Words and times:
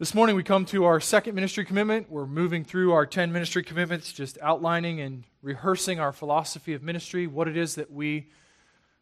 This 0.00 0.14
morning 0.14 0.36
we 0.36 0.44
come 0.44 0.64
to 0.66 0.84
our 0.84 1.00
second 1.00 1.34
ministry 1.34 1.64
commitment. 1.64 2.08
We're 2.08 2.24
moving 2.24 2.62
through 2.62 2.92
our 2.92 3.04
10 3.04 3.32
ministry 3.32 3.64
commitments, 3.64 4.12
just 4.12 4.38
outlining 4.40 5.00
and 5.00 5.24
rehearsing 5.42 5.98
our 5.98 6.12
philosophy 6.12 6.72
of 6.74 6.84
ministry, 6.84 7.26
what 7.26 7.48
it 7.48 7.56
is 7.56 7.74
that 7.74 7.90
we 7.90 8.28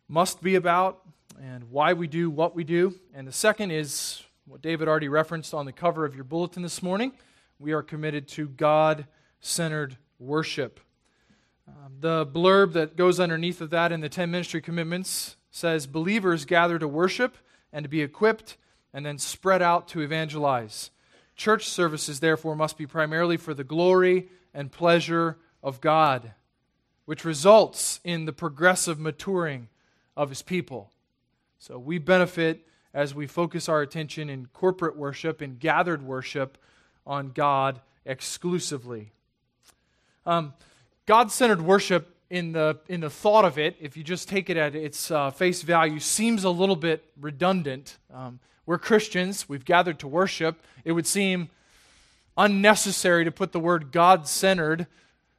must 0.09 0.43
be 0.43 0.55
about, 0.55 1.03
and 1.39 1.65
why 1.65 1.93
we 1.93 2.07
do 2.07 2.31
what 2.31 2.55
we 2.55 2.65
do. 2.65 2.95
And 3.13 3.29
the 3.29 3.33
second 3.33 3.73
is 3.73 4.23
what 4.47 4.63
David 4.63 4.89
already 4.89 5.09
referenced 5.09 5.53
on 5.53 5.67
the 5.67 5.73
cover 5.73 6.07
of 6.07 6.15
your 6.15 6.25
bulletin 6.25 6.63
this 6.63 6.83
morning. 6.83 7.13
We 7.59 7.73
are 7.73 7.83
committed 7.83 8.27
to 8.29 8.49
God 8.49 9.07
centered 9.39 9.99
worship. 10.19 10.81
Um, 11.69 11.93
the 12.01 12.25
blurb 12.25 12.73
that 12.73 12.97
goes 12.97 13.21
underneath 13.21 13.61
of 13.61 13.69
that 13.69 13.93
in 13.93 14.01
the 14.01 14.09
10 14.09 14.31
ministry 14.31 14.63
commitments 14.63 15.37
says 15.51 15.87
Believers 15.87 16.47
gather 16.47 16.79
to 16.79 16.89
worship 16.89 17.37
and 17.71 17.85
to 17.85 17.89
be 17.91 18.01
equipped 18.01 18.57
and 18.93 19.05
then 19.05 19.19
spread 19.19 19.63
out 19.63 19.89
to 19.89 20.01
evangelize. 20.01 20.91
Church 21.37 21.69
services, 21.69 22.21
therefore, 22.21 22.57
must 22.57 22.79
be 22.79 22.87
primarily 22.87 23.37
for 23.37 23.53
the 23.53 23.65
glory 23.65 24.29
and 24.55 24.73
pleasure 24.73 25.37
of 25.63 25.81
God, 25.81 26.33
which 27.05 27.25
results 27.25 28.01
in 28.05 28.25
the 28.25 28.33
progressive 28.33 28.99
maturing 28.99 29.69
of 30.17 30.31
His 30.31 30.43
people. 30.43 30.91
So 31.59 31.79
we 31.79 31.99
benefit 31.99 32.67
as 32.95 33.15
we 33.15 33.27
focus 33.27 33.69
our 33.69 33.83
attention 33.83 34.31
in 34.31 34.47
corporate 34.47 34.97
worship 34.97 35.41
and 35.43 35.61
gathered 35.61 36.03
worship 36.03 36.57
on 37.07 37.33
God 37.33 37.81
exclusively. 38.07 39.13
Um, 40.25 40.55
God 41.05 41.31
centered 41.31 41.61
worship 41.61 42.17
in 42.31 42.53
the, 42.53 42.79
in 42.89 43.01
the 43.01 43.11
thought 43.11 43.45
of 43.45 43.59
it, 43.59 43.77
if 43.81 43.97
you 43.97 44.03
just 44.03 44.29
take 44.29 44.51
it 44.51 44.57
at 44.57 44.75
its 44.75 45.11
uh, 45.11 45.31
face 45.31 45.63
value, 45.63 46.01
seems 46.01 46.45
a 46.45 46.51
little 46.51 46.75
bit 46.75 47.05
redundant. 47.21 47.99
Um, 48.13 48.41
we're 48.67 48.79
Christians, 48.79 49.49
we've 49.49 49.65
gathered 49.65 50.01
to 50.01 50.09
worship. 50.09 50.61
It 50.85 50.91
would 50.91 51.07
seem 51.07 51.51
unnecessary 52.37 53.25
to 53.25 53.31
put 53.31 53.53
the 53.53 53.61
word 53.61 53.93
God 53.93 54.27
centered, 54.27 54.89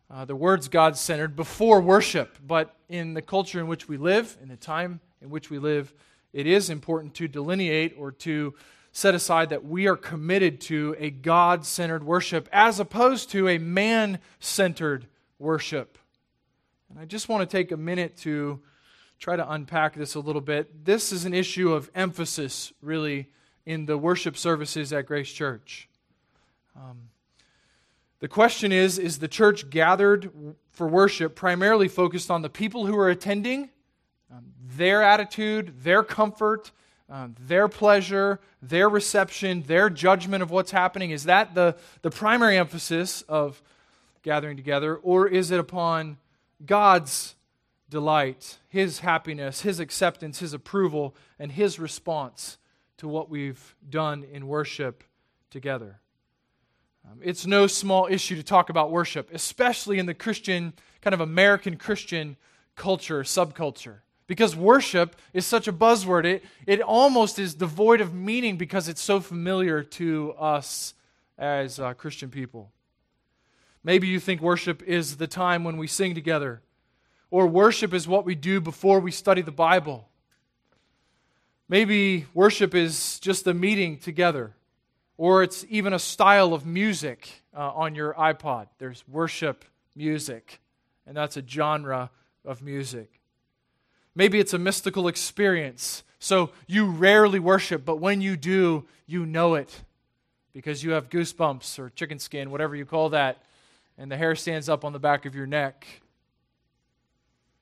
uh, 0.09 0.23
the 0.23 0.36
words 0.36 0.69
God 0.69 0.97
centered, 0.97 1.36
before 1.36 1.81
worship. 1.81 2.38
But 2.45 2.73
in 2.88 3.14
the 3.14 3.22
culture 3.22 3.59
in 3.59 3.67
which 3.67 3.89
we 3.89 3.97
live, 3.97 4.38
in 4.42 4.47
the 4.47 4.56
time 4.56 5.02
in 5.22 5.30
which 5.30 5.50
we 5.50 5.59
live, 5.59 5.94
it 6.31 6.47
is 6.47 6.69
important 6.69 7.16
to 7.16 7.28
delineate 7.28 7.95
or 7.97 8.14
to 8.14 8.53
set 8.94 9.14
aside 9.14 9.50
that 9.50 9.66
we 9.66 9.88
are 9.88 9.97
committed 9.97 10.62
to 10.62 10.95
a 10.97 11.09
God 11.09 11.66
centered 11.66 12.03
worship 12.03 12.47
as 12.53 12.80
opposed 12.80 13.30
to 13.31 13.50
a 13.50 13.58
man 13.58 14.19
centered 14.39 15.06
worship. 15.38 15.97
And 16.89 16.97
I 16.97 17.06
just 17.06 17.28
want 17.28 17.47
to 17.47 17.58
take 17.58 17.73
a 17.73 17.78
minute 17.78 18.16
to 18.19 18.62
try 19.20 19.36
to 19.36 19.52
unpack 19.52 19.96
this 19.96 20.16
a 20.16 20.20
little 20.20 20.42
bit. 20.42 20.86
This 20.86 21.12
is 21.12 21.26
an 21.26 21.34
issue 21.34 21.73
of 21.73 21.90
emphasis, 21.96 22.72
really, 22.82 23.28
in 23.66 23.86
the 23.86 23.98
worship 23.98 24.38
services 24.38 24.94
at 24.94 25.06
Grace 25.06 25.32
Church. 25.32 25.90
Um, 26.76 27.09
the 28.20 28.28
question 28.28 28.72
is 28.72 28.98
Is 28.98 29.20
the 29.20 29.28
church 29.28 29.70
gathered 29.70 30.32
for 30.70 30.88
worship 30.88 31.36
primarily 31.36 31.88
focused 31.88 32.30
on 32.30 32.42
the 32.42 32.50
people 32.50 32.86
who 32.86 32.98
are 32.98 33.09
attending, 33.09 33.70
um, 34.32 34.54
their 34.62 35.02
attitude, 35.02 35.74
their 35.84 36.04
comfort, 36.04 36.72
um, 37.09 37.36
their 37.40 37.68
pleasure, 37.68 38.40
their 38.62 38.90
reception, 38.90 39.64
their 39.64 39.90
judgment 39.90 40.44
of 40.44 40.52
what's 40.52 40.72
happening? 40.72 41.12
Is 41.12 41.24
that 41.24 41.56
the, 41.56 41.76
the 42.02 42.12
primary 42.12 42.58
emphasis 42.58 43.22
of 43.24 43.62
gathering 44.24 44.58
together? 44.58 44.96
Or 44.96 45.28
is 45.28 45.52
it 45.52 45.59
upon 45.59 46.18
God's 46.66 47.36
delight, 47.90 48.58
His 48.68 49.00
happiness, 49.00 49.62
His 49.62 49.80
acceptance, 49.80 50.40
His 50.40 50.54
approval, 50.54 51.16
and 51.40 51.52
His 51.52 51.80
response 51.80 52.58
to 52.98 53.08
what 53.08 53.30
we've 53.30 53.76
done 53.90 54.24
in 54.24 54.48
worship 54.48 55.04
together. 55.50 56.00
Um, 57.10 57.20
it's 57.24 57.46
no 57.46 57.68
small 57.68 58.08
issue 58.10 58.36
to 58.36 58.44
talk 58.44 58.70
about 58.70 58.92
worship, 58.92 59.30
especially 59.34 60.00
in 60.00 60.06
the 60.06 60.14
Christian, 60.14 60.74
kind 61.02 61.14
of 61.14 61.22
American 61.22 61.78
Christian 61.78 62.36
culture, 62.76 63.24
subculture. 63.24 64.00
Because 64.28 64.56
worship 64.56 65.16
is 65.31 65.46
such 65.46 65.70
a 65.70 65.74
buzzword, 65.74 66.26
it, 66.26 66.44
it 66.66 66.81
almost 66.81 67.40
is 67.40 67.53
devoid 67.53 68.02
of 68.02 68.14
meaning 68.14 68.58
because 68.58 68.90
it's 68.90 69.02
so 69.02 69.22
familiar 69.22 69.84
to 69.84 70.34
us 70.34 70.94
as 71.38 71.80
uh, 71.80 71.94
Christian 71.94 72.30
people. 72.30 72.72
Maybe 73.84 74.08
you 74.08 74.20
think 74.20 74.42
worship 74.42 74.84
is 74.84 75.16
the 75.16 75.28
time 75.28 75.64
when 75.64 75.78
we 75.78 75.88
sing 75.88 76.14
together 76.14 76.62
or 77.30 77.48
worship 77.48 77.94
is 77.94 78.08
what 78.08 78.26
we 78.26 78.36
do 78.36 78.62
before 78.62 79.00
we 79.00 79.12
study 79.12 79.42
the 79.42 79.52
Bible. 79.52 80.08
Maybe 81.70 82.26
worship 82.34 82.74
is 82.74 83.20
just 83.20 83.46
a 83.48 83.54
meeting 83.54 83.98
together, 83.98 84.54
or 85.18 85.44
it's 85.44 85.66
even 85.70 85.94
a 85.94 86.00
style 86.00 86.54
of 86.54 86.66
music 86.66 87.28
uh, 87.56 87.72
on 87.74 87.94
your 87.96 88.14
iPod. 88.14 88.68
There's 88.78 89.04
worship 89.08 89.66
music, 89.96 90.60
and 91.06 91.18
that's 91.18 91.36
a 91.36 91.44
genre 91.46 92.10
of 92.46 92.62
music. 92.62 93.20
Maybe 94.16 94.40
it's 94.40 94.54
a 94.54 94.59
mystical 94.59 95.08
experience, 95.08 96.04
so 96.20 96.52
you 96.68 96.86
rarely 96.86 97.40
worship, 97.40 97.84
but 97.84 97.98
when 97.98 98.22
you 98.22 98.38
do, 98.38 98.86
you 99.06 99.26
know 99.26 99.56
it 99.56 99.82
because 100.54 100.84
you 100.84 100.92
have 100.92 101.09
goosebumps 101.09 101.78
or 101.78 101.92
chicken 101.92 102.18
skin, 102.18 102.50
whatever 102.50 102.76
you 102.76 102.84
call 102.86 103.09
that, 103.09 103.44
and 103.98 104.12
the 104.12 104.18
hair 104.18 104.36
stands 104.36 104.68
up 104.70 104.84
on 104.84 104.94
the 104.94 105.00
back 105.00 105.26
of 105.26 105.36
your 105.36 105.46
neck. 105.46 105.86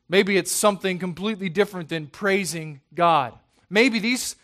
Maybe 0.08 0.38
it's 0.38 0.52
something 0.52 1.00
completely 1.00 1.50
different 1.50 1.90
than 1.90 2.08
praising 2.08 2.82
God. 2.94 3.34
Maybe 3.70 4.00
these, 4.00 4.36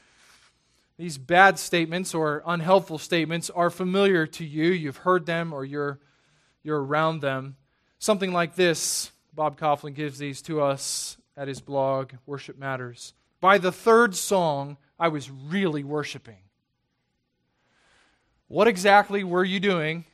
these 0.97 1.17
bad 1.17 1.59
statements 1.59 2.13
or 2.13 2.41
unhelpful 2.45 2.97
statements 2.97 3.49
are 3.49 3.69
familiar 3.69 4.25
to 4.27 4.45
you. 4.45 4.65
You've 4.65 4.97
heard 4.97 5.25
them 5.25 5.53
or 5.53 5.63
you're, 5.63 5.99
you're 6.63 6.83
around 6.83 7.21
them. 7.21 7.55
Something 7.99 8.33
like 8.33 8.55
this 8.55 9.11
Bob 9.33 9.59
Kauflin 9.59 9.93
gives 9.93 10.17
these 10.17 10.41
to 10.43 10.61
us 10.61 11.17
at 11.37 11.47
his 11.47 11.61
blog, 11.61 12.13
Worship 12.25 12.57
Matters. 12.57 13.13
By 13.39 13.57
the 13.57 13.71
third 13.71 14.15
song, 14.15 14.77
I 14.99 15.07
was 15.07 15.29
really 15.29 15.83
worshiping. 15.83 16.37
What 18.47 18.67
exactly 18.67 19.23
were 19.23 19.45
you 19.45 19.59
doing 19.59 20.05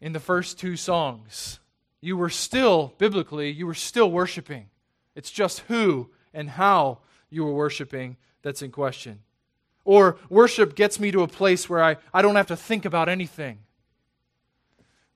in 0.00 0.12
the 0.12 0.20
first 0.20 0.58
two 0.58 0.76
songs? 0.76 1.60
You 2.00 2.16
were 2.16 2.30
still, 2.30 2.94
biblically, 2.98 3.50
you 3.50 3.66
were 3.66 3.74
still 3.74 4.10
worshiping. 4.10 4.70
It's 5.14 5.30
just 5.30 5.60
who 5.60 6.10
and 6.32 6.50
how 6.50 6.98
you 7.30 7.46
are 7.46 7.52
worshiping 7.52 8.16
that's 8.42 8.62
in 8.62 8.70
question. 8.70 9.20
Or 9.84 10.16
worship 10.28 10.74
gets 10.74 11.00
me 11.00 11.10
to 11.10 11.22
a 11.22 11.28
place 11.28 11.68
where 11.68 11.82
I, 11.82 11.96
I 12.14 12.22
don't 12.22 12.36
have 12.36 12.46
to 12.48 12.56
think 12.56 12.84
about 12.84 13.08
anything. 13.08 13.58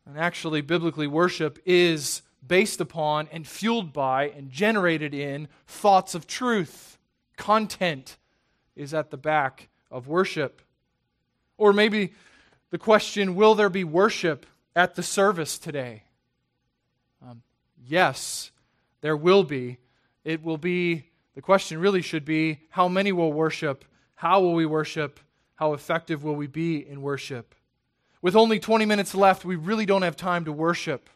And 0.07 0.19
actually, 0.19 0.61
biblically, 0.61 1.07
worship 1.07 1.59
is 1.65 2.23
based 2.47 2.81
upon 2.81 3.29
and 3.33 3.47
fueled 3.47 3.93
by 3.93 4.29
and 4.29 4.51
generated 4.51 5.15
in 5.15 5.49
thoughts 5.67 6.15
of 6.15 6.27
truth. 6.27 6.99
Content 7.37 8.17
is 8.77 8.95
at 8.95 9.11
the 9.11 9.17
back 9.17 9.69
of 9.91 10.07
worship. 10.07 10.63
Or 11.59 11.73
maybe 11.73 12.13
the 12.71 12.79
question 12.79 13.35
will 13.35 13.55
there 13.55 13.71
be 13.71 13.85
worship 13.85 14.47
at 14.75 14.95
the 14.95 15.03
service 15.03 15.59
today? 15.59 16.05
Um, 17.27 17.43
yes, 17.85 18.51
there 19.01 19.17
will 19.17 19.43
be 19.43 19.79
it 20.27 20.43
will 20.43 20.59
be 20.59 21.05
the 21.37 21.41
question 21.41 21.79
really 21.79 22.03
should 22.03 22.25
be 22.25 22.59
how 22.69 22.89
many 22.89 23.13
will 23.13 23.33
worship? 23.33 23.85
How 24.17 24.41
will 24.41 24.55
we 24.55 24.67
worship? 24.67 25.21
How 25.55 25.73
effective 25.73 26.25
will 26.25 26.35
we 26.35 26.49
be 26.49 26.87
in 26.87 27.01
worship? 27.01 27.55
With 28.21 28.35
only 28.35 28.59
20 28.59 28.87
minutes 28.87 29.15
left, 29.15 29.45
we 29.45 29.55
really 29.55 29.87
don't 29.87 30.03
have 30.03 30.17
time 30.17 30.45
to 30.47 30.53
worship. 30.53 31.09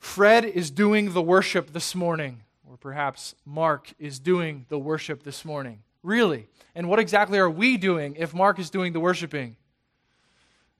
Fred 0.00 0.44
is 0.44 0.72
doing 0.72 1.12
the 1.12 1.22
worship 1.22 1.72
this 1.72 1.94
morning, 1.94 2.42
or 2.68 2.76
perhaps 2.76 3.36
Mark 3.44 3.92
is 4.00 4.18
doing 4.18 4.66
the 4.68 4.78
worship 4.78 5.22
this 5.22 5.44
morning. 5.44 5.84
Really? 6.02 6.48
And 6.74 6.88
what 6.88 6.98
exactly 6.98 7.38
are 7.38 7.50
we 7.50 7.76
doing 7.76 8.16
if 8.18 8.34
Mark 8.34 8.58
is 8.58 8.68
doing 8.68 8.92
the 8.92 9.00
worshiping 9.00 9.56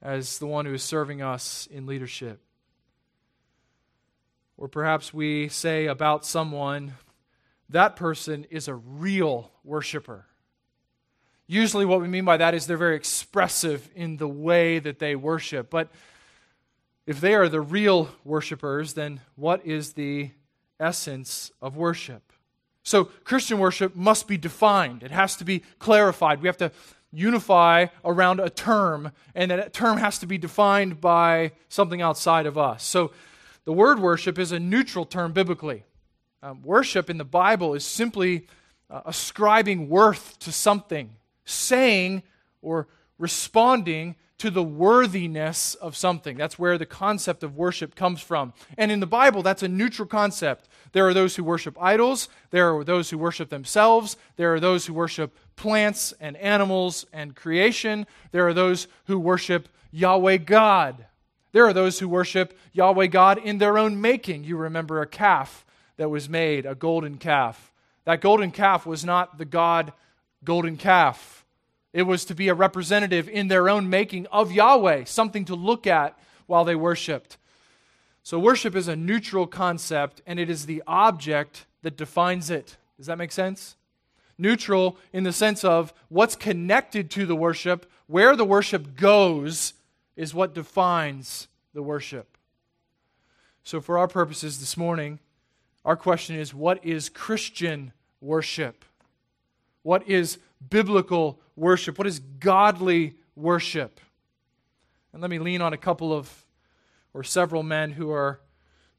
as 0.03 0.39
the 0.39 0.47
one 0.47 0.67
who 0.67 0.75
is 0.75 0.83
serving 0.83 1.23
us 1.23 1.69
in 1.71 1.87
leadership? 1.87 2.41
Or 4.57 4.69
perhaps 4.69 5.13
we 5.13 5.49
say 5.49 5.87
about 5.87 6.25
someone, 6.25 6.95
that 7.69 7.97
person 7.97 8.47
is 8.51 8.69
a 8.69 8.75
real 8.75 9.51
worshiper. 9.65 10.27
Usually, 11.47 11.85
what 11.85 12.01
we 12.01 12.09
mean 12.09 12.25
by 12.25 12.39
that 12.39 12.55
is 12.55 12.67
they're 12.67 12.77
very 12.77 12.97
expressive 12.97 13.89
in 13.95 14.17
the 14.17 14.29
way 14.29 14.79
that 14.79 14.99
they 14.99 15.15
worship. 15.15 15.71
But 15.71 15.91
if 17.07 17.21
they 17.21 17.35
are 17.35 17.49
the 17.49 17.61
real 17.61 18.11
worshipers, 18.25 18.95
then 18.95 19.21
what 19.37 19.65
is 19.65 19.93
the 19.93 20.31
essence 20.81 21.53
of 21.63 21.77
worship? 21.77 22.33
So, 22.83 23.05
Christian 23.05 23.59
worship 23.59 23.95
must 23.95 24.27
be 24.27 24.37
defined, 24.37 25.03
it 25.03 25.11
has 25.11 25.37
to 25.37 25.45
be 25.45 25.63
clarified. 25.79 26.41
We 26.41 26.49
have 26.49 26.57
to 26.59 26.73
unify 27.13 27.87
around 28.05 28.41
a 28.41 28.51
term, 28.51 29.13
and 29.35 29.51
that 29.51 29.73
term 29.73 29.99
has 29.99 30.19
to 30.21 30.27
be 30.27 30.39
defined 30.39 31.01
by 31.01 31.53
something 31.69 32.03
outside 32.03 32.47
of 32.47 32.59
us. 32.59 32.83
So, 32.85 33.13
the 33.67 33.73
word 33.73 33.99
worship 33.99 34.39
is 34.39 34.53
a 34.53 34.61
neutral 34.61 35.05
term 35.05 35.33
biblically. 35.33 35.85
Um, 36.43 36.63
worship 36.63 37.11
in 37.11 37.19
the 37.19 37.25
Bible 37.25 37.75
is 37.75 37.85
simply 37.85 38.47
uh, 38.89 39.03
ascribing 39.05 39.89
worth 39.89 40.39
to 40.41 40.53
something, 40.53 41.11
saying 41.45 42.23
or 42.63 42.87
responding 43.19 44.15
to 44.39 44.51
the 44.51 44.63
worthiness 44.63 45.75
of 45.75 45.97
something. 45.97 46.37
That's 46.37 46.59
where 46.59 46.79
the 46.79 46.87
concept 46.87 47.43
of 47.43 47.57
worship 47.57 47.97
comes 47.97 48.21
from. 48.21 48.53
And 48.79 48.93
in 48.93 49.01
the 49.01 49.07
Bible, 49.07 49.43
that's 49.43 49.65
a 49.65 49.69
neutral 49.69 50.07
concept. 50.07 50.69
There 50.93 51.09
are 51.09 51.15
those 51.15 51.35
who 51.35 51.43
worship 51.43 51.77
idols, 51.81 52.29
there 52.51 52.77
are 52.77 52.85
those 52.85 53.11
who 53.11 53.19
worship 53.19 53.49
themselves, 53.49 54.17
there 54.37 54.55
are 54.55 54.61
those 54.61 54.87
who 54.87 54.95
worship 54.95 55.37
plants 55.57 56.13
and 56.21 56.37
animals 56.37 57.07
and 57.13 57.35
creation, 57.35 58.07
there 58.31 58.47
are 58.47 58.55
those 58.55 58.87
who 59.07 59.19
worship 59.19 59.69
Yahweh 59.91 60.37
God. 60.37 61.06
There 61.57 61.67
are 61.67 61.73
those 61.73 61.99
who 62.01 62.07
worship 62.07 62.55
Yahweh 62.75 63.07
God 63.07 63.39
in 63.39 63.57
their 63.57 63.79
own 63.79 63.99
making. 63.99 64.45
You 64.45 64.59
remember 64.59 65.01
a 65.01 65.07
calf 65.07 65.65
that 65.97 66.11
was 66.11 66.29
made, 66.29 66.67
a 66.67 66.75
golden 66.75 67.17
calf. 67.17 67.73
That 68.05 68.21
golden 68.21 68.51
calf 68.51 68.85
was 68.85 69.07
not 69.07 69.39
the 69.39 69.47
God 69.47 69.95
golden 70.45 70.77
calf. 70.77 71.47
It 71.95 72.03
was 72.03 72.27
to 72.27 72.35
be 72.35 72.49
a 72.49 72.55
representative 72.55 73.27
in 73.27 73.49
their 73.49 73.71
own 73.71 73.89
making 73.89 74.27
of 74.27 74.53
Yahweh, 74.53 75.05
something 75.05 75.47
to 75.47 75.55
look 75.55 75.87
at 75.87 76.19
while 76.45 76.67
they 76.67 76.75
worshiped. 76.75 77.39
So, 78.23 78.39
worship 78.39 78.77
is 78.77 78.87
a 78.87 78.95
neutral 78.95 79.47
concept, 79.47 80.21
and 80.27 80.39
it 80.39 80.51
is 80.51 80.67
the 80.67 80.83
object 80.87 81.65
that 81.81 81.97
defines 81.97 82.51
it. 82.51 82.77
Does 82.99 83.07
that 83.07 83.17
make 83.17 83.33
sense? 83.33 83.77
Neutral 84.37 84.99
in 85.11 85.25
the 85.25 85.33
sense 85.33 85.65
of 85.65 85.95
what's 86.11 86.37
connected 86.37 87.11
to 87.13 87.25
the 87.25 87.35
worship, 87.35 87.91
where 88.09 88.37
the 88.37 88.45
worship 88.45 88.95
goes, 88.95 89.73
is 90.17 90.35
what 90.35 90.55
defines 90.55 91.49
the 91.75 91.83
worship. 91.83 92.37
So, 93.63 93.81
for 93.81 93.99
our 93.99 94.09
purposes 94.09 94.59
this 94.61 94.77
morning, 94.77 95.21
our 95.85 95.97
question 95.97 96.37
is 96.37 96.55
what 96.55 96.85
is 96.85 97.09
Christian 97.09 97.93
worship? 98.21 98.85
What 99.83 100.09
is 100.09 100.39
biblical 100.69 101.41
worship? 101.55 101.99
What 101.99 102.07
is 102.07 102.19
godly 102.19 103.17
worship? 103.35 104.01
And 105.13 105.21
let 105.21 105.31
me 105.31 105.39
lean 105.39 105.63
on 105.63 105.73
a 105.73 105.79
couple 105.79 106.13
of, 106.13 106.45
or 107.13 107.23
several 107.23 107.63
men 107.63 107.93
who 107.93 108.11
are 108.11 108.41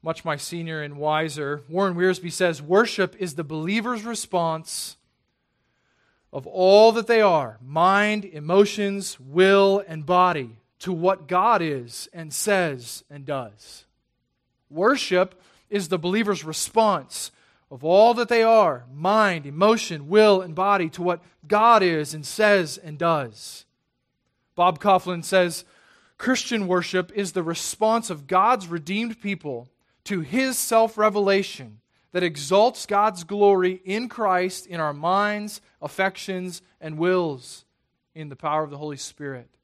much 0.02 0.24
my 0.24 0.36
senior 0.36 0.82
and 0.82 0.96
wiser. 0.96 1.62
Warren 1.68 1.94
Wiersbe 1.94 2.32
says 2.32 2.62
worship 2.62 3.16
is 3.18 3.34
the 3.34 3.44
believer's 3.44 4.04
response 4.04 4.96
of 6.32 6.46
all 6.46 6.92
that 6.92 7.06
they 7.06 7.20
are 7.20 7.58
mind, 7.60 8.24
emotions, 8.24 9.18
will, 9.18 9.82
and 9.88 10.06
body 10.06 10.57
to 10.80 10.92
what 10.92 11.28
God 11.28 11.62
is 11.62 12.08
and 12.12 12.32
says 12.32 13.04
and 13.10 13.24
does. 13.24 13.84
Worship 14.70 15.40
is 15.70 15.88
the 15.88 15.98
believer's 15.98 16.44
response 16.44 17.30
of 17.70 17.84
all 17.84 18.14
that 18.14 18.28
they 18.28 18.42
are 18.42 18.84
mind, 18.92 19.46
emotion, 19.46 20.08
will, 20.08 20.40
and 20.40 20.54
body 20.54 20.88
to 20.90 21.02
what 21.02 21.22
God 21.46 21.82
is 21.82 22.14
and 22.14 22.24
says 22.24 22.78
and 22.78 22.98
does. 22.98 23.66
Bob 24.54 24.80
Kauflin 24.80 25.24
says 25.24 25.64
Christian 26.16 26.66
worship 26.66 27.12
is 27.14 27.32
the 27.32 27.42
response 27.42 28.10
of 28.10 28.26
God's 28.26 28.66
redeemed 28.66 29.20
people 29.20 29.68
to 30.04 30.20
his 30.20 30.58
self 30.58 30.96
revelation 30.98 31.80
that 32.12 32.22
exalts 32.22 32.86
God's 32.86 33.24
glory 33.24 33.80
in 33.84 34.08
Christ 34.08 34.66
in 34.66 34.80
our 34.80 34.94
minds, 34.94 35.60
affections, 35.82 36.62
and 36.80 36.98
wills 36.98 37.64
in 38.14 38.30
the 38.30 38.36
power 38.36 38.64
of 38.64 38.70
the 38.70 38.78
Holy 38.78 38.96
Spirit. 38.96 39.57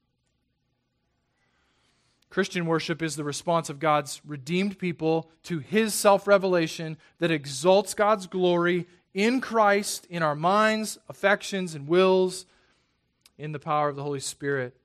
Christian 2.34 2.66
worship 2.66 3.00
is 3.00 3.14
the 3.14 3.22
response 3.22 3.70
of 3.70 3.78
God's 3.78 4.20
redeemed 4.26 4.76
people 4.76 5.30
to 5.44 5.60
his 5.60 5.94
self 5.94 6.26
revelation 6.26 6.96
that 7.20 7.30
exalts 7.30 7.94
God's 7.94 8.26
glory 8.26 8.88
in 9.14 9.40
Christ, 9.40 10.04
in 10.10 10.20
our 10.20 10.34
minds, 10.34 10.98
affections, 11.08 11.76
and 11.76 11.86
wills, 11.86 12.44
in 13.38 13.52
the 13.52 13.60
power 13.60 13.88
of 13.88 13.94
the 13.94 14.02
Holy 14.02 14.18
Spirit. 14.18 14.76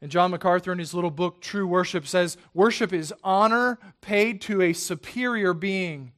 And 0.00 0.12
John 0.12 0.30
MacArthur, 0.30 0.70
in 0.70 0.78
his 0.78 0.94
little 0.94 1.10
book, 1.10 1.40
True 1.40 1.66
Worship, 1.66 2.06
says 2.06 2.36
worship 2.54 2.92
is 2.92 3.12
honor 3.24 3.76
paid 4.00 4.40
to 4.42 4.62
a 4.62 4.74
superior 4.74 5.54
being. 5.54 6.12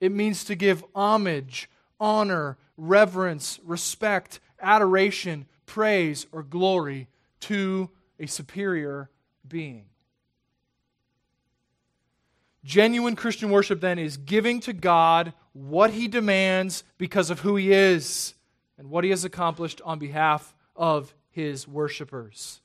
It 0.00 0.10
means 0.10 0.42
to 0.46 0.56
give 0.56 0.84
homage, 0.96 1.70
honor, 2.00 2.58
reverence, 2.76 3.60
respect, 3.62 4.40
adoration, 4.60 5.46
praise, 5.64 6.26
or 6.32 6.42
glory 6.42 7.06
to 7.42 7.88
a 8.18 8.26
superior 8.26 9.10
being. 9.48 9.86
Genuine 12.64 13.16
Christian 13.16 13.50
worship, 13.50 13.80
then, 13.80 13.98
is 13.98 14.16
giving 14.16 14.60
to 14.60 14.72
God 14.72 15.32
what 15.52 15.90
He 15.90 16.08
demands 16.08 16.84
because 16.98 17.30
of 17.30 17.40
who 17.40 17.56
He 17.56 17.72
is 17.72 18.34
and 18.76 18.90
what 18.90 19.04
He 19.04 19.10
has 19.10 19.24
accomplished 19.24 19.80
on 19.84 19.98
behalf 19.98 20.54
of 20.76 21.14
His 21.30 21.66
worshipers. 21.66 22.60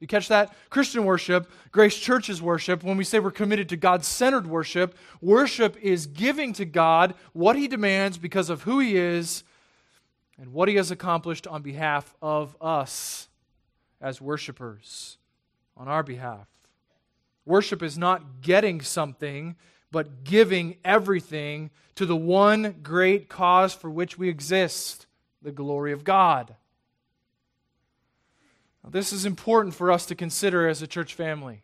You 0.00 0.06
catch 0.06 0.28
that? 0.28 0.52
Christian 0.68 1.04
worship, 1.04 1.50
Grace 1.70 1.96
Church's 1.96 2.42
worship, 2.42 2.82
when 2.82 2.96
we 2.96 3.04
say 3.04 3.18
we're 3.18 3.30
committed 3.30 3.68
to 3.70 3.76
God 3.76 4.04
centered 4.04 4.46
worship, 4.46 4.96
worship 5.22 5.76
is 5.80 6.06
giving 6.06 6.52
to 6.54 6.64
God 6.64 7.14
what 7.32 7.56
He 7.56 7.68
demands 7.68 8.18
because 8.18 8.50
of 8.50 8.62
who 8.62 8.80
He 8.80 8.96
is 8.96 9.44
and 10.38 10.52
what 10.52 10.68
He 10.68 10.74
has 10.74 10.90
accomplished 10.90 11.46
on 11.46 11.62
behalf 11.62 12.14
of 12.20 12.56
us 12.60 13.28
as 14.00 14.20
worshipers 14.20 15.18
on 15.76 15.88
our 15.88 16.02
behalf. 16.02 16.46
Worship 17.44 17.82
is 17.82 17.96
not 17.96 18.40
getting 18.40 18.80
something, 18.80 19.56
but 19.90 20.24
giving 20.24 20.78
everything 20.84 21.70
to 21.94 22.06
the 22.06 22.16
one 22.16 22.80
great 22.82 23.28
cause 23.28 23.72
for 23.72 23.90
which 23.90 24.18
we 24.18 24.28
exist 24.28 25.06
the 25.42 25.52
glory 25.52 25.92
of 25.92 26.04
God. 26.04 26.56
Now, 28.82 28.90
this 28.90 29.12
is 29.12 29.24
important 29.24 29.74
for 29.74 29.90
us 29.90 30.06
to 30.06 30.14
consider 30.14 30.68
as 30.68 30.82
a 30.82 30.86
church 30.86 31.14
family. 31.14 31.62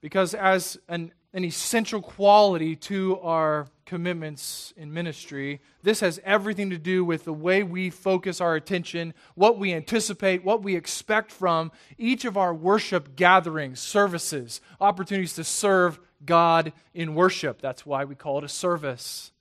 Because, 0.00 0.34
as 0.34 0.78
an, 0.88 1.12
an 1.34 1.44
essential 1.44 2.00
quality 2.00 2.76
to 2.76 3.18
our 3.20 3.66
commitments 3.84 4.72
in 4.76 4.94
ministry. 4.94 5.60
This 5.82 6.00
has 6.00 6.20
everything 6.24 6.70
to 6.70 6.78
do 6.78 7.04
with 7.04 7.24
the 7.24 7.32
way 7.32 7.64
we 7.64 7.90
focus 7.90 8.40
our 8.40 8.54
attention, 8.54 9.12
what 9.34 9.58
we 9.58 9.74
anticipate, 9.74 10.44
what 10.44 10.62
we 10.62 10.76
expect 10.76 11.32
from 11.32 11.72
each 11.98 12.24
of 12.24 12.36
our 12.36 12.54
worship 12.54 13.16
gatherings, 13.16 13.80
services, 13.80 14.60
opportunities 14.80 15.34
to 15.34 15.44
serve 15.44 15.98
God 16.24 16.72
in 16.94 17.16
worship. 17.16 17.60
That's 17.60 17.84
why 17.84 18.04
we 18.04 18.14
call 18.14 18.38
it 18.38 18.44
a 18.44 18.48
service. 18.48 19.32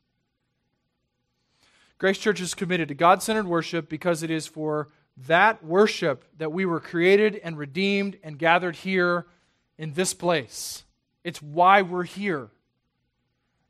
Grace 2.00 2.18
Church 2.18 2.42
is 2.42 2.56
committed 2.56 2.90
to 2.90 2.96
God 2.96 3.22
centered 3.22 3.48
worship 3.48 3.88
because 3.88 4.24
it 4.24 4.32
is 4.32 4.48
for 4.48 4.90
that 5.16 5.64
worship 5.64 6.26
that 6.40 6.52
we 6.52 6.66
were 6.66 6.80
created 6.80 7.40
and 7.44 7.56
redeemed 7.56 8.18
and 8.24 8.40
gathered 8.40 8.78
here 8.78 9.28
in 9.78 9.94
this 9.94 10.14
place. 10.14 10.84
It's 11.24 11.42
why 11.42 11.82
we're 11.82 12.04
here. 12.04 12.50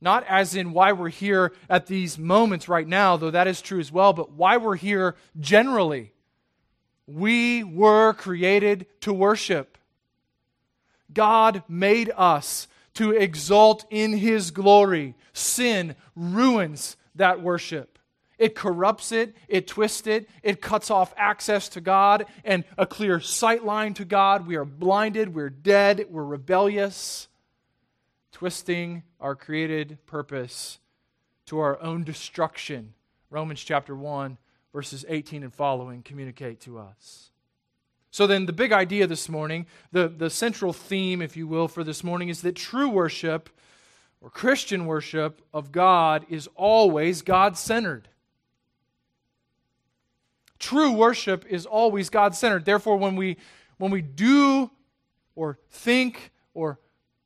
Not 0.01 0.25
as 0.27 0.53
in 0.53 0.73
why 0.73 0.91
we're 0.91 1.09
here 1.09 1.53
at 1.69 1.87
these 1.87 2.17
moments 2.17 2.67
right 2.67 2.87
now, 2.87 3.15
though 3.15 3.31
that 3.31 3.47
is 3.47 3.61
true 3.61 3.79
as 3.79 3.91
well, 3.91 4.11
but 4.11 4.31
why 4.31 4.57
we're 4.57 4.75
here 4.75 5.15
generally. 5.39 6.11
We 7.07 7.63
were 7.63 8.13
created 8.13 8.85
to 9.01 9.13
worship. 9.13 9.77
God 11.13 11.63
made 11.69 12.11
us 12.17 12.67
to 12.95 13.11
exalt 13.11 13.85
in 13.89 14.13
His 14.13 14.51
glory. 14.51 15.15
Sin 15.31 15.95
ruins 16.15 16.97
that 17.15 17.41
worship. 17.41 17.97
It 18.37 18.55
corrupts 18.55 19.11
it, 19.13 19.37
it 19.47 19.67
twists 19.67 20.07
it, 20.07 20.27
it 20.41 20.59
cuts 20.59 20.91
off 20.91 21.13
access 21.15 21.69
to 21.69 21.81
God 21.81 22.25
and 22.43 22.65
a 22.77 22.85
clear 22.85 23.21
sight 23.21 23.63
line 23.63 23.93
to 23.93 24.05
God. 24.05 24.47
We 24.47 24.57
are 24.57 24.65
blinded, 24.65 25.33
we're 25.33 25.49
dead, 25.49 26.07
we're 26.09 26.25
rebellious 26.25 27.29
twisting 28.33 29.03
our 29.21 29.35
created 29.35 29.97
purpose 30.05 30.79
to 31.45 31.59
our 31.59 31.81
own 31.81 32.03
destruction. 32.03 32.93
Romans 33.29 33.63
chapter 33.63 33.95
1, 33.95 34.37
verses 34.73 35.05
18 35.07 35.43
and 35.43 35.53
following 35.53 36.01
communicate 36.01 36.59
to 36.61 36.77
us. 36.77 37.29
So, 38.11 38.27
then, 38.27 38.45
the 38.45 38.53
big 38.53 38.71
idea 38.71 39.07
this 39.07 39.27
morning, 39.29 39.65
the, 39.91 40.07
the 40.07 40.29
central 40.29 40.73
theme, 40.73 41.21
if 41.21 41.35
you 41.35 41.47
will, 41.47 41.67
for 41.67 41.83
this 41.83 42.03
morning 42.03 42.29
is 42.29 42.41
that 42.41 42.55
true 42.55 42.89
worship 42.89 43.49
or 44.21 44.29
Christian 44.29 44.85
worship 44.85 45.41
of 45.53 45.71
God 45.71 46.25
is 46.29 46.47
always 46.55 47.21
God 47.23 47.57
centered. 47.57 48.07
True 50.59 50.91
worship 50.91 51.45
is 51.49 51.65
always 51.65 52.09
God 52.09 52.35
centered. 52.35 52.65
Therefore, 52.65 52.97
when 52.97 53.15
we, 53.15 53.37
when 53.77 53.91
we 53.91 54.01
do 54.01 54.69
or 55.35 55.57
think 55.71 56.31
or 56.53 56.79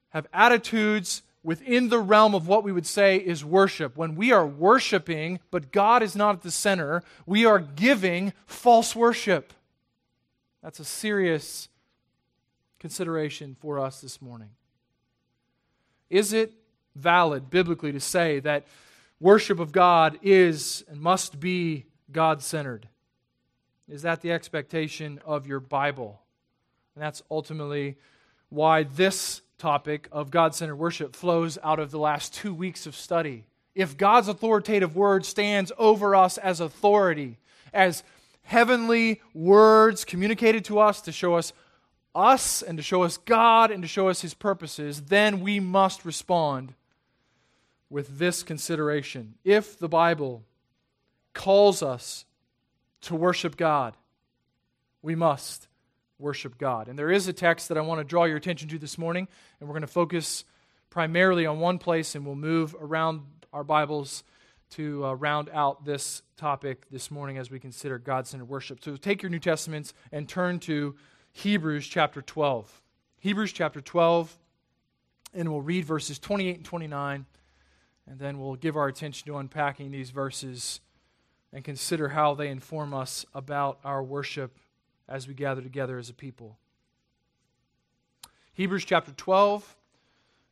have 0.09 0.27
attitudes 0.33 1.23
within 1.43 1.89
the 1.89 1.99
realm 1.99 2.35
of 2.35 2.47
what 2.47 2.63
we 2.63 2.71
would 2.71 2.85
say 2.85 3.17
is 3.17 3.43
worship. 3.45 3.95
When 3.95 4.15
we 4.15 4.31
are 4.31 4.45
worshiping, 4.45 5.39
but 5.51 5.71
God 5.71 6.03
is 6.03 6.15
not 6.15 6.35
at 6.35 6.41
the 6.41 6.51
center, 6.51 7.03
we 7.25 7.45
are 7.45 7.59
giving 7.59 8.33
false 8.45 8.95
worship. 8.95 9.53
That's 10.61 10.79
a 10.79 10.85
serious 10.85 11.69
consideration 12.79 13.55
for 13.59 13.79
us 13.79 14.01
this 14.01 14.21
morning. 14.21 14.49
Is 16.09 16.33
it 16.33 16.53
valid 16.95 17.49
biblically 17.49 17.91
to 17.91 17.99
say 17.99 18.39
that 18.41 18.65
worship 19.19 19.59
of 19.59 19.71
God 19.71 20.19
is 20.21 20.83
and 20.89 20.99
must 20.99 21.39
be 21.39 21.85
God 22.11 22.41
centered? 22.41 22.87
Is 23.87 24.01
that 24.01 24.21
the 24.21 24.31
expectation 24.31 25.19
of 25.25 25.47
your 25.47 25.59
Bible? 25.59 26.21
And 26.95 27.03
that's 27.03 27.21
ultimately 27.31 27.95
why 28.49 28.83
this 28.83 29.41
topic 29.57 30.07
of 30.11 30.31
God 30.31 30.53
centered 30.53 30.75
worship 30.75 31.15
flows 31.15 31.57
out 31.63 31.79
of 31.79 31.91
the 31.91 31.99
last 31.99 32.33
two 32.33 32.53
weeks 32.53 32.85
of 32.85 32.95
study. 32.95 33.45
If 33.73 33.97
God's 33.97 34.27
authoritative 34.27 34.95
word 34.95 35.25
stands 35.25 35.71
over 35.77 36.15
us 36.15 36.37
as 36.37 36.59
authority, 36.59 37.37
as 37.73 38.03
heavenly 38.43 39.21
words 39.33 40.05
communicated 40.05 40.65
to 40.65 40.79
us 40.79 41.01
to 41.01 41.11
show 41.11 41.35
us 41.35 41.53
us 42.15 42.63
and 42.63 42.77
to 42.77 42.83
show 42.83 43.03
us 43.03 43.17
God 43.17 43.69
and 43.69 43.83
to 43.83 43.87
show 43.87 44.09
us 44.09 44.21
his 44.21 44.33
purposes, 44.33 45.01
then 45.03 45.39
we 45.41 45.59
must 45.59 46.03
respond 46.03 46.73
with 47.89 48.17
this 48.17 48.41
consideration. 48.43 49.35
If 49.43 49.77
the 49.77 49.87
Bible 49.87 50.43
calls 51.33 51.83
us 51.83 52.25
to 53.01 53.15
worship 53.15 53.55
God, 53.55 53.95
we 55.03 55.13
must 55.13 55.66
worship 56.19 56.57
God. 56.57 56.87
And 56.87 56.97
there 56.97 57.11
is 57.11 57.27
a 57.27 57.33
text 57.33 57.69
that 57.69 57.77
I 57.77 57.81
want 57.81 57.99
to 57.99 58.03
draw 58.03 58.25
your 58.25 58.37
attention 58.37 58.67
to 58.69 58.79
this 58.79 58.97
morning, 58.97 59.27
and 59.59 59.69
we're 59.69 59.73
going 59.73 59.81
to 59.81 59.87
focus 59.87 60.45
primarily 60.89 61.45
on 61.45 61.59
one 61.59 61.77
place, 61.77 62.15
and 62.15 62.25
we'll 62.25 62.35
move 62.35 62.75
around 62.79 63.21
our 63.53 63.63
Bibles 63.63 64.23
to 64.71 65.05
uh, 65.05 65.13
round 65.13 65.49
out 65.53 65.85
this 65.85 66.21
topic 66.35 66.89
this 66.89 67.09
morning 67.09 67.37
as 67.37 67.49
we 67.49 67.59
consider 67.59 67.97
God 67.97 68.27
centered 68.27 68.45
worship. 68.45 68.83
So 68.83 68.95
take 68.95 69.21
your 69.21 69.29
New 69.29 69.39
Testaments 69.39 69.93
and 70.11 70.27
turn 70.27 70.59
to 70.61 70.95
Hebrews 71.31 71.87
chapter 71.87 72.21
12. 72.21 72.81
Hebrews 73.19 73.53
chapter 73.53 73.81
12, 73.81 74.37
and 75.33 75.49
we'll 75.49 75.61
read 75.61 75.85
verses 75.85 76.19
28 76.19 76.57
and 76.57 76.65
29, 76.65 77.25
and 78.09 78.19
then 78.19 78.39
we'll 78.39 78.55
give 78.55 78.75
our 78.75 78.87
attention 78.87 79.27
to 79.27 79.37
unpacking 79.37 79.91
these 79.91 80.09
verses 80.09 80.81
and 81.53 81.63
consider 81.63 82.09
how 82.09 82.33
they 82.33 82.49
inform 82.49 82.93
us 82.93 83.25
about 83.33 83.79
our 83.83 84.03
worship 84.03 84.57
as 85.07 85.27
we 85.27 85.33
gather 85.33 85.61
together 85.61 85.97
as 85.97 86.09
a 86.09 86.13
people. 86.13 86.57
Hebrews 88.53 88.85
chapter 88.85 89.11
12, 89.11 89.75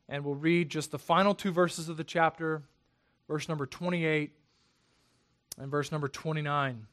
and 0.07 0.23
we'll 0.23 0.35
read 0.35 0.69
just 0.69 0.91
the 0.91 0.99
final 0.99 1.33
two 1.33 1.51
verses 1.51 1.89
of 1.89 1.97
the 1.97 2.03
chapter, 2.03 2.61
verse 3.27 3.49
number 3.49 3.65
28 3.65 4.31
and 5.57 5.71
verse 5.71 5.91
number 5.91 6.07
29. 6.07 6.87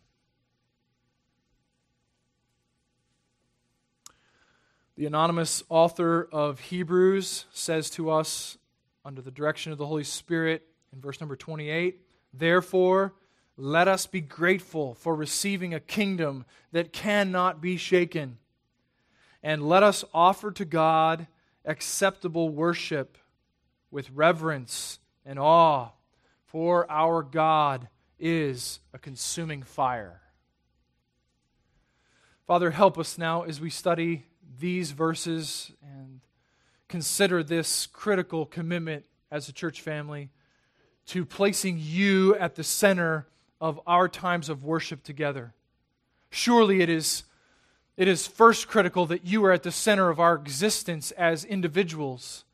The 4.97 5.07
anonymous 5.07 5.63
author 5.69 6.29
of 6.31 6.61
Hebrews 6.61 7.47
says 7.53 7.91
to 7.91 8.11
us, 8.11 8.59
under 9.05 9.21
the 9.21 9.31
direction 9.31 9.73
of 9.73 9.79
the 9.79 9.87
Holy 9.87 10.05
Spirit, 10.05 10.63
in 10.93 11.01
verse 11.01 11.21
number 11.21 11.37
28, 11.37 12.01
Therefore, 12.35 13.13
let 13.57 13.89
us 13.89 14.07
be 14.07 14.21
grateful 14.21 14.95
for 14.95 15.15
receiving 15.15 15.75
a 15.75 15.81
kingdom 15.81 16.45
that 16.73 16.93
cannot 16.93 17.61
be 17.61 17.77
shaken. 17.77 18.39
And 19.43 19.69
let 19.69 19.83
us 19.83 20.05
offer 20.15 20.51
to 20.53 20.65
God 20.65 21.27
acceptable 21.65 22.49
worship 22.49 23.19
with 23.91 24.11
reverence 24.11 24.99
and 25.27 25.39
awe, 25.39 25.91
for 26.47 26.91
our 26.91 27.23
God 27.23 27.89
is 28.19 28.81
a 28.93 28.99
consuming 28.99 29.63
fire. 29.63 30.21
Father, 32.47 32.71
help 32.71 32.99
us 32.99 33.19
now 33.19 33.43
as 33.43 33.61
we 33.61 33.71
study 33.71 34.25
these 34.59 34.93
verses 34.93 35.73
and 35.83 36.21
consider 36.89 37.43
this 37.43 37.87
critical 37.87 38.47
commitment 38.47 39.05
as 39.31 39.49
a 39.49 39.53
church 39.53 39.81
family 39.81 40.31
to 41.07 41.25
placing 41.25 41.79
you 41.81 42.35
at 42.37 42.55
the 42.55 42.65
center 42.65 43.27
of 43.63 43.81
our 43.87 44.09
times 44.09 44.49
of 44.49 44.65
worship 44.65 45.05
together. 45.05 45.55
Surely 46.31 46.83
it 46.83 46.91
is, 46.91 47.23
it 47.97 48.09
is 48.09 48.27
first 48.27 48.67
critical 48.67 49.07
that 49.07 49.25
you 49.25 49.45
are 49.45 49.53
at 49.53 49.63
the 49.63 49.71
center 49.71 50.11
of 50.11 50.19
our 50.19 50.35
existence 50.35 51.13
as 51.13 51.45
individuals. 51.45 52.45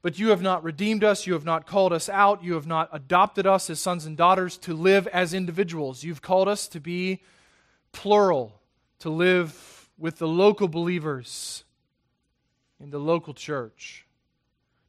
But 0.00 0.16
you 0.18 0.28
have 0.28 0.42
not 0.42 0.62
redeemed 0.62 1.02
us, 1.02 1.26
you 1.26 1.32
have 1.32 1.44
not 1.44 1.66
called 1.66 1.92
us 1.92 2.08
out, 2.08 2.44
you 2.44 2.54
have 2.54 2.68
not 2.68 2.88
adopted 2.92 3.48
us 3.48 3.68
as 3.68 3.80
sons 3.80 4.06
and 4.06 4.16
daughters 4.16 4.56
to 4.58 4.74
live 4.74 5.08
as 5.08 5.34
individuals. 5.34 6.04
You've 6.04 6.22
called 6.22 6.46
us 6.46 6.68
to 6.68 6.78
be 6.78 7.20
plural, 7.90 8.60
to 9.00 9.10
live 9.10 9.90
with 9.98 10.18
the 10.18 10.28
local 10.28 10.68
believers 10.68 11.64
in 12.78 12.90
the 12.90 13.00
local 13.00 13.34
church, 13.34 14.06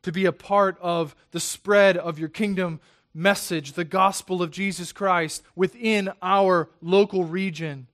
to 0.03 0.11
be 0.11 0.25
a 0.25 0.31
part 0.31 0.77
of 0.79 1.15
the 1.31 1.39
spread 1.39 1.97
of 1.97 2.19
your 2.19 2.29
kingdom 2.29 2.79
message, 3.15 3.73
the 3.73 3.85
gospel 3.85 4.43
of 4.43 4.51
Jesus 4.51 4.91
Christ, 4.91 5.41
within 5.55 6.11
our 6.21 6.69
local 6.81 7.23
region, 7.23 7.87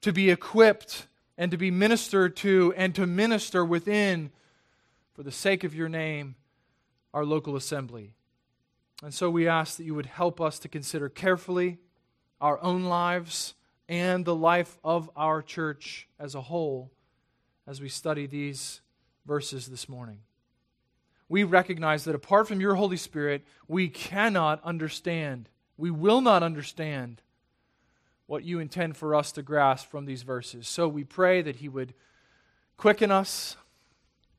to 0.00 0.12
be 0.12 0.30
equipped 0.30 1.08
and 1.36 1.50
to 1.50 1.58
be 1.58 1.70
ministered 1.70 2.36
to 2.36 2.72
and 2.76 2.94
to 2.94 3.06
minister 3.06 3.64
within, 3.64 4.30
for 5.14 5.24
the 5.24 5.32
sake 5.32 5.64
of 5.64 5.74
your 5.74 5.88
name, 5.88 6.36
our 7.12 7.24
local 7.24 7.56
assembly. 7.56 8.12
And 9.02 9.12
so 9.12 9.28
we 9.28 9.48
ask 9.48 9.76
that 9.76 9.84
you 9.84 9.94
would 9.94 10.06
help 10.06 10.40
us 10.40 10.58
to 10.60 10.68
consider 10.68 11.08
carefully 11.08 11.78
our 12.40 12.62
own 12.62 12.84
lives 12.84 13.54
and 13.88 14.24
the 14.24 14.34
life 14.34 14.78
of 14.84 15.10
our 15.16 15.42
church 15.42 16.08
as 16.18 16.34
a 16.34 16.40
whole 16.42 16.90
as 17.66 17.80
we 17.80 17.88
study 17.88 18.26
these 18.26 18.80
verses 19.26 19.66
this 19.66 19.88
morning 19.88 20.20
we 21.28 21.44
recognize 21.44 22.04
that 22.04 22.14
apart 22.14 22.46
from 22.46 22.60
your 22.60 22.76
Holy 22.76 22.96
Spirit, 22.96 23.44
we 23.66 23.88
cannot 23.88 24.62
understand, 24.64 25.48
we 25.76 25.90
will 25.90 26.20
not 26.20 26.42
understand 26.42 27.22
what 28.26 28.44
you 28.44 28.58
intend 28.58 28.96
for 28.96 29.14
us 29.14 29.32
to 29.32 29.42
grasp 29.42 29.88
from 29.88 30.04
these 30.04 30.22
verses. 30.22 30.68
So 30.68 30.88
we 30.88 31.04
pray 31.04 31.42
that 31.42 31.56
He 31.56 31.68
would 31.68 31.94
quicken 32.76 33.10
us, 33.10 33.56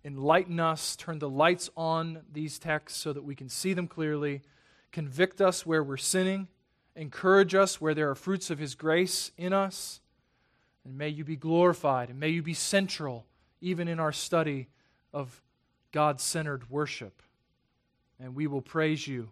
enlighten 0.04 0.60
us, 0.60 0.96
turn 0.96 1.20
the 1.20 1.30
lights 1.30 1.70
on 1.76 2.22
these 2.32 2.60
texts 2.60 3.00
so 3.00 3.14
that 3.14 3.24
we 3.24 3.36
can 3.36 3.50
see 3.50 3.74
them 3.74 3.88
clearly, 3.88 4.42
convict 4.92 5.42
us 5.42 5.66
where 5.66 5.84
we're 5.84 5.98
sinning, 5.98 6.48
encourage 6.96 7.54
us 7.54 7.82
where 7.82 7.94
there 7.94 8.10
are 8.10 8.16
fruits 8.16 8.50
of 8.50 8.60
His 8.60 8.76
grace 8.76 9.32
in 9.38 9.54
us. 9.54 10.00
And 10.86 10.98
may 10.98 11.10
you 11.10 11.26
be 11.26 11.36
glorified, 11.36 12.10
and 12.10 12.20
may 12.20 12.30
you 12.30 12.42
be 12.42 12.54
central 12.54 13.26
even 13.60 13.88
in 13.88 14.00
our 14.00 14.14
study 14.14 14.68
of 15.14 15.42
God 15.92 16.20
centered 16.20 16.70
worship. 16.70 17.22
And 18.20 18.36
we 18.36 18.48
will 18.48 18.62
praise 18.62 19.08
you 19.08 19.30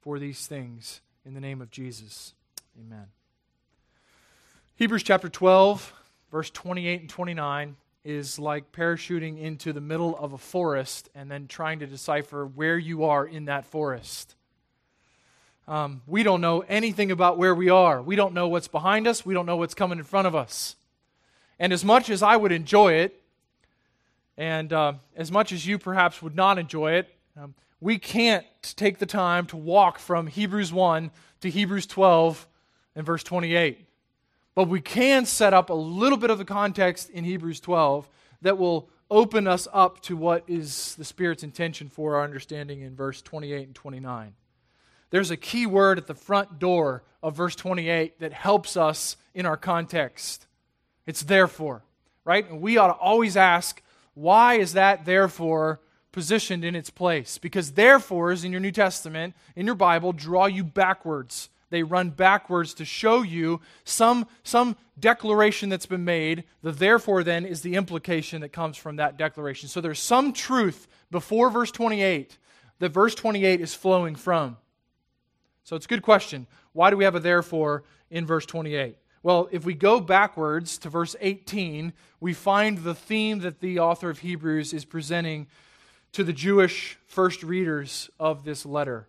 for 0.00 0.18
these 0.18 0.46
things 0.46 1.00
in 1.24 1.34
the 1.34 1.40
name 1.40 1.60
of 1.60 1.70
Jesus. 1.70 2.34
Amen. 2.80 3.06
Hebrews 4.76 5.02
chapter 5.02 5.28
12, 5.28 5.92
verse 6.30 6.50
28 6.50 7.00
and 7.02 7.10
29 7.10 7.76
is 8.04 8.38
like 8.38 8.72
parachuting 8.72 9.40
into 9.40 9.72
the 9.72 9.80
middle 9.80 10.16
of 10.16 10.32
a 10.32 10.38
forest 10.38 11.08
and 11.14 11.30
then 11.30 11.46
trying 11.46 11.78
to 11.80 11.86
decipher 11.86 12.46
where 12.46 12.76
you 12.76 13.04
are 13.04 13.24
in 13.24 13.44
that 13.44 13.64
forest. 13.64 14.34
Um, 15.68 16.02
we 16.06 16.24
don't 16.24 16.40
know 16.40 16.60
anything 16.60 17.12
about 17.12 17.38
where 17.38 17.54
we 17.54 17.70
are. 17.70 18.02
We 18.02 18.16
don't 18.16 18.34
know 18.34 18.48
what's 18.48 18.66
behind 18.66 19.06
us. 19.06 19.24
We 19.24 19.34
don't 19.34 19.46
know 19.46 19.56
what's 19.56 19.74
coming 19.74 19.98
in 19.98 20.04
front 20.04 20.26
of 20.26 20.34
us. 20.34 20.74
And 21.60 21.72
as 21.72 21.84
much 21.84 22.10
as 22.10 22.22
I 22.22 22.36
would 22.36 22.50
enjoy 22.50 22.94
it 22.94 23.21
and 24.36 24.72
uh, 24.72 24.94
as 25.16 25.30
much 25.30 25.52
as 25.52 25.66
you 25.66 25.78
perhaps 25.78 26.22
would 26.22 26.34
not 26.34 26.58
enjoy 26.58 26.92
it, 26.92 27.14
um, 27.36 27.54
we 27.80 27.98
can't 27.98 28.46
take 28.62 28.98
the 28.98 29.06
time 29.06 29.46
to 29.46 29.56
walk 29.56 29.98
from 29.98 30.26
Hebrews 30.26 30.72
1 30.72 31.10
to 31.40 31.50
Hebrews 31.50 31.86
12 31.86 32.46
and 32.94 33.04
verse 33.04 33.22
28. 33.22 33.86
But 34.54 34.68
we 34.68 34.80
can 34.80 35.26
set 35.26 35.54
up 35.54 35.70
a 35.70 35.74
little 35.74 36.18
bit 36.18 36.30
of 36.30 36.38
the 36.38 36.44
context 36.44 37.10
in 37.10 37.24
Hebrews 37.24 37.60
12 37.60 38.08
that 38.42 38.58
will 38.58 38.88
open 39.10 39.46
us 39.46 39.68
up 39.72 40.00
to 40.02 40.16
what 40.16 40.44
is 40.46 40.94
the 40.96 41.04
Spirit's 41.04 41.42
intention 41.42 41.88
for 41.88 42.16
our 42.16 42.24
understanding 42.24 42.80
in 42.80 42.94
verse 42.94 43.20
28 43.22 43.66
and 43.66 43.74
29. 43.74 44.34
There's 45.10 45.30
a 45.30 45.36
key 45.36 45.66
word 45.66 45.98
at 45.98 46.06
the 46.06 46.14
front 46.14 46.58
door 46.58 47.02
of 47.22 47.36
verse 47.36 47.54
28 47.54 48.20
that 48.20 48.32
helps 48.32 48.76
us 48.76 49.16
in 49.34 49.44
our 49.44 49.58
context. 49.58 50.46
It's 51.06 51.22
therefore, 51.22 51.82
right? 52.24 52.48
And 52.48 52.60
we 52.62 52.78
ought 52.78 52.86
to 52.86 52.94
always 52.94 53.36
ask, 53.36 53.82
why 54.14 54.54
is 54.54 54.74
that 54.74 55.04
therefore 55.04 55.80
positioned 56.10 56.64
in 56.64 56.76
its 56.76 56.90
place? 56.90 57.38
Because 57.38 57.72
therefores 57.72 58.44
in 58.44 58.52
your 58.52 58.60
New 58.60 58.72
Testament, 58.72 59.34
in 59.56 59.66
your 59.66 59.74
Bible, 59.74 60.12
draw 60.12 60.46
you 60.46 60.64
backwards. 60.64 61.48
They 61.70 61.82
run 61.82 62.10
backwards 62.10 62.74
to 62.74 62.84
show 62.84 63.22
you 63.22 63.60
some, 63.84 64.26
some 64.42 64.76
declaration 64.98 65.70
that's 65.70 65.86
been 65.86 66.04
made. 66.04 66.44
The 66.60 66.72
therefore 66.72 67.24
then 67.24 67.46
is 67.46 67.62
the 67.62 67.76
implication 67.76 68.42
that 68.42 68.50
comes 68.50 68.76
from 68.76 68.96
that 68.96 69.16
declaration. 69.16 69.70
So 69.70 69.80
there's 69.80 69.98
some 69.98 70.34
truth 70.34 70.86
before 71.10 71.48
verse 71.48 71.70
28 71.70 72.36
that 72.78 72.90
verse 72.90 73.14
28 73.14 73.60
is 73.60 73.74
flowing 73.74 74.16
from. 74.16 74.56
So 75.64 75.76
it's 75.76 75.86
a 75.86 75.88
good 75.88 76.02
question. 76.02 76.46
Why 76.72 76.90
do 76.90 76.96
we 76.96 77.04
have 77.04 77.14
a 77.14 77.20
therefore 77.20 77.84
in 78.10 78.26
verse 78.26 78.44
28? 78.44 78.96
Well, 79.22 79.48
if 79.52 79.64
we 79.64 79.74
go 79.74 80.00
backwards 80.00 80.78
to 80.78 80.88
verse 80.88 81.14
18, 81.20 81.92
we 82.20 82.34
find 82.34 82.78
the 82.78 82.94
theme 82.94 83.40
that 83.40 83.60
the 83.60 83.78
author 83.78 84.10
of 84.10 84.20
Hebrews 84.20 84.72
is 84.72 84.84
presenting 84.84 85.46
to 86.12 86.24
the 86.24 86.32
Jewish 86.32 86.98
first 87.06 87.42
readers 87.42 88.10
of 88.18 88.44
this 88.44 88.66
letter. 88.66 89.06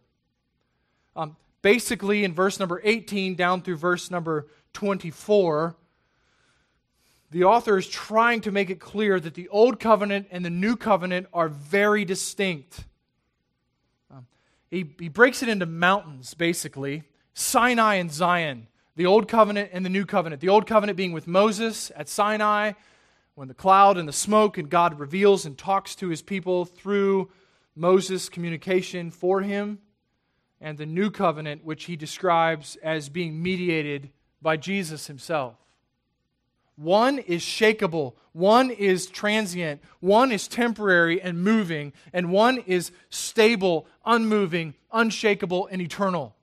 Um, 1.15 1.35
basically, 1.61 2.23
in 2.23 2.33
verse 2.33 2.59
number 2.59 2.79
18 2.83 3.35
down 3.35 3.61
through 3.61 3.77
verse 3.77 4.11
number 4.11 4.47
24, 4.73 5.75
the 7.31 7.45
author 7.45 7.77
is 7.79 7.87
trying 7.87 8.41
to 8.41 8.51
make 8.51 8.69
it 8.69 8.79
clear 8.79 9.19
that 9.19 9.33
the 9.33 9.49
Old 9.49 9.79
Covenant 9.79 10.27
and 10.29 10.45
the 10.45 10.51
New 10.51 10.75
Covenant 10.75 11.25
are 11.33 11.49
very 11.49 12.05
distinct. 12.05 12.83
Um, 14.11 14.27
he, 14.69 14.85
he 14.99 15.09
breaks 15.09 15.41
it 15.41 15.49
into 15.49 15.65
mountains, 15.65 16.35
basically 16.35 17.03
Sinai 17.33 17.95
and 17.95 18.11
Zion, 18.11 18.67
the 18.95 19.05
Old 19.05 19.27
Covenant 19.27 19.71
and 19.73 19.85
the 19.85 19.89
New 19.89 20.05
Covenant. 20.05 20.41
The 20.41 20.49
Old 20.49 20.67
Covenant 20.67 20.97
being 20.97 21.13
with 21.13 21.27
Moses 21.27 21.91
at 21.95 22.07
Sinai, 22.07 22.73
when 23.35 23.47
the 23.47 23.53
cloud 23.53 23.97
and 23.97 24.07
the 24.07 24.13
smoke 24.13 24.57
and 24.57 24.69
God 24.69 24.99
reveals 24.99 25.45
and 25.45 25.57
talks 25.57 25.95
to 25.95 26.09
his 26.09 26.21
people 26.21 26.65
through 26.65 27.31
Moses' 27.75 28.29
communication 28.29 29.09
for 29.09 29.41
him, 29.41 29.79
and 30.61 30.77
the 30.77 30.85
New 30.85 31.09
Covenant, 31.09 31.65
which 31.65 31.85
he 31.85 31.95
describes 31.95 32.77
as 32.83 33.09
being 33.09 33.41
mediated 33.41 34.11
by 34.41 34.57
Jesus 34.57 35.07
himself. 35.07 35.55
One 36.75 37.19
is 37.19 37.41
shakable, 37.41 38.13
one 38.31 38.71
is 38.71 39.07
transient, 39.07 39.81
one 39.99 40.31
is 40.31 40.47
temporary 40.47 41.21
and 41.21 41.43
moving, 41.43 41.93
and 42.13 42.31
one 42.31 42.59
is 42.59 42.91
stable, 43.09 43.87
unmoving, 44.05 44.73
unshakable, 44.91 45.67
and 45.67 45.81
eternal. 45.81 46.35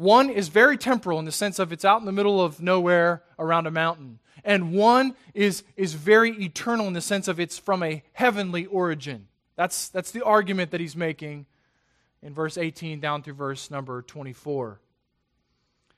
One 0.00 0.30
is 0.30 0.48
very 0.48 0.78
temporal 0.78 1.18
in 1.18 1.26
the 1.26 1.30
sense 1.30 1.58
of 1.58 1.74
it's 1.74 1.84
out 1.84 2.00
in 2.00 2.06
the 2.06 2.12
middle 2.12 2.42
of 2.42 2.62
nowhere 2.62 3.22
around 3.38 3.66
a 3.66 3.70
mountain. 3.70 4.18
And 4.42 4.72
one 4.72 5.14
is, 5.34 5.62
is 5.76 5.92
very 5.92 6.30
eternal 6.42 6.86
in 6.86 6.94
the 6.94 7.02
sense 7.02 7.28
of 7.28 7.38
it's 7.38 7.58
from 7.58 7.82
a 7.82 8.02
heavenly 8.14 8.64
origin. 8.64 9.28
That's, 9.56 9.90
that's 9.90 10.10
the 10.10 10.24
argument 10.24 10.70
that 10.70 10.80
he's 10.80 10.96
making 10.96 11.44
in 12.22 12.32
verse 12.32 12.56
18 12.56 12.98
down 13.00 13.22
through 13.22 13.34
verse 13.34 13.70
number 13.70 14.00
24. 14.00 14.80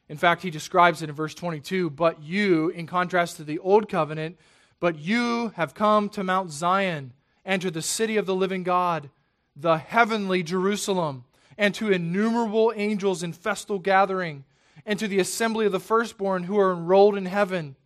In 0.09 0.17
fact, 0.17 0.43
he 0.43 0.51
describes 0.51 1.01
it 1.03 1.09
in 1.09 1.15
verse 1.15 1.37
22 1.37 1.89
But 1.89 2.21
you, 2.25 2.71
in 2.71 2.89
contrast 2.89 3.37
to 3.37 3.45
the 3.45 3.61
old 3.61 3.89
covenant, 3.89 4.37
but 4.81 4.99
you 4.99 5.53
have 5.55 5.75
come 5.75 6.09
to 6.09 6.25
Mount 6.25 6.51
Zion 6.51 7.13
and 7.45 7.63
to 7.63 7.71
the 7.71 7.81
city 7.81 8.17
of 8.17 8.27
the 8.27 8.35
living 8.35 8.65
God, 8.65 9.11
the 9.55 9.79
heavenly 9.79 10.43
Jerusalem, 10.43 11.23
and 11.63 11.77
to 11.77 11.93
innumerable 11.93 12.73
angels 12.75 13.23
in 13.23 13.33
festal 13.33 13.79
gathering, 13.79 14.43
and 14.85 14.99
to 14.99 15.07
the 15.07 15.21
assembly 15.21 15.65
of 15.65 15.71
the 15.71 15.79
firstborn 15.79 16.43
who 16.43 16.59
are 16.59 16.73
enrolled 16.73 17.17
in 17.17 17.25
heaven, 17.25 17.77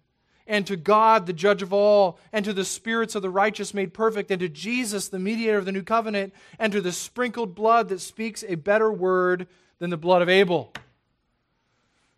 and 0.47 0.67
to 0.67 0.77
God, 0.79 1.27
the 1.27 1.35
judge 1.35 1.61
of 1.61 1.75
all, 1.75 2.19
and 2.33 2.43
to 2.47 2.55
the 2.55 2.65
spirits 2.65 3.15
of 3.15 3.21
the 3.21 3.29
righteous 3.29 3.75
made 3.75 3.93
perfect, 3.93 4.31
and 4.31 4.41
to 4.41 4.49
Jesus, 4.49 5.09
the 5.09 5.19
mediator 5.19 5.59
of 5.59 5.67
the 5.67 5.73
new 5.73 5.83
covenant, 5.83 6.33
and 6.59 6.73
to 6.73 6.81
the 6.81 6.91
sprinkled 6.91 7.55
blood 7.55 7.91
that 7.91 8.01
speaks 8.01 8.43
a 8.49 8.55
better 8.55 8.91
word 8.91 9.47
than 9.79 9.91
the 9.91 9.99
blood 9.99 10.23
of 10.23 10.31
Abel. 10.31 10.73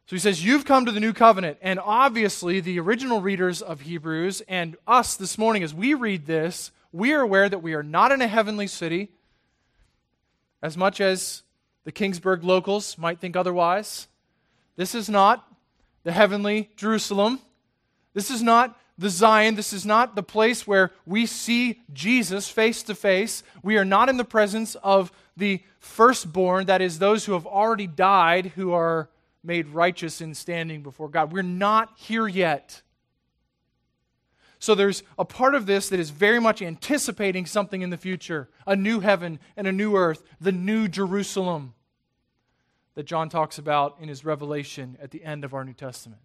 So 0.07 0.15
he 0.15 0.21
says, 0.21 0.45
You've 0.45 0.65
come 0.65 0.87
to 0.87 0.93
the 0.93 1.01
new 1.01 1.13
covenant. 1.13 1.59
And 1.61 1.81
obviously, 1.81 2.61
the 2.61 2.79
original 2.79 3.21
readers 3.21 3.63
of 3.63 3.81
Hebrews 3.81 4.43
and 4.43 4.77
us 4.87 5.17
this 5.17 5.37
morning, 5.37 5.65
as 5.65 5.75
we 5.75 5.95
read 5.95 6.27
this, 6.27 6.71
we 6.93 7.15
are 7.15 7.21
aware 7.21 7.49
that 7.49 7.65
we 7.65 7.75
are 7.75 7.83
not 7.83 8.13
in 8.13 8.23
a 8.23 8.29
heavenly 8.29 8.69
city, 8.69 9.11
as 10.63 10.77
much 10.77 11.01
as 11.01 11.43
the 11.89 11.93
Kingsburg 11.93 12.45
locals 12.45 12.99
might 12.99 13.19
think 13.19 13.35
otherwise. 13.35 14.09
This 14.77 14.95
is 14.95 15.09
not 15.09 15.51
the 16.05 16.13
heavenly 16.13 16.69
Jerusalem. 16.77 17.41
This 18.13 18.31
is 18.31 18.43
not 18.43 18.79
the 18.99 19.09
Zion. 19.09 19.55
This 19.55 19.73
is 19.73 19.87
not 19.87 20.15
the 20.15 20.23
place 20.23 20.67
where 20.67 20.91
we 21.07 21.25
see 21.25 21.81
Jesus 21.95 22.47
face 22.47 22.83
to 22.83 22.95
face. 22.95 23.43
We 23.63 23.79
are 23.79 23.87
not 23.87 24.11
in 24.11 24.19
the 24.19 24.25
presence 24.27 24.75
of 24.83 25.11
the 25.35 25.63
firstborn, 25.79 26.67
that 26.67 26.83
is, 26.83 26.99
those 26.99 27.25
who 27.25 27.33
have 27.33 27.47
already 27.47 27.87
died, 27.87 28.53
who 28.55 28.75
are 28.75 29.09
made 29.43 29.69
righteous 29.69 30.21
in 30.21 30.35
standing 30.35 30.83
before 30.83 31.09
God. 31.09 31.33
We're 31.33 31.43
not 31.43 31.95
here 31.97 32.29
yet. 32.29 32.83
So 34.59 34.75
there's 34.75 35.03
a 35.19 35.25
part 35.25 35.55
of 35.55 35.65
this 35.65 35.89
that 35.89 36.01
is 36.01 36.11
very 36.11 36.39
much 36.39 36.61
anticipating 36.61 37.47
something 37.47 37.81
in 37.81 37.89
the 37.89 37.97
future 37.97 38.51
a 38.67 38.77
new 38.77 39.01
heaven 39.01 39.39
and 39.57 39.67
a 39.67 39.73
new 39.73 39.97
earth, 39.97 40.23
the 40.39 40.53
new 40.53 40.87
Jerusalem 40.87 41.73
that 42.99 43.07
John 43.07 43.29
talks 43.29 43.59
about 43.59 43.95
in 44.01 44.09
his 44.09 44.25
revelation 44.25 44.99
at 45.01 45.13
the 45.13 45.23
end 45.23 45.45
of 45.45 45.55
our 45.55 45.65
New 45.65 45.73
Testament. 45.73 46.21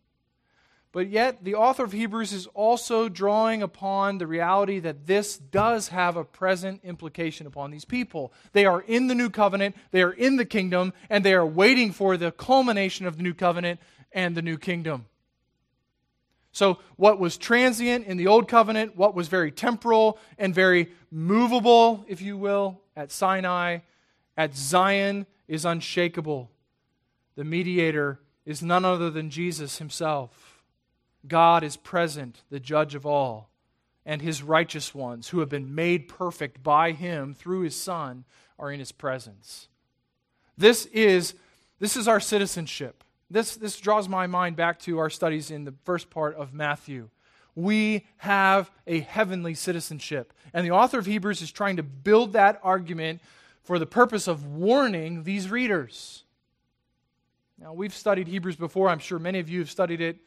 But 0.91 1.07
yet, 1.07 1.43
the 1.43 1.53
author 1.53 1.83
of 1.83 1.91
Hebrews 1.91 2.33
is 2.33 2.47
also 2.47 3.09
drawing 3.09 3.61
upon 3.61 4.17
the 4.17 4.25
reality 4.25 4.79
that 4.79 5.05
this 5.05 5.37
does 5.37 5.89
have 5.89 6.17
a 6.17 6.23
present 6.23 6.81
implication 6.83 7.45
upon 7.45 7.69
these 7.69 7.85
people. 7.85 8.33
They 8.53 8.65
are 8.65 8.81
in 8.81 9.05
the 9.05 9.13
new 9.13 9.29
covenant, 9.29 9.75
they 9.91 10.01
are 10.01 10.13
in 10.13 10.37
the 10.37 10.45
kingdom, 10.45 10.93
and 11.11 11.23
they 11.23 11.35
are 11.35 11.45
waiting 11.45 11.91
for 11.91 12.17
the 12.17 12.31
culmination 12.31 13.05
of 13.05 13.17
the 13.17 13.23
new 13.23 13.35
covenant 13.35 13.79
and 14.11 14.33
the 14.33 14.41
new 14.41 14.57
kingdom. 14.57 15.05
So, 16.53 16.79
what 16.95 17.19
was 17.19 17.37
transient 17.37 18.07
in 18.07 18.17
the 18.17 18.25
old 18.25 18.47
covenant, 18.47 18.97
what 18.97 19.13
was 19.13 19.27
very 19.27 19.51
temporal 19.51 20.17
and 20.39 20.55
very 20.55 20.91
movable, 21.11 22.03
if 22.07 22.19
you 22.19 22.35
will, 22.35 22.81
at 22.95 23.11
Sinai, 23.11 23.81
at 24.35 24.55
Zion, 24.55 25.27
is 25.47 25.65
unshakable. 25.65 26.49
The 27.35 27.43
mediator 27.43 28.19
is 28.45 28.61
none 28.61 28.85
other 28.85 29.09
than 29.09 29.29
Jesus 29.29 29.77
himself. 29.77 30.63
God 31.27 31.63
is 31.63 31.77
present, 31.77 32.41
the 32.49 32.59
judge 32.59 32.95
of 32.95 33.05
all, 33.05 33.49
and 34.05 34.21
his 34.21 34.43
righteous 34.43 34.93
ones, 34.93 35.29
who 35.29 35.39
have 35.39 35.49
been 35.49 35.73
made 35.73 36.07
perfect 36.07 36.61
by 36.61 36.91
him 36.91 37.33
through 37.33 37.61
his 37.61 37.75
Son, 37.75 38.25
are 38.59 38.71
in 38.71 38.79
his 38.79 38.91
presence. 38.91 39.67
This 40.57 40.85
is, 40.87 41.33
this 41.79 41.95
is 41.95 42.07
our 42.07 42.19
citizenship. 42.19 43.03
This, 43.29 43.55
this 43.55 43.79
draws 43.79 44.07
my 44.07 44.27
mind 44.27 44.55
back 44.55 44.79
to 44.79 44.99
our 44.99 45.09
studies 45.09 45.49
in 45.49 45.63
the 45.63 45.73
first 45.85 46.09
part 46.09 46.35
of 46.35 46.53
Matthew. 46.53 47.09
We 47.55 48.05
have 48.17 48.69
a 48.85 48.99
heavenly 48.99 49.53
citizenship. 49.53 50.33
And 50.53 50.65
the 50.65 50.71
author 50.71 50.99
of 50.99 51.05
Hebrews 51.05 51.41
is 51.41 51.51
trying 51.51 51.77
to 51.77 51.83
build 51.83 52.33
that 52.33 52.59
argument 52.63 53.21
for 53.63 53.79
the 53.79 53.85
purpose 53.85 54.27
of 54.27 54.45
warning 54.45 55.23
these 55.23 55.49
readers. 55.49 56.22
Now, 57.63 57.71
we've 57.71 57.95
studied 57.95 58.27
Hebrews 58.27 58.57
before. 58.57 58.89
I'm 58.89 58.99
sure 58.99 59.17
many 59.17 59.39
of 59.39 59.47
you 59.47 59.59
have 59.59 59.71
studied 59.71 60.01
it 60.01 60.17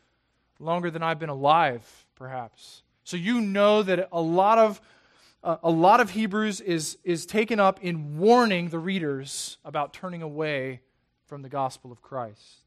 longer 0.58 0.90
than 0.90 1.02
I've 1.02 1.18
been 1.18 1.28
alive, 1.28 1.84
perhaps. 2.14 2.82
So 3.04 3.18
you 3.18 3.42
know 3.42 3.82
that 3.82 4.08
a 4.10 4.22
lot 4.22 4.56
of 4.56 4.80
uh, 5.44 5.58
a 5.62 5.68
lot 5.68 6.00
of 6.00 6.08
Hebrews 6.08 6.62
is 6.62 6.96
is 7.04 7.26
taken 7.26 7.60
up 7.60 7.84
in 7.84 8.16
warning 8.16 8.70
the 8.70 8.78
readers 8.78 9.58
about 9.66 9.92
turning 9.92 10.22
away 10.22 10.80
from 11.26 11.42
the 11.42 11.50
gospel 11.50 11.92
of 11.92 12.00
Christ. 12.00 12.62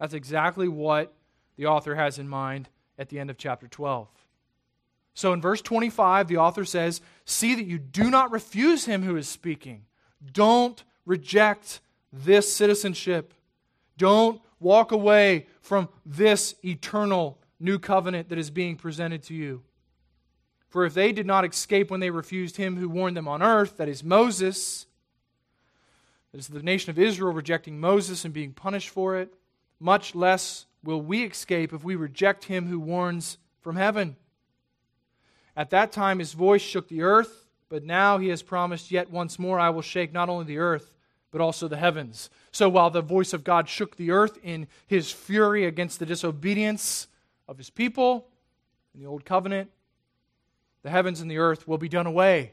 That's 0.00 0.14
exactly 0.14 0.68
what 0.68 1.12
the 1.56 1.66
author 1.66 1.96
has 1.96 2.18
in 2.18 2.30
mind 2.30 2.70
at 2.98 3.10
the 3.10 3.18
end 3.18 3.28
of 3.28 3.36
chapter 3.36 3.68
12. 3.68 4.08
So 5.12 5.34
in 5.34 5.42
verse 5.42 5.60
25, 5.60 6.28
the 6.28 6.38
author 6.38 6.64
says, 6.64 7.02
See 7.26 7.54
that 7.54 7.66
you 7.66 7.78
do 7.78 8.10
not 8.10 8.32
refuse 8.32 8.86
him 8.86 9.02
who 9.02 9.16
is 9.16 9.28
speaking. 9.28 9.84
Don't 10.32 10.82
reject 11.04 11.80
this 12.10 12.50
citizenship. 12.50 13.34
Don't 13.98 14.40
walk 14.60 14.92
away 14.92 15.46
from 15.60 15.88
this 16.04 16.54
eternal 16.64 17.38
new 17.58 17.78
covenant 17.78 18.28
that 18.28 18.38
is 18.38 18.50
being 18.50 18.76
presented 18.76 19.22
to 19.24 19.34
you. 19.34 19.62
For 20.68 20.84
if 20.84 20.94
they 20.94 21.12
did 21.12 21.26
not 21.26 21.44
escape 21.44 21.90
when 21.90 22.00
they 22.00 22.10
refused 22.10 22.56
him 22.56 22.76
who 22.76 22.88
warned 22.88 23.16
them 23.16 23.28
on 23.28 23.42
earth, 23.42 23.78
that 23.78 23.88
is 23.88 24.04
Moses, 24.04 24.86
that 26.32 26.38
is 26.38 26.48
the 26.48 26.62
nation 26.62 26.90
of 26.90 26.98
Israel 26.98 27.32
rejecting 27.32 27.80
Moses 27.80 28.24
and 28.24 28.34
being 28.34 28.52
punished 28.52 28.90
for 28.90 29.16
it, 29.16 29.32
much 29.80 30.14
less 30.14 30.66
will 30.82 31.00
we 31.00 31.24
escape 31.24 31.72
if 31.72 31.82
we 31.82 31.96
reject 31.96 32.44
him 32.44 32.66
who 32.66 32.78
warns 32.78 33.38
from 33.60 33.76
heaven. 33.76 34.16
At 35.56 35.70
that 35.70 35.92
time 35.92 36.18
his 36.18 36.34
voice 36.34 36.62
shook 36.62 36.88
the 36.88 37.02
earth, 37.02 37.46
but 37.68 37.84
now 37.84 38.18
he 38.18 38.28
has 38.28 38.42
promised, 38.42 38.90
Yet 38.90 39.10
once 39.10 39.38
more 39.38 39.58
I 39.58 39.70
will 39.70 39.82
shake 39.82 40.12
not 40.12 40.28
only 40.28 40.44
the 40.44 40.58
earth, 40.58 40.92
but 41.36 41.44
also 41.44 41.68
the 41.68 41.76
heavens. 41.76 42.30
So 42.50 42.66
while 42.66 42.88
the 42.88 43.02
voice 43.02 43.34
of 43.34 43.44
God 43.44 43.68
shook 43.68 43.96
the 43.96 44.10
earth 44.10 44.38
in 44.42 44.68
his 44.86 45.12
fury 45.12 45.66
against 45.66 45.98
the 45.98 46.06
disobedience 46.06 47.08
of 47.46 47.58
his 47.58 47.68
people 47.68 48.26
in 48.94 49.02
the 49.02 49.06
old 49.06 49.26
covenant, 49.26 49.70
the 50.82 50.88
heavens 50.88 51.20
and 51.20 51.30
the 51.30 51.36
earth 51.36 51.68
will 51.68 51.76
be 51.76 51.90
done 51.90 52.06
away 52.06 52.52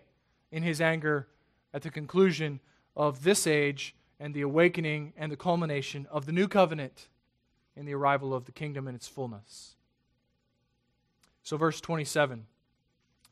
in 0.52 0.64
his 0.64 0.82
anger 0.82 1.30
at 1.74 1.82
the 1.82 1.90
conclusion 1.90 2.60
of 2.94 3.24
this 3.24 3.48
age 3.48 3.96
and 4.20 4.34
the 4.34 4.42
awakening 4.42 5.14
and 5.16 5.32
the 5.32 5.38
culmination 5.38 6.06
of 6.12 6.26
the 6.26 6.34
new 6.34 6.50
covenant 6.50 7.08
in 7.78 7.86
the 7.86 7.94
arrival 7.94 8.34
of 8.34 8.44
the 8.44 8.52
kingdom 8.52 8.90
in 8.90 8.96
its 8.96 9.08
fullness. 9.08 9.76
So, 11.42 11.56
verse 11.56 11.80
27, 11.80 12.48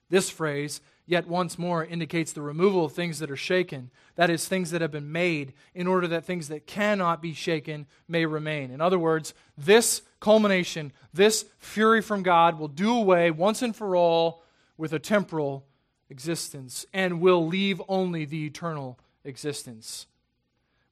this 0.10 0.30
phrase, 0.30 0.80
yet 1.12 1.28
once 1.28 1.60
more 1.60 1.84
indicates 1.84 2.32
the 2.32 2.42
removal 2.42 2.86
of 2.86 2.94
things 2.94 3.20
that 3.20 3.30
are 3.30 3.36
shaken, 3.36 3.92
that 4.16 4.30
is, 4.30 4.48
things 4.48 4.72
that 4.72 4.82
have 4.82 4.92
been 4.92 5.12
made, 5.12 5.52
in 5.76 5.86
order 5.86 6.08
that 6.08 6.24
things 6.24 6.48
that 6.48 6.66
cannot 6.66 7.22
be 7.22 7.34
shaken 7.34 7.86
may 8.08 8.26
remain. 8.26 8.72
In 8.72 8.80
other 8.80 8.98
words, 8.98 9.34
this 9.58 10.04
culmination, 10.22 10.94
this 11.14 11.44
fury 11.60 12.02
from 12.02 12.24
God 12.24 12.58
will 12.58 12.70
do 12.70 12.96
away 12.96 13.30
once 13.30 13.62
and 13.62 13.76
for 13.76 13.94
all 13.94 14.44
with 14.78 14.94
a 14.94 15.00
temporal 15.00 15.66
existence 16.10 16.86
and 16.94 17.20
will 17.20 17.46
leave 17.46 17.82
only 17.90 18.24
the 18.24 18.46
eternal 18.46 18.98
existence. 19.26 20.08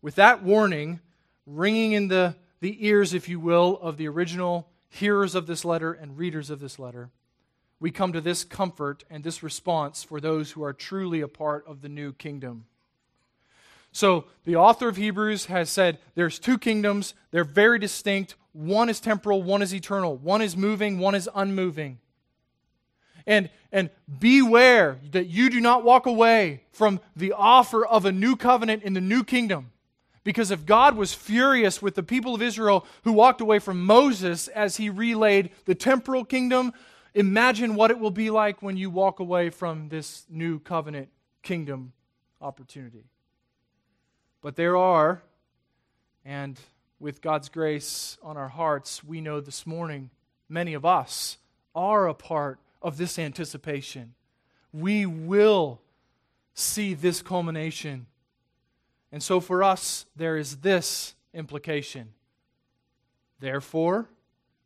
With 0.01 0.15
that 0.15 0.43
warning 0.43 0.99
ringing 1.45 1.93
in 1.93 2.09
the, 2.09 2.35
the 2.59 2.85
ears, 2.85 3.13
if 3.13 3.29
you 3.29 3.39
will, 3.39 3.79
of 3.81 3.95
the 3.95 4.09
original 4.09 4.69
hearers 4.89 5.33
of 5.33 5.47
this 5.47 5.63
letter 5.63 5.93
and 5.93 6.17
readers 6.17 6.49
of 6.49 6.59
this 6.59 6.77
letter, 6.77 7.09
we 7.79 7.91
come 7.91 8.13
to 8.13 8.21
this 8.21 8.43
comfort 8.43 9.03
and 9.09 9.23
this 9.23 9.41
response 9.41 10.03
for 10.03 10.19
those 10.19 10.51
who 10.51 10.63
are 10.63 10.73
truly 10.73 11.21
a 11.21 11.27
part 11.27 11.65
of 11.67 11.81
the 11.81 11.89
new 11.89 12.11
kingdom. 12.13 12.65
So, 13.91 14.25
the 14.45 14.55
author 14.55 14.87
of 14.87 14.97
Hebrews 14.97 15.45
has 15.45 15.69
said 15.69 15.97
there's 16.13 16.37
two 16.37 16.57
kingdoms, 16.57 17.15
they're 17.31 17.43
very 17.43 17.79
distinct. 17.79 18.35
One 18.51 18.89
is 18.89 18.99
temporal, 18.99 19.41
one 19.41 19.61
is 19.61 19.73
eternal. 19.73 20.15
One 20.17 20.41
is 20.41 20.55
moving, 20.57 20.99
one 20.99 21.15
is 21.15 21.29
unmoving. 21.33 21.99
And, 23.25 23.49
and 23.71 23.89
beware 24.19 24.99
that 25.11 25.27
you 25.27 25.49
do 25.49 25.59
not 25.59 25.83
walk 25.83 26.05
away 26.05 26.63
from 26.71 26.99
the 27.15 27.33
offer 27.33 27.85
of 27.85 28.05
a 28.05 28.11
new 28.11 28.35
covenant 28.35 28.83
in 28.83 28.93
the 28.93 29.01
new 29.01 29.23
kingdom. 29.23 29.71
Because 30.23 30.51
if 30.51 30.65
God 30.65 30.95
was 30.95 31.13
furious 31.13 31.81
with 31.81 31.95
the 31.95 32.03
people 32.03 32.35
of 32.35 32.41
Israel 32.41 32.85
who 33.03 33.13
walked 33.13 33.41
away 33.41 33.59
from 33.59 33.85
Moses 33.85 34.47
as 34.49 34.77
he 34.77 34.89
relayed 34.89 35.51
the 35.65 35.75
temporal 35.75 36.25
kingdom, 36.25 36.73
imagine 37.13 37.75
what 37.75 37.91
it 37.91 37.99
will 37.99 38.11
be 38.11 38.29
like 38.29 38.61
when 38.61 38.77
you 38.77 38.89
walk 38.89 39.19
away 39.19 39.49
from 39.49 39.89
this 39.89 40.25
new 40.29 40.59
covenant 40.59 41.09
kingdom 41.41 41.93
opportunity. 42.41 43.05
But 44.41 44.55
there 44.55 44.77
are, 44.77 45.21
and 46.23 46.59
with 46.99 47.21
God's 47.21 47.49
grace 47.49 48.17
on 48.21 48.37
our 48.37 48.47
hearts, 48.47 49.03
we 49.03 49.21
know 49.21 49.39
this 49.39 49.65
morning 49.65 50.09
many 50.47 50.73
of 50.73 50.85
us 50.85 51.37
are 51.75 52.07
a 52.07 52.13
part 52.13 52.59
of 52.81 52.97
this 52.97 53.19
anticipation. 53.19 54.13
We 54.71 55.05
will 55.05 55.81
see 56.53 56.93
this 56.93 57.21
culmination. 57.21 58.05
And 59.11 59.23
so 59.23 59.39
for 59.39 59.63
us, 59.63 60.05
there 60.15 60.37
is 60.37 60.57
this 60.57 61.15
implication. 61.33 62.13
Therefore, 63.39 64.07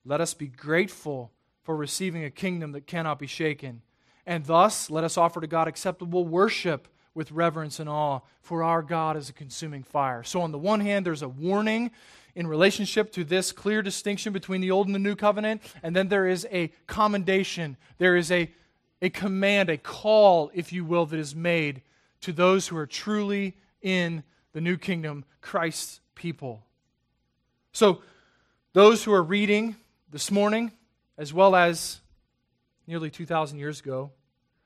let 0.05 0.19
us 0.21 0.33
be 0.33 0.47
grateful 0.47 1.31
for 1.63 1.75
receiving 1.75 2.23
a 2.23 2.29
kingdom 2.29 2.73
that 2.73 2.87
cannot 2.87 3.19
be 3.19 3.27
shaken. 3.27 3.81
And 4.25 4.45
thus, 4.45 4.89
let 4.89 5.03
us 5.03 5.17
offer 5.17 5.41
to 5.41 5.47
God 5.47 5.67
acceptable 5.67 6.25
worship 6.25 6.87
with 7.13 7.31
reverence 7.31 7.79
and 7.79 7.89
awe, 7.89 8.19
for 8.41 8.63
our 8.63 8.81
God 8.81 9.17
is 9.17 9.29
a 9.29 9.33
consuming 9.33 9.83
fire. 9.83 10.23
So, 10.23 10.41
on 10.41 10.51
the 10.51 10.57
one 10.57 10.79
hand, 10.79 11.05
there's 11.05 11.21
a 11.21 11.29
warning 11.29 11.91
in 12.35 12.47
relationship 12.47 13.11
to 13.13 13.23
this 13.23 13.51
clear 13.51 13.81
distinction 13.81 14.33
between 14.33 14.61
the 14.61 14.71
old 14.71 14.87
and 14.87 14.95
the 14.95 14.99
new 14.99 15.15
covenant, 15.15 15.61
and 15.83 15.95
then 15.95 16.07
there 16.07 16.27
is 16.27 16.47
a 16.51 16.69
commendation, 16.87 17.77
there 17.99 18.15
is 18.15 18.31
a, 18.31 18.51
a 19.01 19.09
command, 19.09 19.69
a 19.69 19.77
call, 19.77 20.49
if 20.53 20.73
you 20.73 20.83
will, 20.83 21.05
that 21.05 21.19
is 21.19 21.35
made 21.35 21.81
to 22.21 22.33
those 22.33 22.67
who 22.67 22.77
are 22.77 22.87
truly 22.87 23.55
in 23.81 24.23
the 24.53 24.61
new 24.61 24.77
kingdom, 24.77 25.25
Christ's 25.41 25.99
people. 26.15 26.63
So, 27.73 28.01
those 28.73 29.03
who 29.03 29.13
are 29.13 29.23
reading 29.23 29.75
this 30.09 30.31
morning, 30.31 30.71
as 31.17 31.33
well 31.33 31.55
as 31.55 32.01
nearly 32.87 33.09
2,000 33.09 33.59
years 33.59 33.79
ago, 33.79 34.11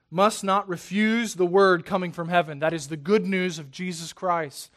must 0.09 0.43
not 0.43 0.67
refuse 0.69 1.35
the 1.35 1.45
word 1.45 1.85
coming 1.85 2.11
from 2.11 2.29
heaven. 2.29 2.59
That 2.59 2.73
is 2.73 2.87
the 2.87 2.97
good 2.97 3.25
news 3.25 3.59
of 3.59 3.71
Jesus 3.71 4.13
Christ. 4.13 4.71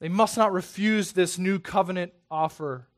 They 0.00 0.08
must 0.08 0.36
not 0.36 0.52
refuse 0.52 1.12
this 1.12 1.38
new 1.38 1.58
covenant 1.58 2.12
offer, 2.30 2.88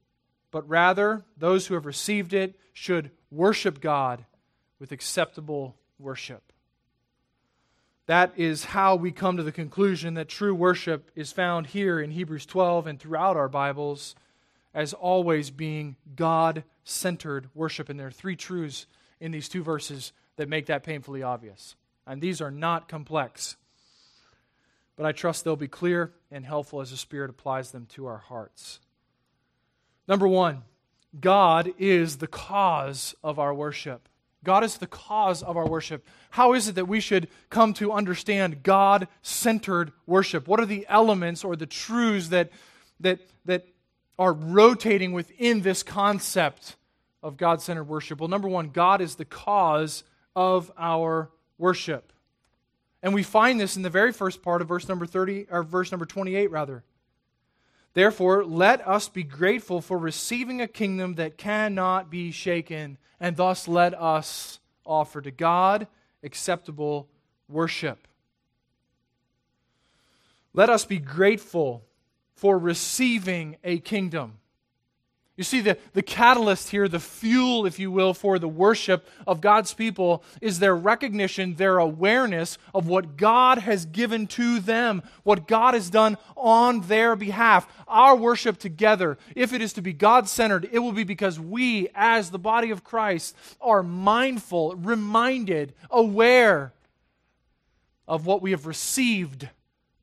but 0.50 0.68
rather, 0.68 1.24
those 1.36 1.66
who 1.66 1.74
have 1.74 1.86
received 1.86 2.32
it 2.32 2.58
should 2.72 3.10
worship 3.30 3.80
God 3.80 4.24
with 4.78 4.92
acceptable 4.92 5.76
worship. 5.98 6.52
That 8.06 8.32
is 8.36 8.66
how 8.66 8.96
we 8.96 9.12
come 9.12 9.36
to 9.36 9.42
the 9.42 9.52
conclusion 9.52 10.14
that 10.14 10.28
true 10.28 10.54
worship 10.54 11.10
is 11.14 11.32
found 11.32 11.68
here 11.68 12.00
in 12.00 12.10
Hebrews 12.10 12.44
12 12.46 12.86
and 12.86 13.00
throughout 13.00 13.36
our 13.36 13.48
Bibles 13.48 14.14
as 14.74 14.92
always 14.92 15.50
being 15.50 15.96
God 16.14 16.64
centered 16.84 17.48
worship. 17.54 17.88
And 17.88 17.98
there 17.98 18.06
are 18.06 18.12
three 18.12 18.36
truths 18.36 18.86
in 19.20 19.32
these 19.32 19.48
two 19.48 19.62
verses 19.62 20.12
that 20.36 20.48
make 20.48 20.66
that 20.66 20.84
painfully 20.84 21.22
obvious. 21.22 21.76
And 22.06 22.20
these 22.20 22.40
are 22.40 22.50
not 22.50 22.88
complex. 22.88 23.56
But 24.96 25.06
I 25.06 25.12
trust 25.12 25.44
they'll 25.44 25.56
be 25.56 25.68
clear 25.68 26.12
and 26.30 26.44
helpful 26.44 26.80
as 26.80 26.90
the 26.90 26.96
Spirit 26.96 27.30
applies 27.30 27.70
them 27.70 27.86
to 27.94 28.06
our 28.06 28.18
hearts. 28.18 28.80
Number 30.06 30.28
one, 30.28 30.62
God 31.18 31.72
is 31.78 32.18
the 32.18 32.26
cause 32.26 33.14
of 33.22 33.38
our 33.38 33.54
worship. 33.54 34.08
God 34.44 34.62
is 34.62 34.76
the 34.76 34.86
cause 34.86 35.42
of 35.42 35.56
our 35.56 35.66
worship. 35.66 36.06
How 36.30 36.52
is 36.52 36.68
it 36.68 36.74
that 36.74 36.86
we 36.86 37.00
should 37.00 37.28
come 37.48 37.72
to 37.74 37.92
understand 37.92 38.62
God 38.62 39.08
centered 39.22 39.92
worship? 40.06 40.46
What 40.46 40.60
are 40.60 40.66
the 40.66 40.86
elements 40.88 41.44
or 41.44 41.56
the 41.56 41.66
truths 41.66 42.28
that, 42.28 42.50
that, 43.00 43.20
that 43.46 43.66
are 44.18 44.32
rotating 44.32 45.12
within 45.12 45.62
this 45.62 45.82
concept 45.82 46.76
of 47.22 47.36
God 47.36 47.60
centered 47.60 47.84
worship? 47.84 48.20
Well, 48.20 48.28
number 48.28 48.48
one, 48.48 48.68
God 48.68 49.00
is 49.00 49.16
the 49.16 49.24
cause 49.24 50.04
of 50.36 50.70
our 50.76 51.30
worship. 51.58 52.12
And 53.02 53.12
we 53.12 53.22
find 53.22 53.60
this 53.60 53.76
in 53.76 53.82
the 53.82 53.90
very 53.90 54.12
first 54.12 54.42
part 54.42 54.62
of 54.62 54.68
verse 54.68 54.88
number 54.88 55.06
30 55.06 55.46
or 55.50 55.62
verse 55.62 55.90
number 55.90 56.06
28 56.06 56.50
rather. 56.50 56.84
Therefore, 57.92 58.44
let 58.44 58.86
us 58.86 59.08
be 59.08 59.22
grateful 59.22 59.80
for 59.80 59.96
receiving 59.96 60.60
a 60.60 60.66
kingdom 60.66 61.14
that 61.14 61.38
cannot 61.38 62.10
be 62.10 62.32
shaken, 62.32 62.98
and 63.20 63.36
thus 63.36 63.68
let 63.68 63.94
us 63.94 64.58
offer 64.84 65.20
to 65.20 65.30
God 65.30 65.86
acceptable 66.24 67.08
worship. 67.48 68.08
Let 70.52 70.70
us 70.70 70.84
be 70.84 70.98
grateful 70.98 71.84
for 72.34 72.58
receiving 72.58 73.56
a 73.64 73.78
kingdom. 73.78 74.38
You 75.36 75.42
see, 75.42 75.62
the, 75.62 75.76
the 75.94 76.02
catalyst 76.02 76.70
here, 76.70 76.86
the 76.86 77.00
fuel, 77.00 77.66
if 77.66 77.80
you 77.80 77.90
will, 77.90 78.14
for 78.14 78.38
the 78.38 78.46
worship 78.46 79.08
of 79.26 79.40
God's 79.40 79.74
people 79.74 80.22
is 80.40 80.60
their 80.60 80.76
recognition, 80.76 81.56
their 81.56 81.78
awareness 81.78 82.56
of 82.72 82.86
what 82.86 83.16
God 83.16 83.58
has 83.58 83.84
given 83.84 84.28
to 84.28 84.60
them, 84.60 85.02
what 85.24 85.48
God 85.48 85.74
has 85.74 85.90
done 85.90 86.18
on 86.36 86.82
their 86.82 87.16
behalf. 87.16 87.66
Our 87.88 88.14
worship 88.14 88.58
together, 88.58 89.18
if 89.34 89.52
it 89.52 89.60
is 89.60 89.72
to 89.72 89.82
be 89.82 89.92
God 89.92 90.28
centered, 90.28 90.68
it 90.70 90.78
will 90.78 90.92
be 90.92 91.02
because 91.02 91.40
we, 91.40 91.88
as 91.96 92.30
the 92.30 92.38
body 92.38 92.70
of 92.70 92.84
Christ, 92.84 93.36
are 93.60 93.82
mindful, 93.82 94.76
reminded, 94.76 95.74
aware 95.90 96.72
of 98.06 98.24
what 98.24 98.40
we 98.40 98.52
have 98.52 98.66
received 98.66 99.48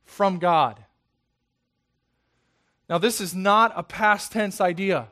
from 0.04 0.40
God. 0.40 0.84
Now, 2.92 2.98
this 2.98 3.22
is 3.22 3.34
not 3.34 3.72
a 3.78 3.84
past 3.84 4.34
tense 4.34 4.60
idea. 4.60 5.08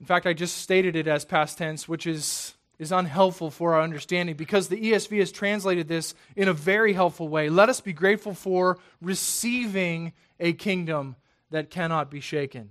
In 0.00 0.06
fact, 0.06 0.26
I 0.26 0.32
just 0.32 0.56
stated 0.56 0.96
it 0.96 1.06
as 1.06 1.22
past 1.26 1.58
tense, 1.58 1.86
which 1.86 2.06
is, 2.06 2.54
is 2.78 2.92
unhelpful 2.92 3.50
for 3.50 3.74
our 3.74 3.82
understanding 3.82 4.36
because 4.36 4.68
the 4.68 4.80
ESV 4.80 5.18
has 5.18 5.30
translated 5.30 5.86
this 5.86 6.14
in 6.34 6.48
a 6.48 6.54
very 6.54 6.94
helpful 6.94 7.28
way. 7.28 7.50
Let 7.50 7.68
us 7.68 7.82
be 7.82 7.92
grateful 7.92 8.32
for 8.32 8.78
receiving 9.02 10.14
a 10.40 10.54
kingdom 10.54 11.16
that 11.50 11.68
cannot 11.68 12.10
be 12.10 12.20
shaken. 12.20 12.70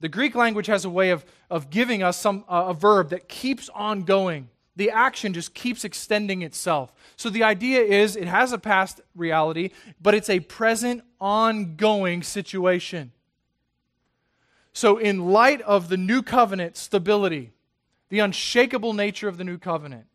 The 0.00 0.10
Greek 0.10 0.34
language 0.34 0.66
has 0.66 0.84
a 0.84 0.90
way 0.90 1.12
of, 1.12 1.24
of 1.48 1.70
giving 1.70 2.02
us 2.02 2.18
some, 2.18 2.44
uh, 2.46 2.64
a 2.66 2.74
verb 2.74 3.08
that 3.08 3.26
keeps 3.26 3.70
on 3.70 4.02
going. 4.02 4.50
The 4.76 4.90
action 4.90 5.32
just 5.32 5.54
keeps 5.54 5.84
extending 5.84 6.42
itself. 6.42 6.92
So 7.16 7.30
the 7.30 7.44
idea 7.44 7.80
is 7.80 8.16
it 8.16 8.28
has 8.28 8.52
a 8.52 8.58
past 8.58 9.00
reality, 9.14 9.70
but 10.00 10.14
it's 10.14 10.28
a 10.28 10.40
present, 10.40 11.02
ongoing 11.22 12.22
situation. 12.24 13.12
So, 14.72 14.98
in 14.98 15.30
light 15.30 15.60
of 15.62 15.88
the 15.88 15.96
new 15.96 16.20
covenant 16.22 16.76
stability, 16.76 17.52
the 18.08 18.18
unshakable 18.18 18.92
nature 18.92 19.28
of 19.28 19.38
the 19.38 19.44
new 19.44 19.56
covenant, 19.56 20.06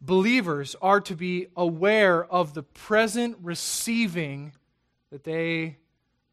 believers 0.00 0.74
are 0.80 1.00
to 1.02 1.14
be 1.14 1.48
aware 1.56 2.24
of 2.24 2.54
the 2.54 2.62
present 2.62 3.36
receiving 3.42 4.52
that 5.10 5.24
they 5.24 5.76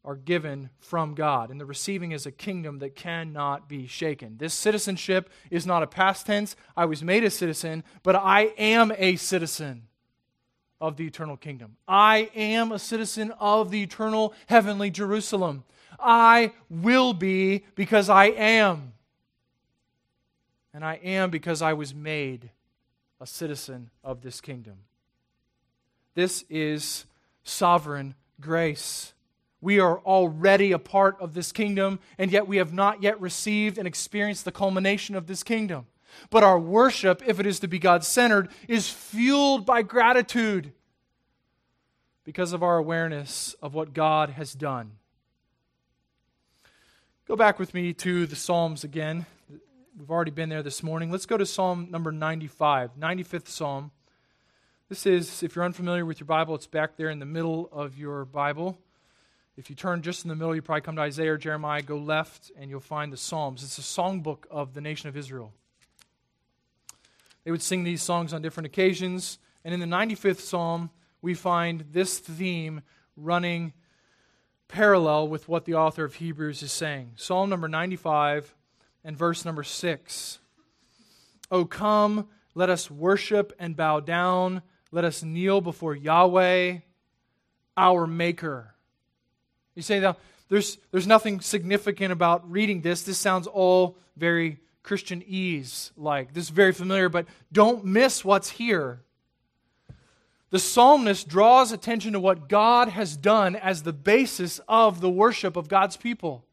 are 0.04 0.16
given 0.16 0.70
from 0.80 1.14
God. 1.14 1.50
And 1.50 1.60
the 1.60 1.66
receiving 1.66 2.12
is 2.12 2.26
a 2.26 2.32
kingdom 2.32 2.78
that 2.78 2.96
cannot 2.96 3.68
be 3.68 3.86
shaken. 3.86 4.36
This 4.38 4.54
citizenship 4.54 5.30
is 5.50 5.66
not 5.66 5.82
a 5.82 5.86
past 5.86 6.26
tense. 6.26 6.56
I 6.76 6.86
was 6.86 7.02
made 7.02 7.24
a 7.24 7.30
citizen, 7.30 7.84
but 8.02 8.16
I 8.16 8.52
am 8.56 8.92
a 8.96 9.16
citizen 9.16 9.88
of 10.82 10.96
the 10.96 11.06
eternal 11.06 11.36
kingdom. 11.36 11.76
I 11.86 12.28
am 12.34 12.72
a 12.72 12.78
citizen 12.78 13.32
of 13.38 13.70
the 13.70 13.84
eternal 13.84 14.34
heavenly 14.46 14.90
Jerusalem. 14.90 15.62
I 15.98 16.52
will 16.68 17.14
be 17.14 17.64
because 17.76 18.10
I 18.10 18.26
am. 18.26 18.92
And 20.74 20.84
I 20.84 20.94
am 20.96 21.30
because 21.30 21.62
I 21.62 21.74
was 21.74 21.94
made 21.94 22.50
a 23.20 23.26
citizen 23.26 23.90
of 24.02 24.22
this 24.22 24.40
kingdom. 24.40 24.78
This 26.14 26.44
is 26.50 27.06
sovereign 27.44 28.16
grace. 28.40 29.14
We 29.60 29.78
are 29.78 30.00
already 30.00 30.72
a 30.72 30.78
part 30.80 31.16
of 31.20 31.32
this 31.32 31.52
kingdom, 31.52 32.00
and 32.18 32.32
yet 32.32 32.48
we 32.48 32.56
have 32.56 32.72
not 32.72 33.04
yet 33.04 33.20
received 33.20 33.78
and 33.78 33.86
experienced 33.86 34.44
the 34.44 34.50
culmination 34.50 35.14
of 35.14 35.28
this 35.28 35.44
kingdom. 35.44 35.86
But 36.30 36.42
our 36.42 36.58
worship, 36.58 37.22
if 37.26 37.40
it 37.40 37.46
is 37.46 37.60
to 37.60 37.68
be 37.68 37.78
God 37.78 38.04
centered, 38.04 38.48
is 38.68 38.88
fueled 38.88 39.66
by 39.66 39.82
gratitude 39.82 40.72
because 42.24 42.52
of 42.52 42.62
our 42.62 42.78
awareness 42.78 43.54
of 43.62 43.74
what 43.74 43.92
God 43.92 44.30
has 44.30 44.52
done. 44.52 44.92
Go 47.26 47.36
back 47.36 47.58
with 47.58 47.74
me 47.74 47.92
to 47.94 48.26
the 48.26 48.36
Psalms 48.36 48.84
again. 48.84 49.26
We've 49.98 50.10
already 50.10 50.30
been 50.30 50.48
there 50.48 50.62
this 50.62 50.82
morning. 50.82 51.10
Let's 51.10 51.26
go 51.26 51.36
to 51.36 51.46
Psalm 51.46 51.88
number 51.90 52.12
95, 52.12 52.96
95th 52.98 53.48
Psalm. 53.48 53.90
This 54.88 55.06
is, 55.06 55.42
if 55.42 55.56
you're 55.56 55.64
unfamiliar 55.64 56.04
with 56.04 56.20
your 56.20 56.26
Bible, 56.26 56.54
it's 56.54 56.66
back 56.66 56.96
there 56.96 57.10
in 57.10 57.18
the 57.18 57.26
middle 57.26 57.68
of 57.72 57.96
your 57.96 58.24
Bible. 58.24 58.78
If 59.56 59.70
you 59.70 59.76
turn 59.76 60.02
just 60.02 60.24
in 60.24 60.28
the 60.28 60.34
middle, 60.34 60.54
you 60.54 60.62
probably 60.62 60.82
come 60.82 60.96
to 60.96 61.02
Isaiah 61.02 61.34
or 61.34 61.38
Jeremiah, 61.38 61.82
go 61.82 61.98
left, 61.98 62.50
and 62.58 62.70
you'll 62.70 62.80
find 62.80 63.12
the 63.12 63.16
Psalms. 63.16 63.62
It's 63.62 63.78
a 63.78 63.82
songbook 63.82 64.44
of 64.50 64.74
the 64.74 64.80
nation 64.80 65.08
of 65.08 65.16
Israel. 65.16 65.52
They 67.44 67.50
would 67.50 67.62
sing 67.62 67.84
these 67.84 68.02
songs 68.02 68.32
on 68.32 68.42
different 68.42 68.66
occasions. 68.66 69.38
And 69.64 69.74
in 69.74 69.80
the 69.80 69.86
95th 69.86 70.40
Psalm, 70.40 70.90
we 71.20 71.34
find 71.34 71.84
this 71.92 72.18
theme 72.18 72.82
running 73.16 73.72
parallel 74.68 75.28
with 75.28 75.48
what 75.48 75.64
the 75.64 75.74
author 75.74 76.04
of 76.04 76.14
Hebrews 76.14 76.62
is 76.62 76.72
saying. 76.72 77.12
Psalm 77.16 77.50
number 77.50 77.68
95 77.68 78.54
and 79.04 79.16
verse 79.16 79.44
number 79.44 79.62
6. 79.62 80.38
O 81.50 81.64
come, 81.64 82.28
let 82.54 82.70
us 82.70 82.90
worship 82.90 83.52
and 83.58 83.76
bow 83.76 84.00
down. 84.00 84.62
Let 84.90 85.04
us 85.04 85.22
kneel 85.22 85.60
before 85.60 85.94
Yahweh, 85.94 86.78
our 87.76 88.06
Maker. 88.06 88.74
You 89.74 89.82
say, 89.82 90.00
now, 90.00 90.16
there's, 90.48 90.78
there's 90.90 91.06
nothing 91.06 91.40
significant 91.40 92.12
about 92.12 92.50
reading 92.50 92.82
this. 92.82 93.02
This 93.02 93.18
sounds 93.18 93.46
all 93.46 93.96
very 94.16 94.60
Christianese 94.84 95.90
like. 95.96 96.34
This 96.34 96.44
is 96.44 96.50
very 96.50 96.72
familiar, 96.72 97.08
but 97.08 97.26
don't 97.52 97.84
miss 97.84 98.24
what's 98.24 98.50
here. 98.50 99.00
The 100.50 100.58
psalmist 100.58 101.28
draws 101.28 101.72
attention 101.72 102.12
to 102.12 102.20
what 102.20 102.48
God 102.48 102.88
has 102.88 103.16
done 103.16 103.56
as 103.56 103.82
the 103.82 103.92
basis 103.92 104.60
of 104.68 105.00
the 105.00 105.10
worship 105.10 105.56
of 105.56 105.68
God's 105.68 105.96
people. 105.96 106.44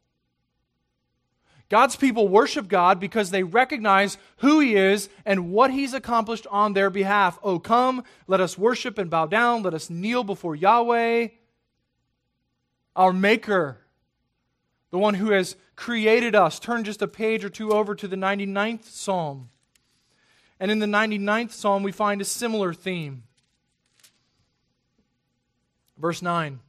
God's 1.69 1.95
people 1.95 2.27
worship 2.27 2.67
God 2.67 2.99
because 2.99 3.29
they 3.29 3.43
recognize 3.43 4.17
who 4.37 4.59
He 4.59 4.75
is 4.75 5.09
and 5.25 5.51
what 5.51 5.71
He's 5.71 5.93
accomplished 5.93 6.47
on 6.49 6.73
their 6.73 6.89
behalf. 6.89 7.37
Oh, 7.43 7.59
come, 7.59 8.03
let 8.25 8.41
us 8.41 8.57
worship 8.57 8.97
and 8.97 9.09
bow 9.09 9.27
down. 9.27 9.61
Let 9.63 9.75
us 9.75 9.89
kneel 9.89 10.23
before 10.23 10.55
Yahweh, 10.55 11.27
our 12.95 13.13
Maker, 13.13 13.77
the 14.91 14.97
one 14.97 15.13
who 15.13 15.31
has 15.31 15.55
created 15.79 16.35
us. 16.35 16.59
Turn 16.59 16.83
just 16.83 17.01
a 17.01 17.07
page 17.07 17.45
or 17.45 17.49
two 17.49 17.71
over 17.71 17.95
to 17.95 18.05
the 18.05 18.17
99th 18.17 18.83
Psalm. 18.83 19.49
And 20.59 20.69
in 20.69 20.79
the 20.79 20.85
99th 20.85 21.53
Psalm, 21.53 21.83
we 21.83 21.93
find 21.93 22.21
a 22.21 22.25
similar 22.25 22.73
theme. 22.73 23.23
Verse 25.97 26.21
9 26.21 26.59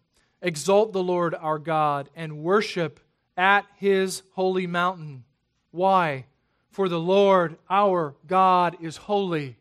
Exalt 0.40 0.92
the 0.92 1.02
Lord 1.02 1.34
our 1.34 1.58
God 1.58 2.08
and 2.14 2.44
worship 2.44 3.00
at 3.36 3.66
his 3.76 4.22
holy 4.34 4.68
mountain. 4.68 5.24
Why? 5.72 6.26
For 6.70 6.88
the 6.88 7.00
Lord 7.00 7.58
our 7.68 8.14
God 8.28 8.76
is 8.80 8.96
holy. 8.96 9.56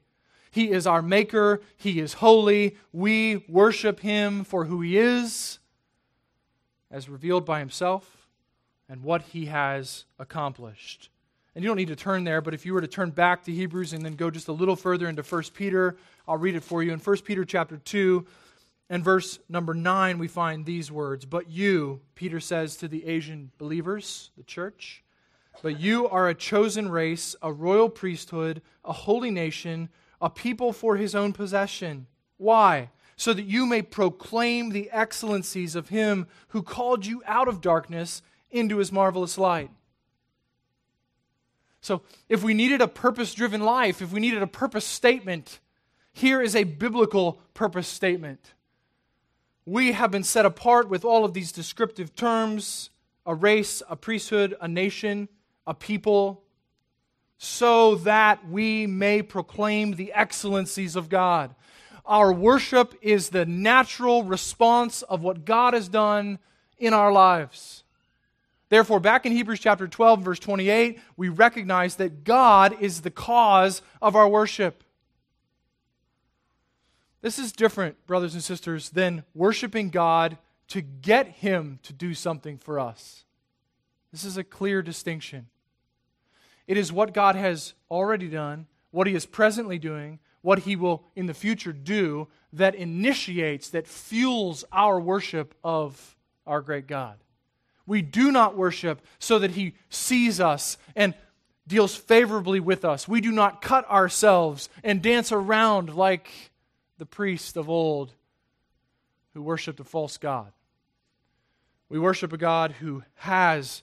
He 0.51 0.69
is 0.69 0.85
our 0.85 1.01
Maker. 1.01 1.61
He 1.75 1.99
is 1.99 2.13
holy. 2.13 2.77
We 2.93 3.45
worship 3.49 3.99
him 3.99 4.43
for 4.43 4.65
who 4.65 4.81
he 4.81 4.97
is 4.97 5.57
as 6.91 7.09
revealed 7.09 7.45
by 7.45 7.57
himself 7.57 8.18
and 8.89 9.03
what 9.03 9.21
he 9.21 9.45
has 9.45 10.05
accomplished. 10.17 11.09
And 11.55 11.63
you 11.63 11.69
don't 11.69 11.77
need 11.77 11.87
to 11.89 11.95
turn 11.95 12.23
there, 12.23 12.41
but 12.41 12.53
if 12.53 12.65
you 12.65 12.73
were 12.73 12.81
to 12.81 12.87
turn 12.87 13.11
back 13.11 13.43
to 13.43 13.51
Hebrews 13.51 13.93
and 13.93 14.03
then 14.03 14.15
go 14.15 14.29
just 14.31 14.47
a 14.47 14.53
little 14.53 14.75
further 14.75 15.07
into 15.07 15.21
1 15.21 15.43
Peter, 15.53 15.97
I'll 16.27 16.37
read 16.37 16.55
it 16.55 16.63
for 16.63 16.81
you. 16.83 16.91
In 16.91 16.99
1 16.99 17.17
Peter 17.19 17.45
chapter 17.45 17.77
2 17.77 18.25
and 18.89 19.03
verse 19.03 19.39
number 19.47 19.73
9, 19.73 20.17
we 20.17 20.27
find 20.27 20.65
these 20.65 20.91
words 20.91 21.25
But 21.25 21.49
you, 21.49 22.01
Peter 22.15 22.39
says 22.39 22.75
to 22.77 22.87
the 22.87 23.05
Asian 23.05 23.51
believers, 23.57 24.31
the 24.37 24.43
church, 24.43 25.03
but 25.61 25.79
you 25.79 26.07
are 26.07 26.29
a 26.29 26.35
chosen 26.35 26.89
race, 26.89 27.35
a 27.41 27.51
royal 27.51 27.89
priesthood, 27.89 28.61
a 28.85 28.93
holy 28.93 29.31
nation, 29.31 29.89
a 30.21 30.29
people 30.29 30.71
for 30.71 30.95
his 30.95 31.13
own 31.13 31.33
possession. 31.33 32.07
Why? 32.37 32.89
so 33.19 33.33
that 33.33 33.43
you 33.43 33.65
may 33.65 33.81
proclaim 33.81 34.69
the 34.69 34.89
excellencies 34.91 35.75
of 35.75 35.89
him 35.89 36.25
who 36.47 36.63
called 36.63 37.05
you 37.05 37.21
out 37.25 37.49
of 37.49 37.59
darkness 37.59 38.21
into 38.51 38.77
his 38.77 38.91
marvelous 38.91 39.37
light. 39.37 39.69
So, 41.81 42.01
if 42.27 42.43
we 42.43 42.53
needed 42.53 42.81
a 42.81 42.87
purpose 42.87 43.33
driven 43.33 43.61
life, 43.61 44.01
if 44.01 44.11
we 44.11 44.19
needed 44.19 44.41
a 44.41 44.47
purpose 44.47 44.85
statement, 44.85 45.59
here 46.11 46.41
is 46.41 46.55
a 46.55 46.65
biblical 46.65 47.39
purpose 47.53 47.87
statement. 47.87 48.53
We 49.65 49.93
have 49.93 50.11
been 50.11 50.23
set 50.23 50.45
apart 50.45 50.89
with 50.89 51.05
all 51.05 51.23
of 51.23 51.33
these 51.33 51.51
descriptive 51.51 52.15
terms 52.15 52.89
a 53.25 53.35
race, 53.35 53.83
a 53.87 53.95
priesthood, 53.95 54.55
a 54.59 54.67
nation, 54.67 55.29
a 55.67 55.73
people, 55.73 56.41
so 57.37 57.95
that 57.95 58.47
we 58.49 58.87
may 58.87 59.21
proclaim 59.21 59.93
the 59.93 60.11
excellencies 60.13 60.95
of 60.95 61.09
God. 61.09 61.53
Our 62.05 62.33
worship 62.33 62.95
is 63.01 63.29
the 63.29 63.45
natural 63.45 64.23
response 64.23 65.03
of 65.03 65.21
what 65.21 65.45
God 65.45 65.75
has 65.75 65.87
done 65.87 66.39
in 66.79 66.93
our 66.93 67.11
lives. 67.11 67.83
Therefore, 68.69 68.99
back 68.99 69.25
in 69.25 69.31
Hebrews 69.31 69.59
chapter 69.59 69.87
12, 69.87 70.21
verse 70.21 70.39
28, 70.39 70.99
we 71.17 71.29
recognize 71.29 71.95
that 71.95 72.23
God 72.23 72.77
is 72.79 73.01
the 73.01 73.11
cause 73.11 73.81
of 74.01 74.15
our 74.15 74.29
worship. 74.29 74.83
This 77.21 77.39
is 77.39 77.51
different, 77.51 78.05
brothers 78.07 78.33
and 78.33 78.43
sisters, 78.43 78.91
than 78.91 79.23
worshiping 79.33 79.89
God 79.89 80.37
to 80.69 80.81
get 80.81 81.27
Him 81.27 81.79
to 81.83 81.93
do 81.93 82.13
something 82.13 82.57
for 82.57 82.79
us. 82.79 83.25
This 84.11 84.23
is 84.23 84.37
a 84.37 84.43
clear 84.43 84.81
distinction. 84.81 85.47
It 86.67 86.77
is 86.77 86.93
what 86.93 87.13
God 87.13 87.35
has 87.35 87.73
already 87.89 88.27
done, 88.27 88.67
what 88.91 89.07
He 89.07 89.15
is 89.15 89.25
presently 89.25 89.79
doing, 89.79 90.19
what 90.41 90.59
he 90.59 90.75
will 90.75 91.03
in 91.15 91.25
the 91.25 91.33
future 91.33 91.73
do 91.73 92.27
that 92.53 92.75
initiates, 92.75 93.69
that 93.69 93.87
fuels 93.87 94.63
our 94.71 94.99
worship 94.99 95.53
of 95.63 96.15
our 96.47 96.61
great 96.61 96.87
God. 96.87 97.17
We 97.89 98.03
do 98.03 98.31
not 98.31 98.55
worship 98.55 99.01
so 99.17 99.39
that 99.39 99.49
he 99.49 99.73
sees 99.89 100.39
us 100.39 100.77
and 100.95 101.15
deals 101.65 101.95
favorably 101.95 102.59
with 102.59 102.85
us. 102.85 103.07
We 103.07 103.19
do 103.19 103.31
not 103.31 103.63
cut 103.63 103.89
ourselves 103.89 104.69
and 104.83 105.01
dance 105.01 105.31
around 105.31 105.95
like 105.95 106.29
the 106.99 107.07
priest 107.07 107.57
of 107.57 107.67
old 107.67 108.13
who 109.33 109.41
worshiped 109.41 109.79
a 109.79 109.83
false 109.83 110.17
God. 110.17 110.51
We 111.89 111.97
worship 111.97 112.31
a 112.31 112.37
God 112.37 112.73
who 112.73 113.01
has 113.15 113.81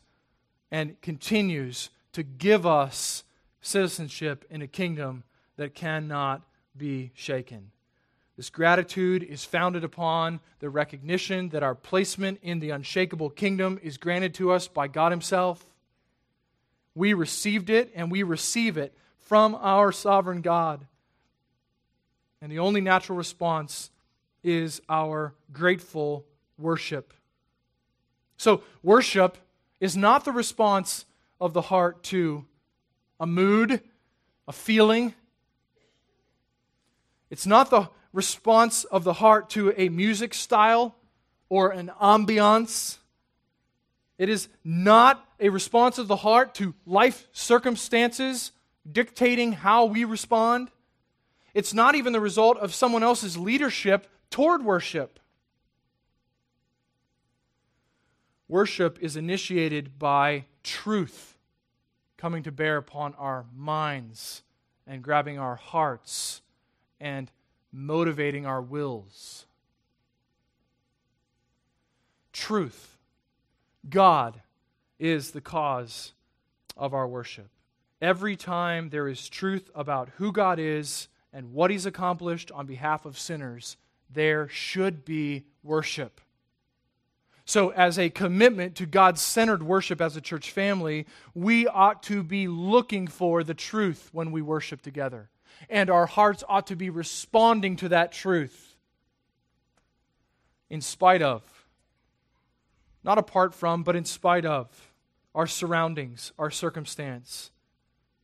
and 0.71 1.01
continues 1.01 1.91
to 2.13 2.23
give 2.23 2.65
us 2.65 3.25
citizenship 3.61 4.45
in 4.49 4.63
a 4.63 4.69
kingdom 4.69 5.25
that 5.57 5.75
cannot 5.75 6.43
be 6.77 7.11
shaken. 7.15 7.73
This 8.37 8.51
gratitude 8.51 9.23
is 9.23 9.45
founded 9.45 9.83
upon 9.83 10.41
the 10.61 10.69
recognition 10.69 11.49
that 11.51 11.63
our 11.63 11.75
placement 11.75 12.39
in 12.43 12.61
the 12.61 12.71
unshakable 12.71 13.31
kingdom 13.31 13.81
is 13.83 13.97
granted 13.97 14.35
to 14.35 14.53
us 14.53 14.69
by 14.69 14.89
God 14.89 15.11
Himself. 15.11 15.65
We 16.95 17.15
received 17.15 17.71
it 17.71 17.93
and 17.95 18.11
we 18.11 18.23
receive 18.23 18.77
it 18.77 18.95
from 19.19 19.55
our 19.55 19.91
sovereign 19.91 20.43
God. 20.43 20.87
And 22.43 22.53
the 22.53 22.59
only 22.59 22.83
natural 22.83 23.17
response 23.17 23.91
is 24.45 24.83
our 24.89 25.35
grateful 25.53 26.27
worship. 26.59 27.15
So, 28.37 28.63
worship 28.83 29.39
is 29.81 29.97
not 29.97 30.25
the 30.27 30.33
response 30.33 31.07
of 31.41 31.55
the 31.55 31.63
heart 31.63 32.03
to 32.05 32.45
a 33.19 33.27
mood, 33.27 33.81
a 34.47 34.53
feeling, 34.53 35.15
it's 37.31 37.47
not 37.47 37.71
the 37.71 37.89
response 38.17 38.85
of 38.85 39.05
the 39.05 39.13
heart 39.13 39.51
to 39.51 39.75
a 39.77 39.91
music 39.91 40.33
style 40.33 40.97
or 41.51 41.69
an 41.71 41.93
ambiance. 42.01 42.97
It 44.17 44.31
is 44.31 44.49
not 44.65 45.23
a 45.39 45.51
response 45.51 45.99
of 45.99 46.09
the 46.09 46.17
heart 46.17 46.55
to 46.55 46.75
life 46.87 47.29
circumstances 47.33 48.53
dictating 48.91 49.53
how 49.53 49.85
we 49.85 50.05
respond. 50.05 50.71
It's 51.53 51.75
not 51.75 51.95
even 51.95 52.15
the 52.15 52.21
result 52.21 52.57
of 52.57 52.75
someone 52.75 53.03
else's 53.03 53.37
leadership 53.37 54.07
toward 54.31 54.65
worship. 54.65 55.21
Worship 58.49 58.99
is 59.03 59.17
initiated 59.17 59.99
by 59.99 60.47
truth 60.63 61.37
coming 62.17 62.43
to 62.45 62.51
bear 62.51 62.79
upon 62.79 63.15
our 63.17 63.45
minds 63.55 64.43
and 64.87 65.03
grabbing 65.03 65.39
our 65.39 65.57
hearts 65.57 66.41
and 66.99 67.31
motivating 67.77 68.47
our 68.47 68.63
wills. 68.63 69.45
Truth. 72.33 72.97
God 73.89 74.41
is 74.99 75.33
the 75.33 75.43
cause 75.43 76.13
of 76.77 76.95
our 76.95 77.07
worship. 77.07 77.49
Every 78.01 78.35
time 78.35 78.89
there 78.89 79.09
is 79.09 79.29
truth 79.29 79.71
about 79.75 80.09
who 80.17 80.33
God 80.33 80.59
is 80.59 81.09
and 81.33 81.53
what 81.53 81.71
He's 81.71 81.87
accomplished 81.87 82.51
on 82.51 82.67
behalf 82.67 83.05
of 83.05 83.19
sinners, 83.19 83.77
there 84.11 84.49
should 84.49 85.05
be 85.05 85.45
worship. 85.63 86.21
So, 87.45 87.71
as 87.71 87.99
a 87.99 88.11
commitment 88.11 88.75
to 88.77 88.87
God 88.87 89.19
centered 89.19 89.63
worship 89.63 90.01
as 90.01 90.17
a 90.17 90.21
church 90.21 90.51
family, 90.51 91.07
we 91.35 91.67
ought 91.67 92.03
to 92.05 92.23
be 92.23 92.49
looking 92.49 93.07
for 93.07 93.45
the 93.45 93.55
truth 93.55 94.09
when 94.13 94.33
we 94.33 94.43
worship 94.43 94.83
together. 94.83 95.29
And 95.69 95.91
our 95.91 96.07
hearts 96.07 96.45
ought 96.49 96.69
to 96.69 96.77
be 96.77 96.91
responding 96.91 97.77
to 97.77 97.89
that 97.91 98.13
truth 98.13 98.75
in 100.69 100.81
spite 100.81 101.23
of, 101.23 101.43
not 103.05 103.19
apart 103.19 103.55
from, 103.55 103.83
but 103.83 103.97
in 103.97 104.05
spite 104.05 104.45
of 104.45 104.69
our 105.35 105.47
surroundings, 105.47 106.33
our 106.39 106.51
circumstance, 106.51 107.51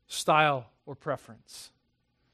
style, 0.06 0.70
or 0.86 0.94
preference. 0.94 1.70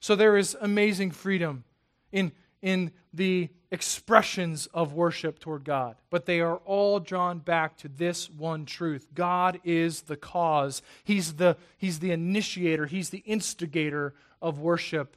So 0.00 0.14
there 0.14 0.36
is 0.36 0.56
amazing 0.60 1.10
freedom 1.10 1.64
in, 2.12 2.32
in 2.62 2.92
the 3.12 3.50
expressions 3.70 4.66
of 4.72 4.94
worship 4.94 5.38
toward 5.38 5.64
God, 5.64 5.96
but 6.10 6.26
they 6.26 6.40
are 6.40 6.56
all 6.64 7.00
drawn 7.00 7.38
back 7.38 7.76
to 7.78 7.88
this 7.88 8.30
one 8.30 8.64
truth 8.64 9.06
God 9.14 9.60
is 9.64 10.02
the 10.02 10.16
cause, 10.16 10.82
He's 11.04 11.34
the, 11.34 11.56
he's 11.76 11.98
the 11.98 12.12
initiator, 12.12 12.86
He's 12.86 13.10
the 13.10 13.22
instigator 13.26 14.14
of 14.40 14.58
worship 14.58 15.16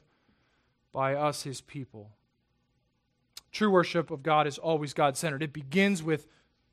by 0.92 1.14
us, 1.14 1.42
His 1.44 1.60
people. 1.60 2.10
True 3.52 3.70
worship 3.70 4.10
of 4.10 4.22
God 4.22 4.46
is 4.46 4.58
always 4.58 4.94
God 4.94 5.16
centered. 5.16 5.42
It 5.42 5.52
begins 5.52 6.02
with 6.02 6.26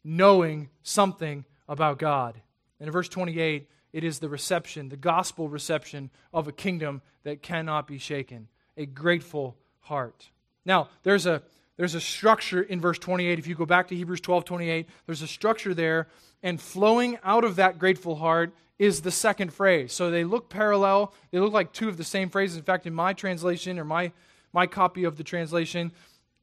knowing 0.04 0.70
something 0.82 1.46
about 1.68 2.00
God. 2.00 2.40
And 2.80 2.88
in 2.88 2.94
verse 2.94 3.10
28, 3.10 3.68
it 3.92 4.04
is 4.04 4.20
the 4.20 4.30
reception, 4.30 4.90
the 4.90 4.98
gospel 4.98 5.50
reception 5.50 6.10
of 6.34 6.48
a 6.48 6.54
kingdom 6.54 7.02
that 7.24 7.42
cannot 7.42 7.88
be 7.88 7.98
shaken, 7.98 8.48
a 8.78 8.86
grateful 8.86 9.58
heart. 9.82 10.30
Now, 10.66 10.90
there's 11.04 11.26
a, 11.26 11.42
there's 11.80 11.96
a 11.96 12.02
structure 12.02 12.62
in 12.62 12.82
verse 12.82 13.00
28. 13.00 13.40
If 13.40 13.48
you 13.48 13.56
go 13.56 13.66
back 13.66 13.88
to 13.88 13.96
Hebrews 13.96 14.20
12 14.20 14.44
28, 14.44 14.86
there's 15.06 15.22
a 15.22 15.28
structure 15.28 15.74
there, 15.74 16.10
and 16.44 16.60
flowing 16.60 17.18
out 17.24 17.46
of 17.46 17.56
that 17.56 17.80
grateful 17.80 18.18
heart 18.18 18.52
is 18.78 19.02
the 19.02 19.12
second 19.12 19.54
phrase. 19.54 19.94
So 19.94 20.12
they 20.12 20.26
look 20.26 20.50
parallel, 20.50 21.14
they 21.32 21.40
look 21.40 21.54
like 21.54 21.72
two 21.72 21.88
of 21.88 21.96
the 21.96 22.04
same 22.04 22.30
phrases. 22.30 22.58
In 22.58 22.64
fact, 22.64 22.86
in 22.86 22.94
my 22.94 23.14
translation 23.14 23.80
or 23.80 23.86
my, 23.86 24.12
my 24.52 24.68
copy 24.68 25.06
of 25.06 25.16
the 25.16 25.24
translation, 25.24 25.94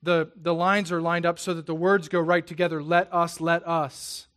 the, 0.02 0.30
the 0.40 0.54
lines 0.54 0.90
are 0.90 1.02
lined 1.02 1.26
up 1.26 1.38
so 1.38 1.52
that 1.52 1.66
the 1.66 1.74
words 1.74 2.08
go 2.08 2.18
right 2.18 2.46
together. 2.46 2.82
Let 2.82 3.12
us, 3.12 3.38
let 3.38 3.66
us. 3.68 4.28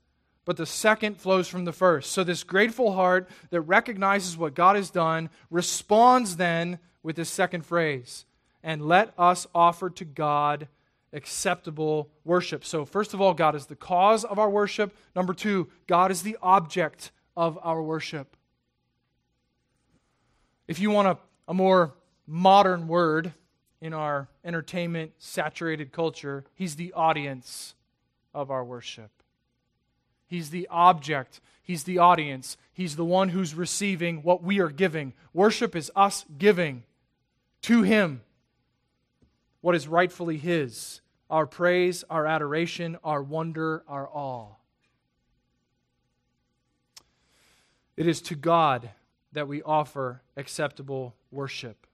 But 0.44 0.58
the 0.58 0.66
second 0.66 1.16
flows 1.16 1.48
from 1.48 1.64
the 1.64 1.72
first. 1.72 2.12
So 2.12 2.26
this 2.26 2.44
grateful 2.44 2.92
heart 2.92 3.30
that 3.52 3.62
recognizes 3.62 4.38
what 4.38 4.54
God 4.54 4.76
has 4.76 4.90
done 4.90 5.30
responds 5.50 6.36
then 6.36 6.78
with 7.04 7.16
this 7.16 7.30
second 7.30 7.66
phrase. 7.66 8.26
And 8.62 8.86
let 8.86 9.14
us 9.18 9.48
offer 9.56 9.90
to 9.92 10.04
God 10.04 10.68
acceptable 11.13 12.10
worship. 12.24 12.63
So, 12.63 12.86
first 12.86 13.13
of 13.13 13.22
all, 13.22 13.34
God 13.34 13.56
is 13.56 13.65
the 13.65 13.76
cause 13.76 14.24
of 14.24 14.39
our 14.39 14.50
worship. 14.50 14.95
Number 15.15 15.34
two, 15.34 15.67
God 15.88 16.12
is 16.12 16.22
the 16.22 16.38
object 16.41 17.12
of 17.36 17.58
our 17.63 17.82
worship. 17.82 18.36
If 20.67 20.80
you 20.80 20.91
want 20.91 21.08
a, 21.08 21.17
a 21.48 21.54
more 21.54 21.95
modern 22.28 22.88
word, 22.88 23.34
in 23.82 23.93
our 23.93 24.28
entertainment 24.43 25.12
saturated 25.17 25.91
culture, 25.91 26.45
he's 26.56 26.76
the 26.76 26.93
audience 26.93 27.76
of 28.34 28.52
our 28.52 28.63
worship. 28.63 29.12
He's 30.28 30.50
the 30.50 30.67
object, 30.69 31.39
he's 31.62 31.84
the 31.84 31.98
audience, 31.98 32.58
he's 32.72 32.95
the 32.95 33.06
one 33.06 33.30
who's 33.30 33.56
receiving 33.56 34.22
what 34.22 34.43
we 34.43 34.60
are 34.60 34.69
giving. 34.69 35.13
Worship 35.34 35.76
is 35.76 35.91
us 35.95 36.26
giving 36.38 36.84
to 37.63 37.82
him 37.82 38.22
what 39.62 39.76
is 39.76 39.88
rightfully 39.88 40.38
his 40.38 41.02
our 41.30 41.45
praise, 41.45 42.04
our 42.10 42.26
adoration, 42.26 42.98
our 43.04 43.22
wonder, 43.22 43.84
our 43.88 44.10
awe. 44.10 44.48
It 47.95 48.08
is 48.08 48.22
to 48.24 48.36
God 48.36 48.89
that 49.34 49.48
we 49.48 49.62
offer 49.62 50.22
acceptable 50.36 51.15
worship. 51.32 51.86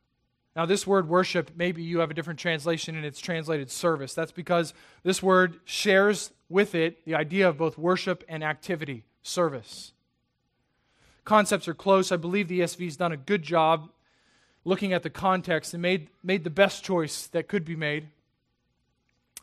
Now, 0.56 0.66
this 0.66 0.88
word 0.88 1.10
worship, 1.10 1.52
maybe 1.56 1.84
you 1.84 2.00
have 2.00 2.12
a 2.12 2.14
different 2.14 2.40
translation 2.40 2.96
and 2.96 3.06
it's 3.06 3.20
translated 3.20 3.70
service. 3.70 4.14
That's 4.14 4.32
because 4.32 4.74
this 5.04 5.22
word 5.22 5.60
shares 5.66 6.32
with 6.48 6.76
it 6.76 7.04
the 7.04 7.16
idea 7.16 7.50
of 7.50 7.58
both 7.58 7.78
worship 7.78 8.24
and 8.30 8.42
activity, 8.42 9.04
service. 9.22 9.92
Concepts 11.26 11.68
are 11.68 11.74
close. 11.74 12.12
I 12.12 12.18
believe 12.18 12.48
the 12.48 12.62
ESV 12.62 12.86
has 12.86 12.96
done 12.96 13.12
a 13.12 13.18
good 13.18 13.44
job 13.44 13.90
looking 14.66 14.92
at 14.92 15.04
the 15.04 15.10
context 15.10 15.74
and 15.74 15.82
made, 15.82 16.10
made 16.24 16.44
the 16.44 16.50
best 16.50 16.84
choice 16.84 17.28
that 17.28 17.48
could 17.48 17.64
be 17.64 17.76
made. 17.76 18.08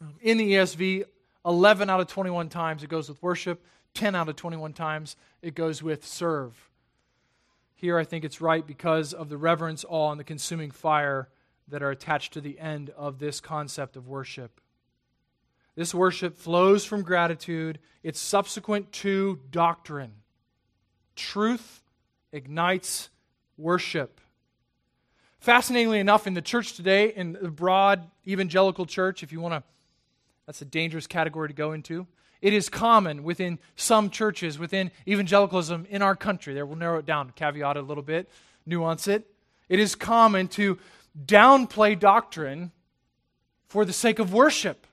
Um, 0.00 0.14
in 0.20 0.36
the 0.36 0.52
ESV, 0.52 1.04
11 1.46 1.88
out 1.88 2.00
of 2.00 2.08
21 2.08 2.48
times 2.48 2.82
it 2.82 2.90
goes 2.90 3.08
with 3.08 3.22
worship, 3.22 3.64
10 3.94 4.14
out 4.14 4.28
of 4.28 4.36
21 4.36 4.72
times 4.72 5.16
it 5.40 5.54
goes 5.54 5.82
with 5.82 6.04
serve. 6.04 6.68
Here, 7.74 7.98
I 7.98 8.04
think 8.04 8.24
it's 8.24 8.40
right 8.40 8.66
because 8.66 9.12
of 9.12 9.28
the 9.28 9.36
reverence, 9.36 9.84
awe, 9.88 10.10
and 10.10 10.20
the 10.20 10.24
consuming 10.24 10.70
fire 10.70 11.28
that 11.68 11.82
are 11.82 11.90
attached 11.90 12.32
to 12.34 12.40
the 12.40 12.58
end 12.58 12.90
of 12.90 13.18
this 13.18 13.40
concept 13.40 13.96
of 13.96 14.06
worship. 14.06 14.60
This 15.74 15.94
worship 15.94 16.36
flows 16.36 16.84
from 16.84 17.02
gratitude, 17.02 17.78
it's 18.02 18.20
subsequent 18.20 18.92
to 18.92 19.40
doctrine. 19.50 20.12
Truth 21.16 21.82
ignites 22.30 23.08
worship. 23.56 24.20
Fascinatingly 25.42 25.98
enough, 25.98 26.28
in 26.28 26.34
the 26.34 26.40
church 26.40 26.74
today, 26.74 27.12
in 27.12 27.32
the 27.32 27.50
broad 27.50 28.08
evangelical 28.28 28.86
church, 28.86 29.24
if 29.24 29.32
you 29.32 29.40
want 29.40 29.54
to, 29.54 29.64
that's 30.46 30.62
a 30.62 30.64
dangerous 30.64 31.08
category 31.08 31.48
to 31.48 31.54
go 31.54 31.72
into. 31.72 32.06
It 32.40 32.52
is 32.52 32.68
common 32.68 33.24
within 33.24 33.58
some 33.74 34.08
churches, 34.08 34.56
within 34.56 34.92
evangelicalism 35.08 35.88
in 35.90 36.00
our 36.00 36.14
country. 36.14 36.54
There, 36.54 36.64
we'll 36.64 36.76
narrow 36.76 37.00
it 37.00 37.06
down, 37.06 37.32
caveat 37.34 37.76
it 37.76 37.80
a 37.80 37.82
little 37.82 38.04
bit, 38.04 38.30
nuance 38.66 39.08
it. 39.08 39.28
It 39.68 39.80
is 39.80 39.96
common 39.96 40.46
to 40.48 40.78
downplay 41.26 41.98
doctrine 41.98 42.70
for 43.66 43.84
the 43.84 43.92
sake 43.92 44.20
of 44.20 44.32
worship. 44.32 44.86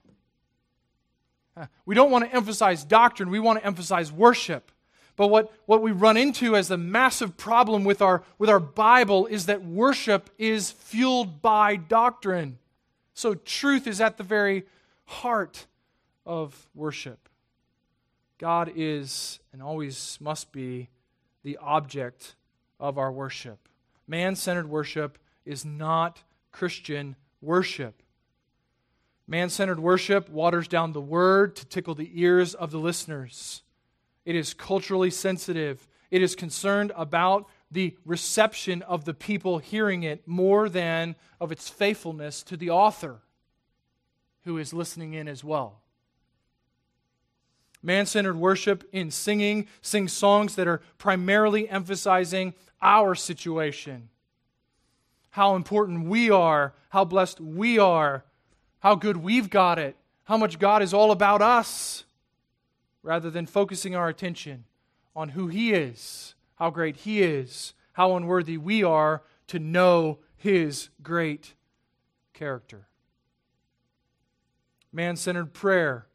We 1.85 1.93
don't 1.93 2.09
want 2.09 2.25
to 2.25 2.35
emphasize 2.35 2.83
doctrine, 2.83 3.29
we 3.29 3.39
want 3.39 3.59
to 3.59 3.65
emphasize 3.67 4.11
worship. 4.11 4.71
But 5.19 5.27
what, 5.27 5.51
what 5.65 5.81
we 5.81 5.91
run 5.91 6.15
into 6.15 6.55
as 6.55 6.69
the 6.69 6.77
massive 6.77 7.35
problem 7.35 7.83
with 7.83 8.01
our, 8.01 8.23
with 8.37 8.49
our 8.49 8.61
Bible 8.61 9.25
is 9.25 9.47
that 9.47 9.65
worship 9.65 10.29
is 10.37 10.71
fueled 10.71 11.41
by 11.41 11.75
doctrine. 11.75 12.57
So 13.15 13.33
truth 13.33 13.85
is 13.85 13.99
at 13.99 14.15
the 14.15 14.23
very 14.23 14.63
heart 15.03 15.65
of 16.25 16.69
worship. 16.73 17.27
God 18.37 18.71
is 18.73 19.41
and 19.51 19.61
always 19.61 20.17
must 20.21 20.53
be 20.53 20.87
the 21.43 21.57
object 21.57 22.35
of 22.79 22.97
our 22.97 23.11
worship. 23.11 23.67
Man 24.07 24.37
centered 24.37 24.69
worship 24.69 25.17
is 25.45 25.65
not 25.65 26.23
Christian 26.53 27.17
worship. 27.41 28.01
Man 29.27 29.49
centered 29.49 29.81
worship 29.81 30.29
waters 30.29 30.69
down 30.69 30.93
the 30.93 31.01
word 31.01 31.57
to 31.57 31.65
tickle 31.65 31.93
the 31.93 32.09
ears 32.13 32.53
of 32.53 32.71
the 32.71 32.79
listeners. 32.79 33.63
It 34.25 34.35
is 34.35 34.53
culturally 34.53 35.11
sensitive. 35.11 35.87
It 36.11 36.21
is 36.21 36.35
concerned 36.35 36.91
about 36.95 37.47
the 37.71 37.95
reception 38.05 38.81
of 38.83 39.05
the 39.05 39.13
people 39.13 39.59
hearing 39.59 40.03
it 40.03 40.27
more 40.27 40.69
than 40.69 41.15
of 41.39 41.51
its 41.51 41.69
faithfulness 41.69 42.43
to 42.43 42.57
the 42.57 42.69
author 42.69 43.19
who 44.43 44.57
is 44.57 44.73
listening 44.73 45.13
in 45.13 45.27
as 45.27 45.43
well. 45.43 45.81
Man 47.81 48.05
centered 48.05 48.35
worship 48.35 48.83
in 48.91 49.11
singing 49.11 49.67
sings 49.81 50.11
songs 50.11 50.55
that 50.55 50.67
are 50.67 50.81
primarily 50.97 51.69
emphasizing 51.69 52.53
our 52.81 53.15
situation. 53.15 54.09
How 55.31 55.55
important 55.55 56.05
we 56.05 56.29
are, 56.29 56.73
how 56.89 57.05
blessed 57.05 57.39
we 57.39 57.77
are, 57.77 58.25
how 58.79 58.95
good 58.95 59.17
we've 59.17 59.49
got 59.49 59.79
it, 59.79 59.95
how 60.23 60.37
much 60.37 60.59
God 60.59 60.81
is 60.81 60.93
all 60.93 61.11
about 61.11 61.41
us, 61.41 62.03
rather 63.03 63.29
than 63.29 63.45
focusing 63.45 63.95
our 63.95 64.09
attention 64.09 64.65
on 65.15 65.29
who 65.29 65.47
He 65.47 65.73
is, 65.73 66.35
how 66.55 66.69
great 66.69 66.97
He 66.97 67.21
is, 67.21 67.73
how 67.93 68.15
unworthy 68.15 68.57
we 68.57 68.83
are 68.83 69.23
to 69.47 69.59
know 69.59 70.19
His 70.35 70.89
great 71.01 71.53
character. 72.33 72.87
Man 74.91 75.15
centered 75.15 75.53
prayer 75.53 76.07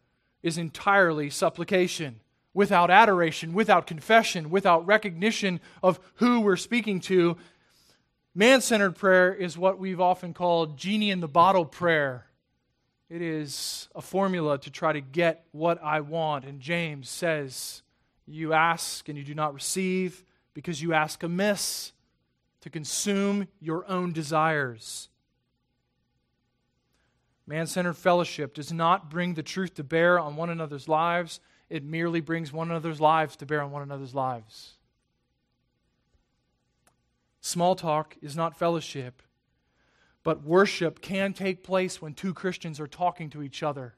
is 0.42 0.58
entirely 0.58 1.30
supplication, 1.30 2.20
without 2.54 2.90
adoration, 2.90 3.52
without 3.52 3.86
confession, 3.86 4.48
without 4.48 4.86
recognition 4.86 5.60
of 5.82 5.98
who 6.16 6.40
we're 6.40 6.56
speaking 6.56 7.00
to. 7.00 7.36
Man 8.34 8.60
centered 8.60 8.94
prayer 8.94 9.34
is 9.34 9.58
what 9.58 9.78
we've 9.78 10.00
often 10.00 10.32
called 10.32 10.76
genie 10.76 11.10
in 11.10 11.20
the 11.20 11.28
bottle 11.28 11.64
prayer. 11.64 12.26
It 13.14 13.22
is 13.22 13.88
a 13.94 14.02
formula 14.02 14.58
to 14.58 14.70
try 14.72 14.92
to 14.92 15.00
get 15.00 15.44
what 15.52 15.80
I 15.80 16.00
want. 16.00 16.44
And 16.44 16.58
James 16.58 17.08
says, 17.08 17.84
You 18.26 18.52
ask 18.52 19.08
and 19.08 19.16
you 19.16 19.22
do 19.22 19.36
not 19.36 19.54
receive 19.54 20.24
because 20.52 20.82
you 20.82 20.94
ask 20.94 21.22
amiss 21.22 21.92
to 22.62 22.70
consume 22.70 23.46
your 23.60 23.88
own 23.88 24.12
desires. 24.12 25.10
Man 27.46 27.68
centered 27.68 27.94
fellowship 27.94 28.52
does 28.52 28.72
not 28.72 29.10
bring 29.10 29.34
the 29.34 29.44
truth 29.44 29.74
to 29.74 29.84
bear 29.84 30.18
on 30.18 30.34
one 30.34 30.50
another's 30.50 30.88
lives. 30.88 31.38
it 31.70 31.84
merely 31.84 32.20
brings 32.20 32.52
one 32.52 32.68
another's 32.68 33.00
lives 33.00 33.36
to 33.36 33.46
bear 33.46 33.62
on 33.62 33.70
one 33.70 33.82
another's 33.82 34.16
lives. 34.16 34.72
Small 37.40 37.76
talk 37.76 38.16
is 38.20 38.34
not 38.34 38.58
fellowship, 38.58 39.22
but 40.24 40.42
worship 40.42 41.02
can 41.02 41.34
take 41.34 41.62
place 41.62 42.02
when 42.02 42.14
two 42.14 42.34
Christians 42.34 42.80
are 42.80 42.88
talking 42.88 43.30
to 43.30 43.42
each 43.42 43.62
other. 43.62 43.94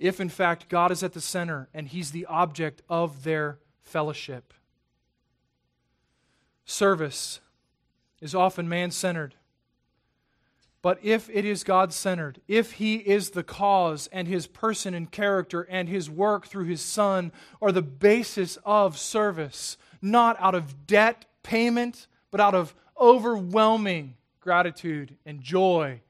If, 0.00 0.20
in 0.20 0.28
fact, 0.28 0.68
God 0.68 0.90
is 0.90 1.02
at 1.04 1.12
the 1.12 1.20
center 1.20 1.68
and 1.72 1.86
He's 1.86 2.10
the 2.10 2.26
object 2.26 2.82
of 2.88 3.22
their 3.22 3.60
fellowship. 3.82 4.52
Service 6.66 7.40
is 8.20 8.34
often 8.34 8.68
man 8.68 8.90
centered. 8.90 9.36
But 10.82 10.98
if 11.02 11.30
it 11.32 11.44
is 11.44 11.64
God 11.64 11.94
centered, 11.94 12.40
if 12.48 12.72
He 12.72 12.96
is 12.96 13.30
the 13.30 13.44
cause 13.44 14.08
and 14.12 14.26
His 14.26 14.48
person 14.48 14.92
and 14.92 15.10
character 15.10 15.62
and 15.62 15.88
His 15.88 16.10
work 16.10 16.48
through 16.48 16.64
His 16.64 16.82
Son 16.82 17.30
are 17.62 17.72
the 17.72 17.80
basis 17.80 18.58
of 18.64 18.98
service, 18.98 19.78
not 20.02 20.36
out 20.40 20.56
of 20.56 20.86
debt 20.88 21.26
payment, 21.44 22.08
but 22.32 22.40
out 22.40 22.54
of 22.56 22.74
overwhelming 23.00 24.16
gratitude 24.44 25.16
and 25.24 25.40
joy 25.40 26.02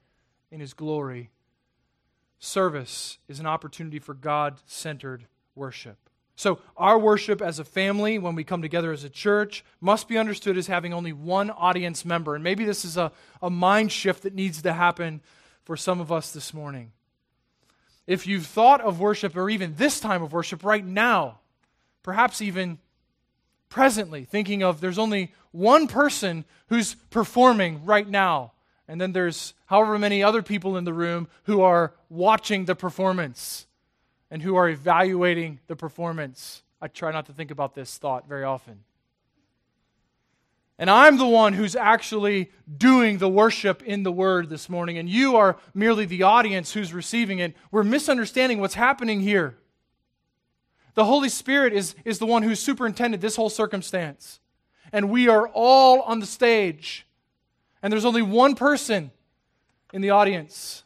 in 0.51 0.59
His 0.59 0.75
glory. 0.75 1.31
Service 2.41 3.19
is 3.29 3.39
an 3.39 3.47
opportunity 3.47 4.01
for 4.01 4.13
God 4.13 4.61
centered 4.67 5.27
worship. 5.55 5.97
So, 6.35 6.59
our 6.77 6.99
worship 6.99 7.41
as 7.41 7.61
a 7.61 7.65
family, 7.65 8.19
when 8.19 8.35
we 8.35 8.43
come 8.43 8.61
together 8.61 8.91
as 8.91 9.05
a 9.05 9.09
church, 9.09 9.65
must 9.81 10.09
be 10.09 10.19
understood 10.19 10.59
as 10.59 10.67
having 10.67 10.93
only 10.93 11.13
one 11.13 11.49
audience 11.49 12.05
member. 12.05 12.35
And 12.35 12.43
maybe 12.43 12.65
this 12.65 12.85
is 12.85 12.97
a, 12.97 13.13
a 13.41 13.49
mind 13.49 13.93
shift 13.93 14.25
that 14.25 14.35
needs 14.35 14.61
to 14.63 14.73
happen 14.73 15.23
for 15.63 15.77
some 15.77 16.01
of 16.01 16.11
us 16.11 16.33
this 16.33 16.53
morning. 16.53 16.91
If 18.05 18.27
you've 18.27 18.47
thought 18.47 18.81
of 18.81 18.99
worship, 18.99 19.37
or 19.37 19.49
even 19.49 19.77
this 19.77 20.01
time 20.01 20.25
of 20.25 20.33
worship 20.33 20.65
right 20.65 20.85
now, 20.85 21.39
perhaps 22.03 22.43
even 22.43 22.79
presently, 23.75 24.25
thinking 24.25 24.63
of 24.63 24.81
there's 24.81 25.01
only 25.01 25.33
one 25.51 25.89
person 25.89 26.45
who's 26.69 26.95
performing 27.11 27.85
right 27.85 28.09
now, 28.09 28.53
and 28.87 29.01
then 29.01 29.11
there's 29.11 29.53
however 29.67 29.99
many 29.99 30.23
other 30.23 30.43
people 30.43 30.77
in 30.77 30.85
the 30.85 30.93
room 30.93 31.27
who 31.43 31.61
are 31.61 31.93
watching 32.09 32.67
the 32.67 32.77
performance 32.77 33.67
and 34.31 34.41
who 34.43 34.55
are 34.55 34.69
evaluating 34.69 35.59
the 35.67 35.75
performance. 35.75 36.63
I 36.81 36.87
try 36.87 37.11
not 37.11 37.27
to 37.27 37.33
think 37.33 37.51
about 37.51 37.75
this 37.75 37.99
thought 37.99 38.29
very 38.29 38.45
often. 38.45 38.85
And 40.79 40.89
I'm 40.89 41.19
the 41.19 41.27
one 41.27 41.53
who's 41.53 41.75
actually 41.75 42.53
doing 42.79 43.19
the 43.19 43.29
worship 43.29 43.83
in 43.83 44.05
the 44.05 44.13
Word 44.13 44.51
this 44.51 44.69
morning, 44.69 44.99
and 44.99 45.09
you 45.09 45.35
are 45.35 45.57
merely 45.75 46.05
the 46.05 46.23
audience 46.23 46.73
who's 46.73 46.95
receiving 46.95 47.41
it. 47.41 47.57
We're 47.73 47.83
misunderstanding 47.83 48.61
what's 48.61 48.75
happening 48.75 49.21
here. 49.21 49.57
The 50.95 51.05
Holy 51.05 51.29
Spirit 51.29 51.73
is, 51.73 51.95
is 52.05 52.19
the 52.19 52.27
one 52.27 52.43
who 52.43 52.55
superintended 52.55 53.21
this 53.21 53.37
whole 53.37 53.51
circumstance. 53.51 54.41
And 54.93 55.11
we 55.11 55.29
are 55.29 55.49
all 55.49 56.03
on 56.03 56.21
the 56.21 56.27
stage. 56.27 57.07
And 57.83 57.93
there's 57.93 58.05
only 58.05 58.23
one 58.23 58.55
person 58.55 59.11
in 59.93 60.01
the 60.01 60.11
audience. 60.11 60.85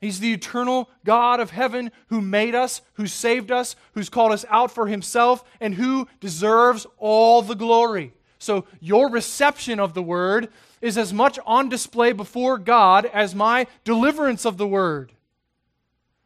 He's 0.00 0.20
the 0.20 0.32
eternal 0.32 0.90
God 1.04 1.40
of 1.40 1.50
heaven 1.50 1.92
who 2.08 2.20
made 2.20 2.54
us, 2.54 2.82
who 2.94 3.06
saved 3.06 3.50
us, 3.50 3.76
who's 3.94 4.08
called 4.08 4.32
us 4.32 4.44
out 4.48 4.70
for 4.70 4.86
himself, 4.86 5.44
and 5.60 5.74
who 5.74 6.08
deserves 6.20 6.86
all 6.98 7.42
the 7.42 7.54
glory. 7.54 8.12
So 8.38 8.64
your 8.80 9.08
reception 9.08 9.78
of 9.78 9.94
the 9.94 10.02
word 10.02 10.48
is 10.80 10.98
as 10.98 11.12
much 11.12 11.38
on 11.46 11.68
display 11.68 12.10
before 12.12 12.58
God 12.58 13.06
as 13.06 13.34
my 13.34 13.68
deliverance 13.84 14.44
of 14.44 14.56
the 14.56 14.66
word. 14.66 15.12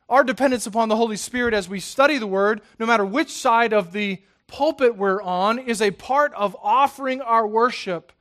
Our 0.09 0.22
dependence 0.22 0.66
upon 0.66 0.88
the 0.88 0.96
Holy 0.96 1.16
Spirit 1.16 1.52
as 1.52 1.68
we 1.68 1.80
study 1.80 2.18
the 2.18 2.26
Word, 2.26 2.62
no 2.78 2.86
matter 2.86 3.04
which 3.04 3.30
side 3.30 3.72
of 3.72 3.92
the 3.92 4.22
pulpit 4.46 4.96
we're 4.96 5.20
on, 5.20 5.59
is 5.59 5.82
a 5.82 5.90
part 5.90 6.32
of 6.34 6.57
offering 6.62 7.20
our 7.20 7.46
worship, 7.46 8.12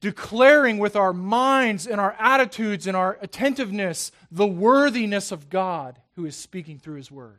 declaring 0.00 0.78
with 0.78 0.94
our 0.94 1.14
minds 1.14 1.86
and 1.86 2.00
our 2.00 2.14
attitudes 2.18 2.86
and 2.86 2.96
our 2.96 3.18
attentiveness 3.22 4.12
the 4.30 4.46
worthiness 4.46 5.32
of 5.32 5.48
God 5.48 5.98
who 6.16 6.26
is 6.26 6.36
speaking 6.36 6.78
through 6.78 6.96
His 6.96 7.10
Word. 7.10 7.38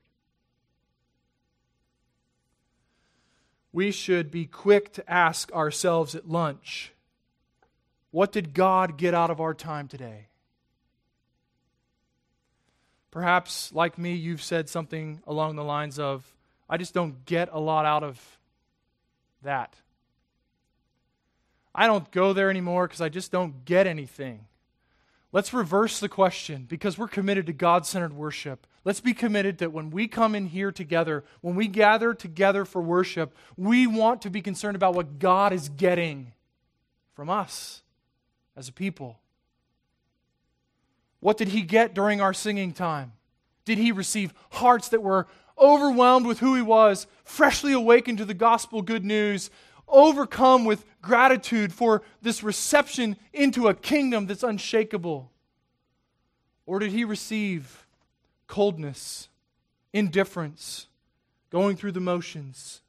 We 3.72 3.92
should 3.92 4.32
be 4.32 4.46
quick 4.46 4.94
to 4.94 5.12
ask 5.12 5.52
ourselves 5.52 6.16
at 6.16 6.28
lunch 6.28 6.94
what 8.10 8.32
did 8.32 8.54
God 8.54 8.98
get 8.98 9.14
out 9.14 9.30
of 9.30 9.42
our 9.42 9.54
time 9.54 9.90
today? 9.90 10.28
Perhaps, 13.16 13.72
like 13.72 13.98
me, 13.98 14.14
you've 14.14 14.44
said 14.44 14.68
something 14.68 15.22
along 15.26 15.56
the 15.56 15.64
lines 15.64 16.00
of, 16.00 16.36
I 16.70 16.76
just 16.76 16.94
don't 16.94 17.24
get 17.24 17.48
a 17.54 17.60
lot 17.62 17.86
out 17.86 18.04
of 18.04 18.20
that. 19.42 19.74
I 21.74 21.88
don't 21.88 22.12
go 22.12 22.34
there 22.34 22.50
anymore 22.50 22.88
because 22.88 23.00
I 23.00 23.08
just 23.08 23.32
don't 23.32 23.64
get 23.64 23.88
anything. 23.88 24.48
Let's 25.32 25.54
reverse 25.54 26.02
the 26.02 26.10
question 26.10 26.66
because 26.68 26.98
we're 26.98 27.08
committed 27.08 27.46
to 27.46 27.54
God 27.54 27.86
centered 27.86 28.12
worship. 28.12 28.68
Let's 28.84 29.00
be 29.00 29.14
committed 29.14 29.60
that 29.60 29.72
when 29.72 29.92
we 29.92 30.10
come 30.10 30.36
in 30.36 30.48
here 30.48 30.74
together, 30.74 31.24
when 31.40 31.56
we 31.56 31.70
gather 31.70 32.14
together 32.14 32.66
for 32.66 32.82
worship, 32.82 33.34
we 33.56 33.88
want 33.88 34.24
to 34.24 34.30
be 34.30 34.42
concerned 34.42 34.76
about 34.76 34.94
what 34.94 35.20
God 35.20 35.54
is 35.54 35.70
getting 35.70 36.34
from 37.14 37.30
us 37.30 37.82
as 38.58 38.68
a 38.68 38.74
people. 38.74 39.20
What 41.26 41.40
did 41.40 41.48
he 41.48 41.64
get 41.64 41.96
during 41.96 42.22
our 42.22 42.36
singing 42.36 42.72
time? 42.72 43.14
Did 43.66 43.80
he 43.80 43.92
receive 43.92 44.32
hearts 44.52 44.90
that 44.90 45.02
were 45.02 45.26
overwhelmed 45.58 46.28
with 46.28 46.38
who 46.38 46.54
he 46.54 46.62
was, 46.62 47.08
freshly 47.24 47.74
awakened 47.74 48.20
to 48.20 48.26
the 48.26 48.36
gospel 48.36 48.84
good 48.84 49.04
news, 49.04 49.50
overcome 49.88 50.66
with 50.66 50.86
gratitude 51.02 51.74
for 51.74 52.04
this 52.22 52.44
reception 52.44 53.18
into 53.34 53.68
a 53.68 53.74
kingdom 53.74 54.28
that's 54.28 54.44
unshakable? 54.44 55.32
Or 56.68 56.78
did 56.78 56.92
he 56.92 57.04
receive 57.04 57.88
coldness, 58.46 59.28
indifference, 59.94 60.86
going 61.50 61.76
through 61.76 61.94
the 61.94 62.00
motions? 62.00 62.82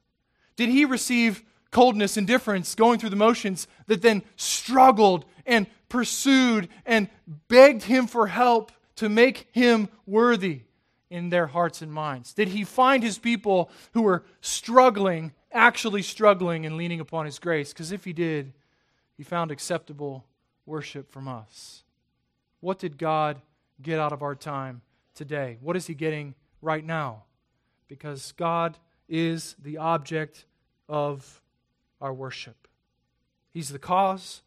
Did 0.55 0.69
he 0.69 0.85
receive 0.85 1.43
coldness, 1.77 2.17
indifference, 2.17 2.73
going 2.73 2.97
through 2.97 3.11
the 3.11 3.15
motions 3.15 3.67
that 3.85 4.01
then 4.01 4.23
struggled 4.35 5.25
and 5.45 5.67
pursued 5.89 6.67
and 6.87 7.07
begged 7.47 7.83
him 7.83 8.07
for 8.07 8.25
help 8.25 8.71
to 8.95 9.07
make 9.07 9.47
him 9.51 9.87
worthy 10.07 10.61
in 11.11 11.29
their 11.29 11.45
hearts 11.45 11.83
and 11.83 11.93
minds? 11.93 12.33
Did 12.33 12.47
he 12.47 12.63
find 12.63 13.03
his 13.03 13.19
people 13.19 13.69
who 13.93 14.01
were 14.01 14.25
struggling, 14.41 15.33
actually 15.51 16.01
struggling 16.01 16.65
and 16.65 16.77
leaning 16.77 16.99
upon 16.99 17.27
his 17.27 17.37
grace? 17.37 17.73
Because 17.73 17.91
if 17.91 18.05
he 18.05 18.11
did, 18.11 18.53
he 19.15 19.21
found 19.21 19.51
acceptable 19.51 20.25
worship 20.65 21.11
from 21.11 21.27
us. 21.27 21.83
What 22.59 22.79
did 22.79 22.97
God 22.97 23.39
get 23.79 23.99
out 23.99 24.13
of 24.13 24.23
our 24.23 24.33
time 24.33 24.81
today? 25.13 25.59
What 25.61 25.75
is 25.75 25.85
he 25.85 25.93
getting 25.93 26.33
right 26.59 26.83
now? 26.83 27.25
Because 27.87 28.31
God 28.31 28.79
is 29.07 29.55
the 29.61 29.77
object 29.77 30.45
of 30.89 31.39
our 32.01 32.13
worship. 32.13 32.67
He's 33.53 33.69
the 33.69 33.79
cause, 33.79 34.41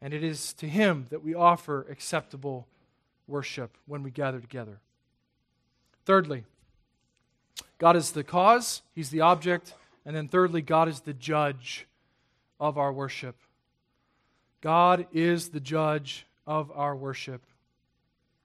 and 0.00 0.14
it 0.14 0.24
is 0.24 0.52
to 0.54 0.68
Him 0.68 1.06
that 1.10 1.22
we 1.22 1.34
offer 1.34 1.86
acceptable 1.90 2.66
worship 3.26 3.76
when 3.86 4.02
we 4.02 4.10
gather 4.10 4.40
together. 4.40 4.80
Thirdly, 6.04 6.44
God 7.78 7.96
is 7.96 8.12
the 8.12 8.24
cause, 8.24 8.82
He's 8.94 9.10
the 9.10 9.20
object, 9.20 9.74
and 10.04 10.16
then 10.16 10.28
thirdly, 10.28 10.62
God 10.62 10.88
is 10.88 11.00
the 11.00 11.12
judge 11.12 11.86
of 12.58 12.78
our 12.78 12.92
worship. 12.92 13.36
God 14.60 15.06
is 15.12 15.50
the 15.50 15.60
judge 15.60 16.26
of 16.46 16.70
our 16.74 16.96
worship. 16.96 17.42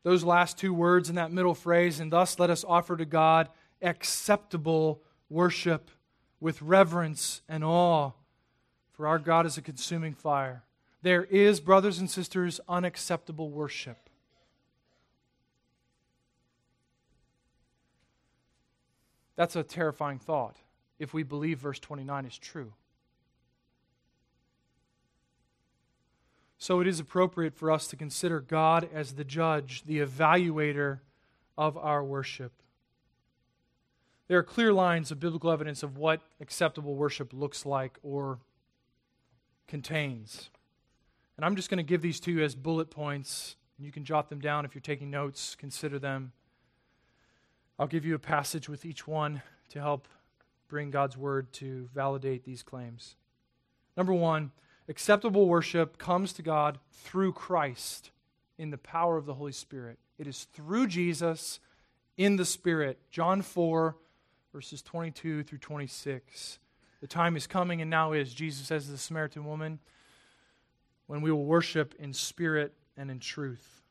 Those 0.03 0.23
last 0.23 0.57
two 0.57 0.73
words 0.73 1.09
in 1.09 1.15
that 1.15 1.31
middle 1.31 1.55
phrase, 1.55 1.99
and 1.99 2.11
thus 2.11 2.37
let 2.37 2.49
us 2.49 2.63
offer 2.67 2.95
to 2.95 3.05
God 3.05 3.49
acceptable 3.81 5.01
worship 5.29 5.89
with 6.39 6.61
reverence 6.61 7.41
and 7.49 7.63
awe, 7.63 8.11
for 8.95 9.07
our 9.07 9.19
God 9.19 9.45
is 9.45 9.57
a 9.57 9.61
consuming 9.61 10.13
fire. 10.13 10.63
There 11.01 11.25
is, 11.25 11.59
brothers 11.59 11.99
and 11.99 12.09
sisters, 12.09 12.59
unacceptable 12.67 13.49
worship. 13.49 13.97
That's 19.35 19.55
a 19.55 19.63
terrifying 19.63 20.19
thought 20.19 20.57
if 20.97 21.13
we 21.13 21.23
believe 21.23 21.59
verse 21.59 21.79
29 21.79 22.25
is 22.25 22.37
true. 22.37 22.73
So 26.57 26.79
it 26.79 26.87
is 26.87 26.99
appropriate 26.99 27.53
for 27.53 27.69
us 27.69 27.85
to 27.87 27.95
consider 27.95 28.39
God 28.39 28.89
as 28.93 29.13
the 29.13 29.25
judge, 29.25 29.83
the 29.83 29.99
evaluator 29.99 30.99
of 31.57 31.77
our 31.77 32.03
worship. 32.03 32.53
There 34.27 34.39
are 34.39 34.43
clear 34.43 34.73
lines 34.73 35.11
of 35.11 35.19
biblical 35.19 35.51
evidence 35.51 35.83
of 35.83 35.97
what 35.97 36.21
acceptable 36.41 36.95
worship 36.95 37.33
looks 37.33 37.65
like 37.65 37.99
or 38.01 38.39
contains. 39.67 40.49
And 41.37 41.45
I'm 41.45 41.55
just 41.55 41.69
going 41.69 41.77
to 41.77 41.83
give 41.83 42.01
these 42.01 42.19
to 42.21 42.31
you 42.31 42.43
as 42.43 42.55
bullet 42.55 42.89
points. 42.89 43.55
and 43.77 43.85
You 43.85 43.91
can 43.91 44.05
jot 44.05 44.29
them 44.29 44.39
down 44.39 44.65
if 44.65 44.73
you're 44.73 44.81
taking 44.81 45.09
notes, 45.09 45.55
consider 45.55 45.99
them. 45.99 46.31
I'll 47.77 47.87
give 47.87 48.05
you 48.05 48.15
a 48.15 48.19
passage 48.19 48.69
with 48.69 48.85
each 48.85 49.05
one 49.05 49.41
to 49.69 49.79
help 49.81 50.07
bring 50.67 50.91
God's 50.91 51.17
word 51.17 51.51
to 51.53 51.89
validate 51.93 52.45
these 52.45 52.63
claims. 52.63 53.15
Number 53.97 54.13
one, 54.13 54.51
acceptable 54.87 55.47
worship 55.47 55.97
comes 55.97 56.31
to 56.33 56.41
God 56.41 56.79
through 56.91 57.33
Christ 57.33 58.11
in 58.57 58.69
the 58.69 58.77
power 58.77 59.17
of 59.17 59.25
the 59.25 59.33
Holy 59.33 59.51
Spirit. 59.51 59.99
It 60.17 60.27
is 60.27 60.45
through 60.53 60.87
Jesus 60.87 61.59
in 62.17 62.37
the 62.37 62.45
Spirit. 62.45 62.99
John 63.11 63.41
4, 63.41 63.95
verses 64.53 64.81
22 64.81 65.43
through 65.43 65.57
26. 65.57 66.59
The 67.05 67.09
time 67.09 67.37
is 67.37 67.45
coming 67.45 67.81
and 67.81 67.91
now 67.91 68.13
is, 68.13 68.33
Jesus 68.33 68.65
says 68.65 68.85
to 68.85 68.91
the 68.91 68.97
Samaritan 68.97 69.45
woman, 69.45 69.77
when 71.05 71.21
we 71.21 71.31
will 71.31 71.45
worship 71.45 71.93
in 71.99 72.13
spirit 72.13 72.73
and 72.97 73.11
in 73.11 73.19
truth. 73.19 73.83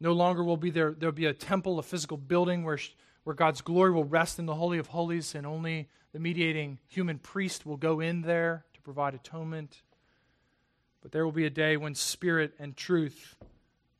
No 0.00 0.14
longer 0.14 0.42
will 0.42 0.56
be 0.56 0.70
there 0.70 0.96
there'll 0.98 1.12
be 1.12 1.26
a 1.26 1.34
temple, 1.34 1.78
a 1.78 1.82
physical 1.82 2.16
building 2.16 2.64
where 2.64 2.78
where 3.24 3.34
God's 3.34 3.60
glory 3.60 3.90
will 3.90 4.06
rest 4.06 4.38
in 4.38 4.46
the 4.46 4.54
holy 4.54 4.78
of 4.78 4.86
holies 4.86 5.34
and 5.34 5.46
only 5.46 5.90
the 6.14 6.18
mediating 6.18 6.78
human 6.88 7.18
priest 7.18 7.66
will 7.66 7.76
go 7.76 8.00
in 8.00 8.22
there 8.22 8.64
to 8.72 8.80
provide 8.80 9.12
atonement. 9.12 9.82
But 11.02 11.12
there 11.12 11.26
will 11.26 11.32
be 11.32 11.44
a 11.44 11.50
day 11.50 11.76
when 11.76 11.94
spirit 11.94 12.54
and 12.58 12.74
truth 12.74 13.36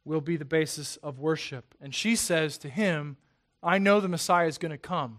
will 0.07 0.23
be 0.23 0.39
the 0.39 0.47
basis 0.47 0.97
of 1.03 1.19
worship. 1.19 1.75
And 1.79 1.95
she 1.95 2.17
says 2.17 2.57
to 2.57 2.71
him, 2.71 3.19
I 3.63 3.77
know 3.77 4.01
the 4.01 4.09
Messiah 4.09 4.47
is 4.47 4.57
going 4.57 4.73
to 4.73 4.79
come. 4.79 5.19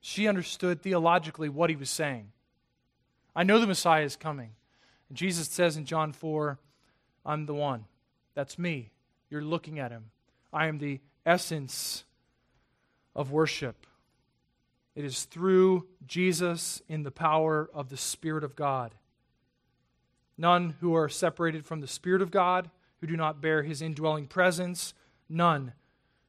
She 0.00 0.28
understood 0.28 0.80
theologically 0.80 1.48
what 1.48 1.68
he 1.68 1.74
was 1.74 1.90
saying. 1.90 2.28
I 3.34 3.42
know 3.42 3.58
the 3.58 3.66
Messiah 3.66 4.04
is 4.04 4.16
coming. 4.16 4.50
And 5.08 5.16
Jesus 5.16 5.48
says 5.48 5.76
in 5.76 5.84
John 5.84 6.12
4, 6.12 6.58
I'm 7.24 7.46
the 7.46 7.54
one. 7.54 7.84
That's 8.34 8.58
me. 8.58 8.90
You're 9.30 9.42
looking 9.42 9.78
at 9.78 9.90
him. 9.90 10.10
I 10.52 10.66
am 10.66 10.78
the 10.78 11.00
essence 11.24 12.04
of 13.14 13.30
worship. 13.30 13.86
It 14.94 15.04
is 15.04 15.24
through 15.24 15.86
Jesus 16.06 16.82
in 16.88 17.02
the 17.02 17.10
power 17.10 17.70
of 17.72 17.88
the 17.88 17.96
Spirit 17.96 18.44
of 18.44 18.56
God. 18.56 18.94
None 20.36 20.76
who 20.80 20.94
are 20.94 21.08
separated 21.08 21.64
from 21.64 21.80
the 21.80 21.86
Spirit 21.86 22.20
of 22.20 22.30
God 22.30 22.70
who 23.00 23.06
do 23.06 23.16
not 23.16 23.40
bear 23.40 23.62
his 23.62 23.82
indwelling 23.82 24.26
presence, 24.26 24.94
none 25.28 25.72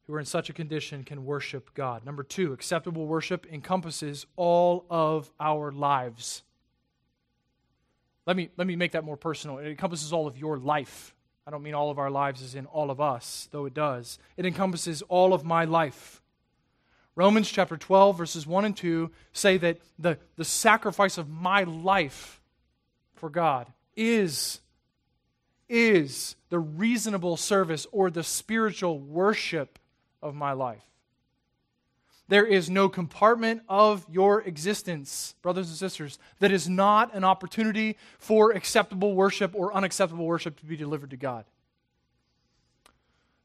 who 0.06 0.14
are 0.14 0.20
in 0.20 0.26
such 0.26 0.50
a 0.50 0.54
condition 0.54 1.04
can 1.04 1.24
worship 1.24 1.74
God. 1.74 2.06
Number 2.06 2.24
two, 2.24 2.52
acceptable 2.52 3.06
worship 3.06 3.46
encompasses 3.52 4.26
all 4.36 4.86
of 4.90 5.32
our 5.40 5.72
lives. 5.72 6.44
Let 8.26 8.38
me, 8.38 8.50
let 8.58 8.68
me 8.68 8.76
make 8.76 8.94
that 8.94 9.04
more 9.04 9.18
personal. 9.18 9.58
It 9.58 9.68
encompasses 9.68 10.14
all 10.14 10.28
of 10.28 10.38
your 10.38 10.58
life. 10.58 11.14
I 11.46 11.52
don't 11.52 11.64
mean 11.64 11.74
all 11.74 11.92
of 11.92 12.00
our 12.00 12.10
lives 12.10 12.42
as 12.42 12.56
in 12.56 12.66
all 12.68 12.90
of 12.90 13.02
us, 13.02 13.50
though 13.52 13.66
it 13.66 13.74
does. 13.74 14.18
It 14.38 14.46
encompasses 14.46 15.02
all 15.04 15.34
of 15.34 15.44
my 15.44 15.66
life. 15.66 16.22
Romans 17.16 17.50
chapter 17.50 17.78
12, 17.78 18.18
verses 18.18 18.48
1 18.48 18.66
and 18.66 18.78
2 18.78 19.12
say 19.34 19.58
that 19.58 19.80
the, 20.00 20.18
the 20.36 20.46
sacrifice 20.46 21.18
of 21.18 21.30
my 21.30 21.64
life 21.64 22.42
for 23.14 23.30
God 23.30 23.72
is 23.96 24.60
is 25.70 26.36
the 26.50 26.60
reasonable 26.60 27.38
service 27.38 27.88
or 27.92 28.12
the 28.12 28.24
spiritual 28.24 29.00
worship 29.00 29.80
of 30.22 30.36
my 30.36 30.52
life. 30.52 30.84
There 32.34 32.48
is 32.48 32.68
no 32.68 32.90
compartment 32.90 33.62
of 33.70 34.08
your 34.10 34.42
existence, 34.42 35.36
brothers 35.44 35.70
and 35.70 35.78
sisters, 35.78 36.18
that 36.40 36.52
is 36.52 36.68
not 36.68 37.14
an 37.14 37.24
opportunity 37.24 37.96
for 38.18 38.54
acceptable 38.54 39.14
worship 39.14 39.52
or 39.54 39.72
unacceptable 39.72 40.26
worship 40.26 40.60
to 40.60 40.66
be 40.66 40.76
delivered 40.76 41.12
to 41.12 41.16
God. 41.16 41.46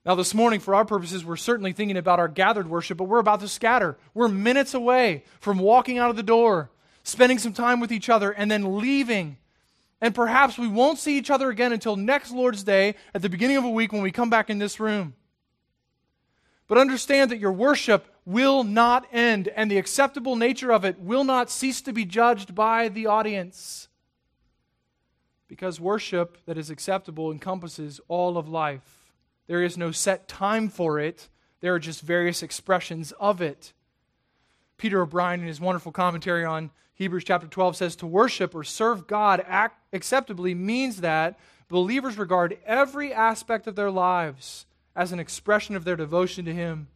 Now, 0.06 0.14
this 0.14 0.32
morning, 0.32 0.58
for 0.58 0.74
our 0.74 0.86
purposes, 0.86 1.22
we're 1.22 1.36
certainly 1.36 1.74
thinking 1.74 1.98
about 1.98 2.18
our 2.18 2.28
gathered 2.28 2.70
worship, 2.70 2.96
but 2.96 3.04
we're 3.04 3.18
about 3.18 3.40
to 3.40 3.48
scatter. 3.48 3.98
We're 4.14 4.28
minutes 4.28 4.72
away 4.72 5.24
from 5.38 5.58
walking 5.58 5.98
out 5.98 6.08
of 6.08 6.16
the 6.16 6.22
door, 6.22 6.70
spending 7.02 7.36
some 7.36 7.52
time 7.52 7.80
with 7.80 7.92
each 7.92 8.08
other, 8.08 8.30
and 8.30 8.50
then 8.50 8.78
leaving 8.78 9.36
and 10.00 10.14
perhaps 10.14 10.56
we 10.56 10.68
won't 10.68 10.98
see 10.98 11.18
each 11.18 11.28
other 11.28 11.50
again 11.50 11.74
until 11.74 11.96
next 11.96 12.30
Lord's 12.30 12.62
Day 12.62 12.94
at 13.12 13.20
the 13.20 13.28
beginning 13.28 13.58
of 13.58 13.64
a 13.64 13.68
week 13.68 13.92
when 13.92 14.00
we 14.00 14.12
come 14.12 14.30
back 14.30 14.48
in 14.48 14.58
this 14.58 14.80
room. 14.80 15.12
But 16.68 16.78
understand 16.78 17.30
that 17.30 17.38
your 17.38 17.52
worship 17.52 18.06
will 18.28 18.62
not 18.62 19.06
end, 19.10 19.48
and 19.56 19.70
the 19.70 19.78
acceptable 19.78 20.36
nature 20.36 20.70
of 20.70 20.84
it 20.84 21.00
will 21.00 21.24
not 21.24 21.50
cease 21.50 21.80
to 21.80 21.94
be 21.94 22.04
judged 22.04 22.54
by 22.54 22.86
the 22.86 23.06
audience. 23.06 23.88
Because 25.48 25.80
worship 25.80 26.36
that 26.44 26.58
is 26.58 26.68
acceptable 26.68 27.32
encompasses 27.32 28.02
all 28.06 28.36
of 28.36 28.46
life. 28.46 29.14
There 29.46 29.62
is 29.62 29.78
no 29.78 29.92
set 29.92 30.28
time 30.28 30.68
for 30.68 31.00
it, 31.00 31.30
there 31.60 31.72
are 31.72 31.78
just 31.78 32.02
various 32.02 32.42
expressions 32.42 33.12
of 33.12 33.40
it. 33.40 33.72
Peter 34.76 35.00
O'Brien, 35.00 35.40
in 35.40 35.46
his 35.46 35.58
wonderful 35.58 35.90
commentary 35.90 36.44
on 36.44 36.70
Hebrews 36.92 37.24
chapter 37.24 37.46
12 37.46 37.76
says 37.76 37.96
to 37.96 38.06
worship 38.06 38.54
or 38.54 38.62
serve 38.62 39.06
God 39.06 39.42
acceptably 39.90 40.54
means 40.54 41.00
that 41.00 41.38
believers 41.68 42.18
regard 42.18 42.58
every 42.66 43.10
aspect 43.10 43.66
of 43.66 43.74
their 43.74 43.90
lives 43.90 44.66
as 44.94 45.12
an 45.12 45.18
expression 45.18 45.76
of 45.76 45.84
their 45.84 45.96
devotion 45.96 46.44
to 46.44 46.52
Him. 46.52 46.88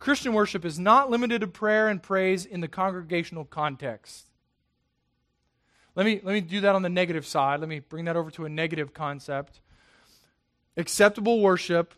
Christian 0.00 0.32
worship 0.32 0.64
is 0.64 0.78
not 0.78 1.10
limited 1.10 1.42
to 1.42 1.46
prayer 1.46 1.86
and 1.88 2.02
praise 2.02 2.46
in 2.46 2.60
the 2.60 2.68
congregational 2.68 3.44
context. 3.44 4.24
Let 5.94 6.06
me, 6.06 6.20
let 6.24 6.32
me 6.32 6.40
do 6.40 6.62
that 6.62 6.74
on 6.74 6.82
the 6.82 6.88
negative 6.88 7.26
side. 7.26 7.60
Let 7.60 7.68
me 7.68 7.80
bring 7.80 8.06
that 8.06 8.16
over 8.16 8.30
to 8.32 8.46
a 8.46 8.48
negative 8.48 8.94
concept. 8.94 9.60
Acceptable 10.76 11.40
worship 11.40 11.94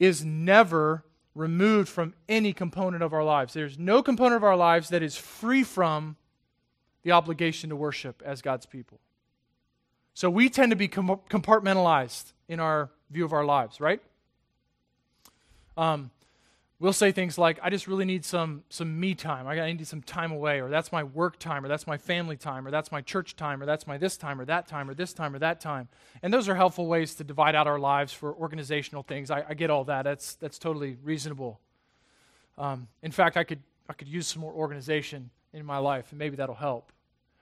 is 0.00 0.24
never 0.24 1.04
removed 1.36 1.88
from 1.88 2.14
any 2.28 2.52
component 2.52 3.02
of 3.04 3.12
our 3.12 3.22
lives. 3.22 3.54
There's 3.54 3.78
no 3.78 4.02
component 4.02 4.36
of 4.36 4.44
our 4.44 4.56
lives 4.56 4.88
that 4.88 5.02
is 5.02 5.16
free 5.16 5.62
from 5.62 6.16
the 7.04 7.12
obligation 7.12 7.70
to 7.70 7.76
worship 7.76 8.22
as 8.26 8.42
God's 8.42 8.66
people. 8.66 8.98
So 10.14 10.28
we 10.28 10.48
tend 10.48 10.70
to 10.70 10.76
be 10.76 10.88
compartmentalized 10.88 12.32
in 12.48 12.58
our 12.58 12.90
view 13.08 13.24
of 13.24 13.32
our 13.32 13.44
lives, 13.44 13.80
right? 13.80 14.02
Um, 15.76 16.10
we'll 16.80 16.92
say 16.92 17.10
things 17.10 17.36
like, 17.36 17.58
I 17.62 17.70
just 17.70 17.88
really 17.88 18.04
need 18.04 18.24
some, 18.24 18.62
some 18.68 19.00
me 19.00 19.14
time. 19.14 19.46
I 19.48 19.72
need 19.72 19.86
some 19.86 20.02
time 20.02 20.30
away, 20.30 20.60
or 20.60 20.68
that's 20.68 20.92
my 20.92 21.02
work 21.02 21.38
time, 21.38 21.64
or 21.64 21.68
that's 21.68 21.86
my 21.86 21.98
family 21.98 22.36
time, 22.36 22.66
or 22.66 22.70
that's 22.70 22.92
my 22.92 23.00
church 23.00 23.34
time, 23.34 23.60
or 23.60 23.66
that's 23.66 23.86
my 23.86 23.98
this 23.98 24.16
time, 24.16 24.40
or 24.40 24.44
that 24.44 24.68
time, 24.68 24.88
or 24.88 24.94
this 24.94 25.12
time, 25.12 25.34
or 25.34 25.40
that 25.40 25.60
time. 25.60 25.88
And 26.22 26.32
those 26.32 26.48
are 26.48 26.54
helpful 26.54 26.86
ways 26.86 27.14
to 27.16 27.24
divide 27.24 27.54
out 27.54 27.66
our 27.66 27.78
lives 27.78 28.12
for 28.12 28.32
organizational 28.32 29.02
things. 29.02 29.30
I, 29.30 29.44
I 29.48 29.54
get 29.54 29.70
all 29.70 29.84
that. 29.84 30.02
That's, 30.02 30.34
that's 30.36 30.58
totally 30.58 30.96
reasonable. 31.02 31.60
Um, 32.56 32.88
in 33.02 33.10
fact, 33.10 33.36
I 33.36 33.44
could, 33.44 33.60
I 33.88 33.92
could 33.92 34.08
use 34.08 34.28
some 34.28 34.42
more 34.42 34.52
organization 34.52 35.30
in 35.52 35.66
my 35.66 35.78
life, 35.78 36.06
and 36.10 36.18
maybe 36.18 36.36
that'll 36.36 36.54
help. 36.54 36.92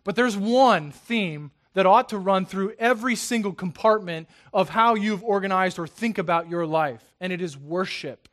But 0.05 0.17
there's 0.17 0.37
one 0.37 0.93
theme 0.93 1.51
that 1.75 1.85
ought 1.85 2.09
to 2.09 2.17
run 2.17 2.47
through 2.47 2.75
every 2.79 3.17
single 3.17 3.53
compartment 3.53 4.29
of 4.55 4.71
how 4.71 4.95
you've 4.95 5.23
organized 5.23 5.79
or 5.79 5.87
think 5.87 6.17
about 6.17 6.49
your 6.49 6.65
life, 6.65 7.03
and 7.21 7.35
it 7.35 7.43
is 7.43 7.55
worship. 7.55 8.31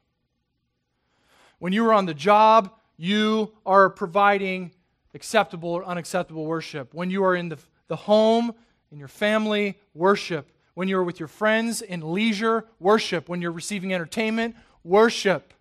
When 1.64 1.72
you 1.72 1.86
are 1.86 1.94
on 1.94 2.06
the 2.06 2.14
job, 2.14 2.74
you 2.98 3.54
are 3.66 3.90
providing 3.90 4.74
acceptable 5.14 5.70
or 5.70 5.86
unacceptable 5.86 6.46
worship. 6.46 6.94
When 6.94 7.10
you 7.10 7.24
are 7.24 7.38
in 7.38 7.48
the, 7.48 7.58
the 7.88 7.96
home, 7.96 8.54
in 8.92 9.00
your 9.00 9.08
family, 9.08 9.80
worship. 9.94 10.52
When 10.74 10.90
you 10.90 10.98
are 10.98 11.04
with 11.06 11.22
your 11.22 11.30
friends 11.30 11.82
in 11.82 12.12
leisure, 12.12 12.66
worship. 12.82 13.30
When 13.30 13.42
you're 13.42 13.54
receiving 13.54 13.94
entertainment, 13.94 14.58
worship. 14.84 15.54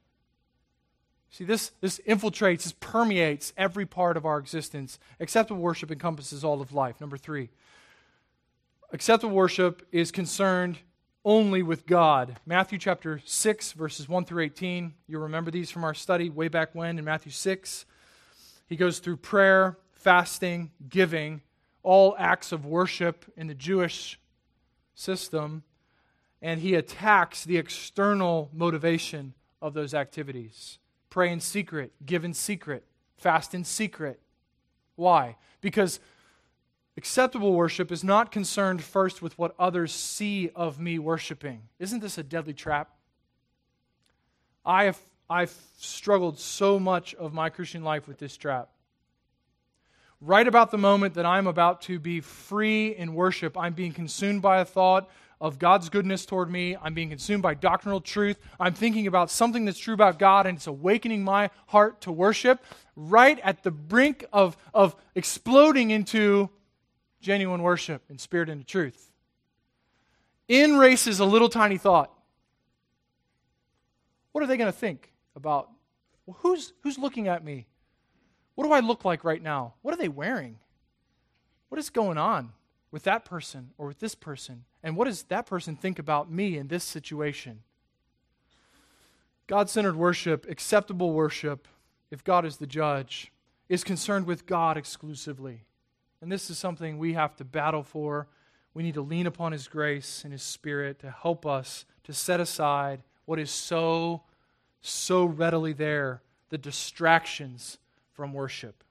See, 1.30 1.44
this, 1.44 1.70
this 1.80 2.00
infiltrates, 2.00 2.64
this 2.64 2.74
permeates 2.80 3.52
every 3.56 3.86
part 3.86 4.16
of 4.16 4.26
our 4.26 4.40
existence. 4.40 4.98
Acceptable 5.20 5.60
worship 5.60 5.92
encompasses 5.92 6.42
all 6.42 6.60
of 6.60 6.72
life. 6.72 7.00
Number 7.00 7.16
three, 7.16 7.48
acceptable 8.92 9.36
worship 9.36 9.86
is 9.92 10.10
concerned 10.10 10.78
only 11.24 11.62
with 11.62 11.86
God. 11.86 12.38
Matthew 12.46 12.78
chapter 12.78 13.20
6, 13.24 13.72
verses 13.72 14.08
1 14.08 14.24
through 14.24 14.42
18. 14.44 14.94
You'll 15.06 15.22
remember 15.22 15.50
these 15.50 15.70
from 15.70 15.84
our 15.84 15.94
study 15.94 16.30
way 16.30 16.48
back 16.48 16.74
when 16.74 16.98
in 16.98 17.04
Matthew 17.04 17.32
6. 17.32 17.86
He 18.66 18.76
goes 18.76 18.98
through 18.98 19.18
prayer, 19.18 19.78
fasting, 19.92 20.72
giving, 20.88 21.42
all 21.82 22.16
acts 22.18 22.52
of 22.52 22.66
worship 22.66 23.24
in 23.36 23.46
the 23.46 23.54
Jewish 23.54 24.18
system, 24.94 25.62
and 26.40 26.60
he 26.60 26.74
attacks 26.74 27.44
the 27.44 27.58
external 27.58 28.50
motivation 28.52 29.34
of 29.60 29.74
those 29.74 29.94
activities. 29.94 30.78
Pray 31.08 31.30
in 31.30 31.40
secret, 31.40 31.92
give 32.04 32.24
in 32.24 32.34
secret, 32.34 32.84
fast 33.16 33.54
in 33.54 33.64
secret. 33.64 34.20
Why? 34.96 35.36
Because 35.60 36.00
acceptable 36.96 37.54
worship 37.54 37.90
is 37.90 38.04
not 38.04 38.30
concerned 38.30 38.82
first 38.82 39.22
with 39.22 39.38
what 39.38 39.54
others 39.58 39.92
see 39.92 40.50
of 40.54 40.78
me 40.78 40.98
worshiping. 40.98 41.62
Isn't 41.78 42.00
this 42.00 42.18
a 42.18 42.22
deadly 42.22 42.54
trap? 42.54 42.90
I 44.64 44.84
have 44.84 44.98
I've 45.32 45.56
struggled 45.78 46.38
so 46.38 46.78
much 46.78 47.14
of 47.14 47.32
my 47.32 47.48
Christian 47.48 47.82
life 47.82 48.06
with 48.06 48.18
this 48.18 48.36
trap. 48.36 48.68
right 50.20 50.46
about 50.46 50.70
the 50.70 50.78
moment 50.78 51.14
that 51.14 51.24
I'm 51.24 51.46
about 51.46 51.82
to 51.82 51.98
be 51.98 52.20
free 52.20 52.94
in 52.94 53.14
worship, 53.14 53.56
I'm 53.58 53.72
being 53.72 53.92
consumed 53.92 54.42
by 54.42 54.58
a 54.60 54.64
thought 54.64 55.08
of 55.40 55.58
God's 55.58 55.88
goodness 55.88 56.24
toward 56.26 56.50
me. 56.50 56.76
I'm 56.80 56.94
being 56.94 57.08
consumed 57.08 57.42
by 57.42 57.54
doctrinal 57.54 58.00
truth. 58.00 58.36
I'm 58.60 58.74
thinking 58.74 59.06
about 59.06 59.30
something 59.30 59.64
that's 59.64 59.78
true 59.78 59.94
about 59.94 60.18
God, 60.18 60.46
and 60.46 60.56
it's 60.56 60.68
awakening 60.68 61.24
my 61.24 61.50
heart 61.66 62.02
to 62.02 62.12
worship 62.12 62.62
right 62.94 63.40
at 63.40 63.62
the 63.64 63.72
brink 63.72 64.24
of, 64.32 64.56
of 64.72 64.94
exploding 65.14 65.90
into 65.90 66.50
genuine 67.22 67.62
worship 67.62 68.02
in 68.10 68.18
spirit 68.18 68.50
and 68.50 68.60
in 68.60 68.66
truth. 68.66 69.10
In 70.48 70.76
races 70.76 71.20
a 71.20 71.24
little 71.24 71.48
tiny 71.48 71.78
thought. 71.78 72.12
What 74.32 74.44
are 74.44 74.46
they 74.46 74.58
going 74.58 74.70
to 74.70 74.78
think 74.78 75.12
about? 75.34 75.70
Well, 76.26 76.36
who's, 76.40 76.72
who's 76.82 76.98
looking 76.98 77.28
at 77.28 77.44
me? 77.44 77.66
What 78.54 78.66
do 78.66 78.72
I 78.72 78.80
look 78.80 79.04
like 79.04 79.24
right 79.24 79.42
now? 79.42 79.74
What 79.82 79.94
are 79.94 79.98
they 79.98 80.08
wearing? 80.08 80.58
What 81.68 81.78
is 81.78 81.88
going 81.88 82.18
on 82.18 82.52
with 82.90 83.04
that 83.04 83.24
person 83.24 83.70
or 83.78 83.86
with 83.86 84.00
this 84.00 84.14
person? 84.14 84.64
And 84.82 84.96
what 84.96 85.06
does 85.06 85.22
that 85.24 85.46
person 85.46 85.76
think 85.76 85.98
about 85.98 86.30
me 86.30 86.58
in 86.58 86.68
this 86.68 86.84
situation? 86.84 87.62
God 89.46 89.70
centered 89.70 89.96
worship, 89.96 90.46
acceptable 90.48 91.12
worship, 91.12 91.66
if 92.10 92.22
God 92.24 92.44
is 92.44 92.58
the 92.58 92.66
judge, 92.66 93.32
is 93.68 93.84
concerned 93.84 94.26
with 94.26 94.46
God 94.46 94.76
exclusively. 94.76 95.64
And 96.22 96.30
this 96.30 96.48
is 96.48 96.56
something 96.56 96.98
we 96.98 97.14
have 97.14 97.34
to 97.36 97.44
battle 97.44 97.82
for. 97.82 98.28
We 98.74 98.84
need 98.84 98.94
to 98.94 99.02
lean 99.02 99.26
upon 99.26 99.50
His 99.50 99.66
grace 99.66 100.22
and 100.22 100.32
His 100.32 100.42
Spirit 100.42 101.00
to 101.00 101.10
help 101.10 101.44
us 101.44 101.84
to 102.04 102.14
set 102.14 102.38
aside 102.38 103.02
what 103.24 103.40
is 103.40 103.50
so, 103.50 104.22
so 104.80 105.24
readily 105.24 105.72
there 105.72 106.22
the 106.48 106.58
distractions 106.58 107.78
from 108.12 108.32
worship. 108.32 108.84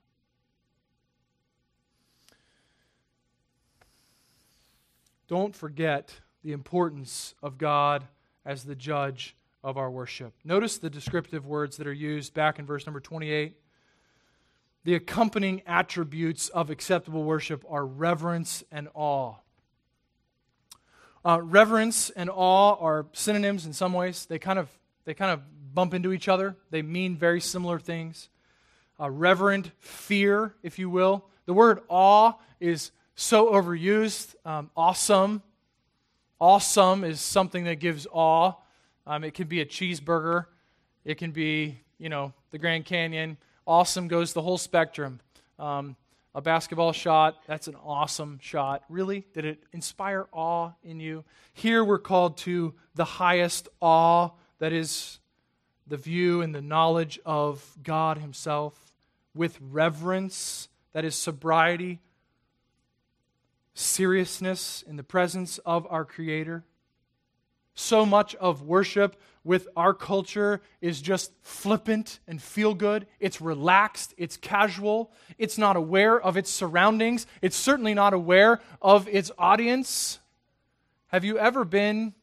Don't 5.27 5.55
forget 5.55 6.19
the 6.43 6.51
importance 6.51 7.35
of 7.41 7.57
God 7.57 8.03
as 8.45 8.63
the 8.65 8.75
judge 8.75 9.35
of 9.63 9.77
our 9.77 9.89
worship. 9.89 10.33
Notice 10.43 10.77
the 10.77 10.89
descriptive 10.89 11.45
words 11.45 11.77
that 11.77 11.87
are 11.87 11.93
used 11.93 12.33
back 12.33 12.59
in 12.59 12.65
verse 12.65 12.85
number 12.85 12.99
28. 12.99 13.55
The 14.83 14.95
accompanying 14.95 15.61
attributes 15.67 16.49
of 16.49 16.69
acceptable 16.69 17.23
worship 17.23 17.63
are 17.69 17.85
reverence 17.85 18.63
and 18.71 18.87
awe. 18.93 19.35
Uh, 21.23 21.39
reverence 21.41 22.09
and 22.09 22.29
awe 22.33 22.75
are 22.79 23.05
synonyms 23.13 23.65
in 23.67 23.73
some 23.73 23.93
ways. 23.93 24.25
They 24.25 24.39
kind 24.39 24.57
of 24.57 24.69
they 25.05 25.13
kind 25.13 25.31
of 25.31 25.41
bump 25.73 25.93
into 25.93 26.11
each 26.13 26.27
other. 26.27 26.55
They 26.71 26.81
mean 26.81 27.15
very 27.15 27.41
similar 27.41 27.79
things. 27.79 28.29
Uh, 28.99 29.09
reverent 29.09 29.71
fear, 29.79 30.55
if 30.63 30.79
you 30.79 30.89
will. 30.89 31.25
The 31.45 31.53
word 31.53 31.81
awe 31.87 32.33
is 32.59 32.91
so 33.15 33.51
overused. 33.51 34.35
Um, 34.45 34.69
awesome. 34.75 35.43
Awesome 36.39 37.03
is 37.03 37.21
something 37.21 37.65
that 37.65 37.75
gives 37.75 38.07
awe. 38.11 38.53
Um, 39.05 39.23
it 39.23 39.33
can 39.33 39.47
be 39.47 39.61
a 39.61 39.65
cheeseburger. 39.65 40.45
It 41.05 41.15
can 41.15 41.31
be, 41.31 41.79
you 41.97 42.09
know, 42.09 42.33
the 42.51 42.57
Grand 42.57 42.85
Canyon. 42.85 43.37
Awesome 43.67 44.07
goes 44.07 44.33
the 44.33 44.41
whole 44.41 44.57
spectrum. 44.57 45.19
Um, 45.59 45.95
a 46.33 46.41
basketball 46.41 46.93
shot, 46.93 47.37
that's 47.45 47.67
an 47.67 47.75
awesome 47.75 48.39
shot. 48.41 48.83
Really? 48.89 49.25
Did 49.33 49.45
it 49.45 49.63
inspire 49.73 50.27
awe 50.31 50.71
in 50.83 50.99
you? 50.99 51.23
Here 51.53 51.83
we're 51.83 51.99
called 51.99 52.37
to 52.39 52.73
the 52.95 53.05
highest 53.05 53.67
awe, 53.81 54.29
that 54.59 54.71
is 54.71 55.19
the 55.87 55.97
view 55.97 56.41
and 56.41 56.55
the 56.55 56.61
knowledge 56.61 57.19
of 57.25 57.77
God 57.83 58.17
Himself, 58.17 58.93
with 59.35 59.57
reverence, 59.61 60.69
that 60.93 61.03
is 61.03 61.15
sobriety, 61.15 61.99
seriousness 63.73 64.83
in 64.87 64.95
the 64.95 65.03
presence 65.03 65.57
of 65.59 65.85
our 65.89 66.05
Creator. 66.05 66.63
So 67.73 68.05
much 68.05 68.35
of 68.35 68.61
worship 68.61 69.19
with 69.43 69.67
our 69.75 69.93
culture 69.93 70.61
is 70.81 71.01
just 71.01 71.31
flippant 71.41 72.19
and 72.27 72.41
feel 72.41 72.73
good. 72.73 73.07
It's 73.19 73.41
relaxed, 73.41 74.13
it's 74.17 74.37
casual, 74.37 75.11
it's 75.37 75.57
not 75.57 75.75
aware 75.75 76.19
of 76.19 76.37
its 76.37 76.49
surroundings, 76.49 77.25
it's 77.41 77.55
certainly 77.55 77.93
not 77.93 78.13
aware 78.13 78.61
of 78.81 79.07
its 79.07 79.31
audience. 79.37 80.19
Have 81.07 81.23
you 81.23 81.37
ever 81.37 81.65
been 81.65 82.13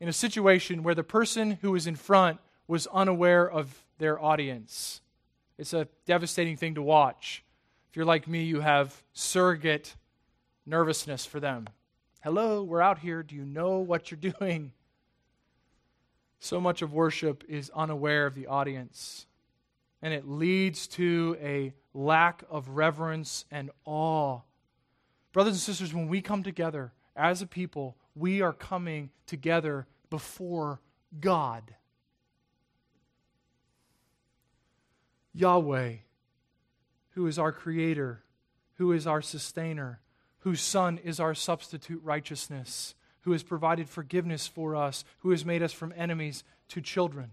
in 0.00 0.08
a 0.08 0.12
situation 0.12 0.82
where 0.82 0.94
the 0.94 1.04
person 1.04 1.58
who 1.62 1.72
was 1.72 1.86
in 1.86 1.96
front 1.96 2.38
was 2.66 2.86
unaware 2.88 3.48
of 3.48 3.84
their 3.98 4.20
audience? 4.20 5.00
It's 5.58 5.72
a 5.72 5.88
devastating 6.04 6.56
thing 6.56 6.74
to 6.74 6.82
watch. 6.82 7.44
If 7.90 7.96
you're 7.96 8.04
like 8.04 8.28
me, 8.28 8.42
you 8.42 8.60
have 8.60 9.02
surrogate 9.12 9.94
nervousness 10.66 11.24
for 11.24 11.40
them. 11.40 11.66
Hello, 12.22 12.62
we're 12.62 12.82
out 12.82 12.98
here. 12.98 13.22
Do 13.22 13.36
you 13.36 13.44
know 13.44 13.78
what 13.78 14.10
you're 14.10 14.32
doing? 14.40 14.72
So 16.38 16.60
much 16.60 16.82
of 16.82 16.92
worship 16.92 17.44
is 17.48 17.70
unaware 17.74 18.26
of 18.26 18.34
the 18.34 18.46
audience, 18.46 19.26
and 20.02 20.12
it 20.12 20.28
leads 20.28 20.86
to 20.88 21.36
a 21.40 21.72
lack 21.94 22.44
of 22.50 22.70
reverence 22.70 23.44
and 23.50 23.70
awe. 23.84 24.40
Brothers 25.32 25.54
and 25.54 25.60
sisters, 25.60 25.94
when 25.94 26.08
we 26.08 26.20
come 26.20 26.42
together 26.42 26.92
as 27.14 27.42
a 27.42 27.46
people, 27.46 27.96
we 28.14 28.42
are 28.42 28.52
coming 28.52 29.10
together 29.26 29.86
before 30.10 30.80
God. 31.20 31.74
Yahweh, 35.34 35.96
who 37.10 37.26
is 37.26 37.38
our 37.38 37.52
creator, 37.52 38.22
who 38.74 38.92
is 38.92 39.06
our 39.06 39.20
sustainer, 39.20 40.00
whose 40.40 40.60
Son 40.60 40.98
is 40.98 41.18
our 41.18 41.34
substitute 41.34 42.00
righteousness, 42.02 42.94
who 43.26 43.32
has 43.32 43.42
provided 43.42 43.88
forgiveness 43.88 44.46
for 44.46 44.76
us, 44.76 45.04
who 45.18 45.32
has 45.32 45.44
made 45.44 45.60
us 45.60 45.72
from 45.72 45.92
enemies 45.96 46.44
to 46.68 46.80
children, 46.80 47.32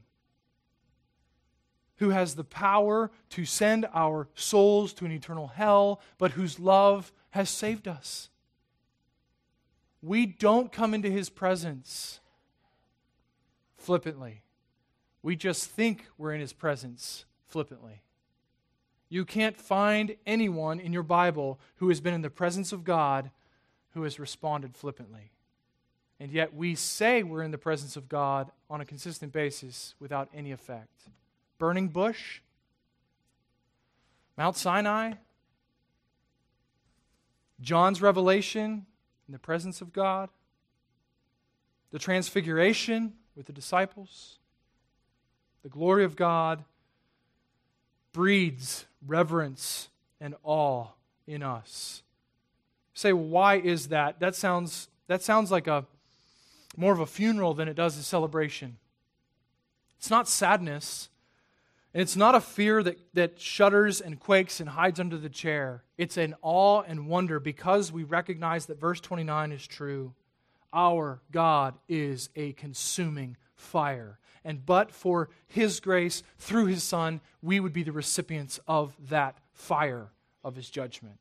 who 1.97 2.09
has 2.09 2.33
the 2.33 2.43
power 2.43 3.11
to 3.29 3.45
send 3.45 3.87
our 3.93 4.27
souls 4.33 4.91
to 4.91 5.05
an 5.05 5.11
eternal 5.11 5.49
hell, 5.49 6.01
but 6.17 6.31
whose 6.31 6.59
love 6.59 7.13
has 7.29 7.47
saved 7.47 7.87
us. 7.87 8.29
We 10.01 10.25
don't 10.25 10.71
come 10.71 10.95
into 10.95 11.11
his 11.11 11.29
presence 11.29 12.19
flippantly. 13.77 14.41
We 15.21 15.35
just 15.35 15.69
think 15.69 16.07
we're 16.17 16.33
in 16.33 16.41
his 16.41 16.53
presence 16.53 17.25
flippantly. 17.45 18.01
You 19.09 19.25
can't 19.25 19.61
find 19.61 20.15
anyone 20.25 20.79
in 20.79 20.91
your 20.91 21.03
Bible 21.03 21.59
who 21.75 21.89
has 21.89 22.01
been 22.01 22.15
in 22.15 22.23
the 22.23 22.31
presence 22.31 22.73
of 22.73 22.83
God 22.83 23.29
who 23.91 24.01
has 24.01 24.19
responded 24.19 24.75
flippantly. 24.75 25.29
And 26.23 26.31
yet 26.31 26.55
we 26.55 26.75
say 26.75 27.21
we're 27.21 27.43
in 27.43 27.51
the 27.51 27.57
presence 27.57 27.97
of 27.97 28.07
God 28.07 28.49
on 28.69 28.79
a 28.79 28.85
consistent 28.85 29.33
basis 29.33 29.93
without 29.99 30.29
any 30.33 30.53
effect. 30.53 31.09
Burning 31.57 31.89
bush, 31.89 32.39
Mount 34.37 34.55
Sinai, 34.55 35.15
John's 37.59 38.01
revelation 38.01 38.85
in 39.27 39.33
the 39.33 39.37
presence 39.37 39.81
of 39.81 39.91
God, 39.91 40.29
the 41.91 41.99
transfiguration 41.99 43.11
with 43.35 43.47
the 43.47 43.53
disciples, 43.53 44.37
the 45.61 45.67
glory 45.67 46.05
of 46.05 46.15
God 46.15 46.63
breeds 48.13 48.85
reverence 49.05 49.89
and 50.21 50.35
awe 50.41 50.87
in 51.27 51.43
us. 51.43 52.01
say, 52.93 53.11
why 53.11 53.55
is 53.55 53.89
that? 53.89 54.21
That 54.21 54.35
sounds, 54.35 54.87
that 55.07 55.21
sounds 55.21 55.51
like 55.51 55.67
a 55.67 55.85
more 56.75 56.93
of 56.93 56.99
a 56.99 57.05
funeral 57.05 57.53
than 57.53 57.67
it 57.67 57.75
does 57.75 57.97
a 57.97 58.03
celebration. 58.03 58.77
It's 59.97 60.09
not 60.09 60.27
sadness, 60.27 61.09
and 61.93 62.01
it's 62.01 62.15
not 62.15 62.35
a 62.35 62.41
fear 62.41 62.83
that, 62.83 62.99
that 63.13 63.39
shudders 63.39 64.01
and 64.01 64.19
quakes 64.19 64.59
and 64.59 64.69
hides 64.69 64.99
under 64.99 65.17
the 65.17 65.29
chair. 65.29 65.83
It's 65.97 66.17
an 66.17 66.35
awe 66.41 66.81
and 66.81 67.07
wonder 67.07 67.39
because 67.39 67.91
we 67.91 68.03
recognize 68.03 68.65
that 68.65 68.79
verse 68.79 68.99
29 68.99 69.51
is 69.51 69.65
true. 69.65 70.13
Our 70.73 71.21
God 71.31 71.75
is 71.87 72.29
a 72.35 72.53
consuming 72.53 73.37
fire 73.55 74.19
and 74.45 74.65
but 74.65 74.91
for 74.91 75.29
His 75.47 75.79
grace 75.79 76.23
through 76.37 76.65
His 76.65 76.83
Son, 76.83 77.21
we 77.41 77.59
would 77.59 77.73
be 77.73 77.83
the 77.83 77.91
recipients 77.91 78.59
of 78.67 78.95
that 79.09 79.37
fire 79.51 80.07
of 80.43 80.55
His 80.55 80.69
judgment. 80.69 81.19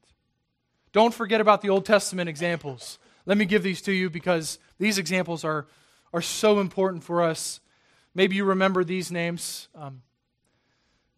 Don't 0.93 1.15
forget 1.15 1.41
about 1.41 1.63
the 1.63 1.71
Old 1.71 1.87
Testament 1.87 2.29
examples. 2.29 2.99
Let 3.27 3.39
me 3.39 3.45
give 3.45 3.63
these 3.63 3.83
to 3.83 3.93
you 3.93 4.11
because 4.11 4.59
these 4.79 4.99
examples 4.99 5.45
are, 5.45 5.67
are 6.13 6.23
so 6.23 6.61
important 6.61 7.05
for 7.05 7.23
us. 7.23 7.61
Maybe 8.15 8.37
you 8.37 8.45
remember 8.45 8.85
these 8.85 9.11
names 9.11 9.69
um, 9.75 10.03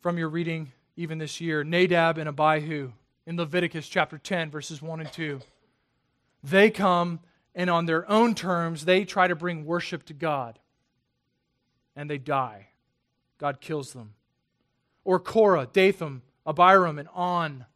from 0.00 0.18
your 0.18 0.28
reading 0.28 0.72
even 0.96 1.18
this 1.18 1.40
year 1.40 1.64
Nadab 1.64 2.18
and 2.18 2.28
Abihu 2.28 2.92
in 3.26 3.36
Leviticus 3.36 3.88
chapter 3.88 4.18
10, 4.18 4.50
verses 4.50 4.82
1 4.82 5.00
and 5.00 5.12
2. 5.12 5.40
They 6.42 6.70
come 6.70 7.20
and 7.54 7.70
on 7.70 7.86
their 7.86 8.08
own 8.10 8.34
terms, 8.34 8.84
they 8.84 9.04
try 9.04 9.28
to 9.28 9.36
bring 9.36 9.64
worship 9.64 10.04
to 10.06 10.12
God 10.12 10.58
and 11.96 12.10
they 12.10 12.18
die. 12.18 12.68
God 13.38 13.60
kills 13.60 13.92
them. 13.92 14.14
Or 15.04 15.20
Korah, 15.20 15.68
Dathan, 15.72 16.22
Abiram, 16.46 16.98
and 16.98 17.08
On. 17.14 17.66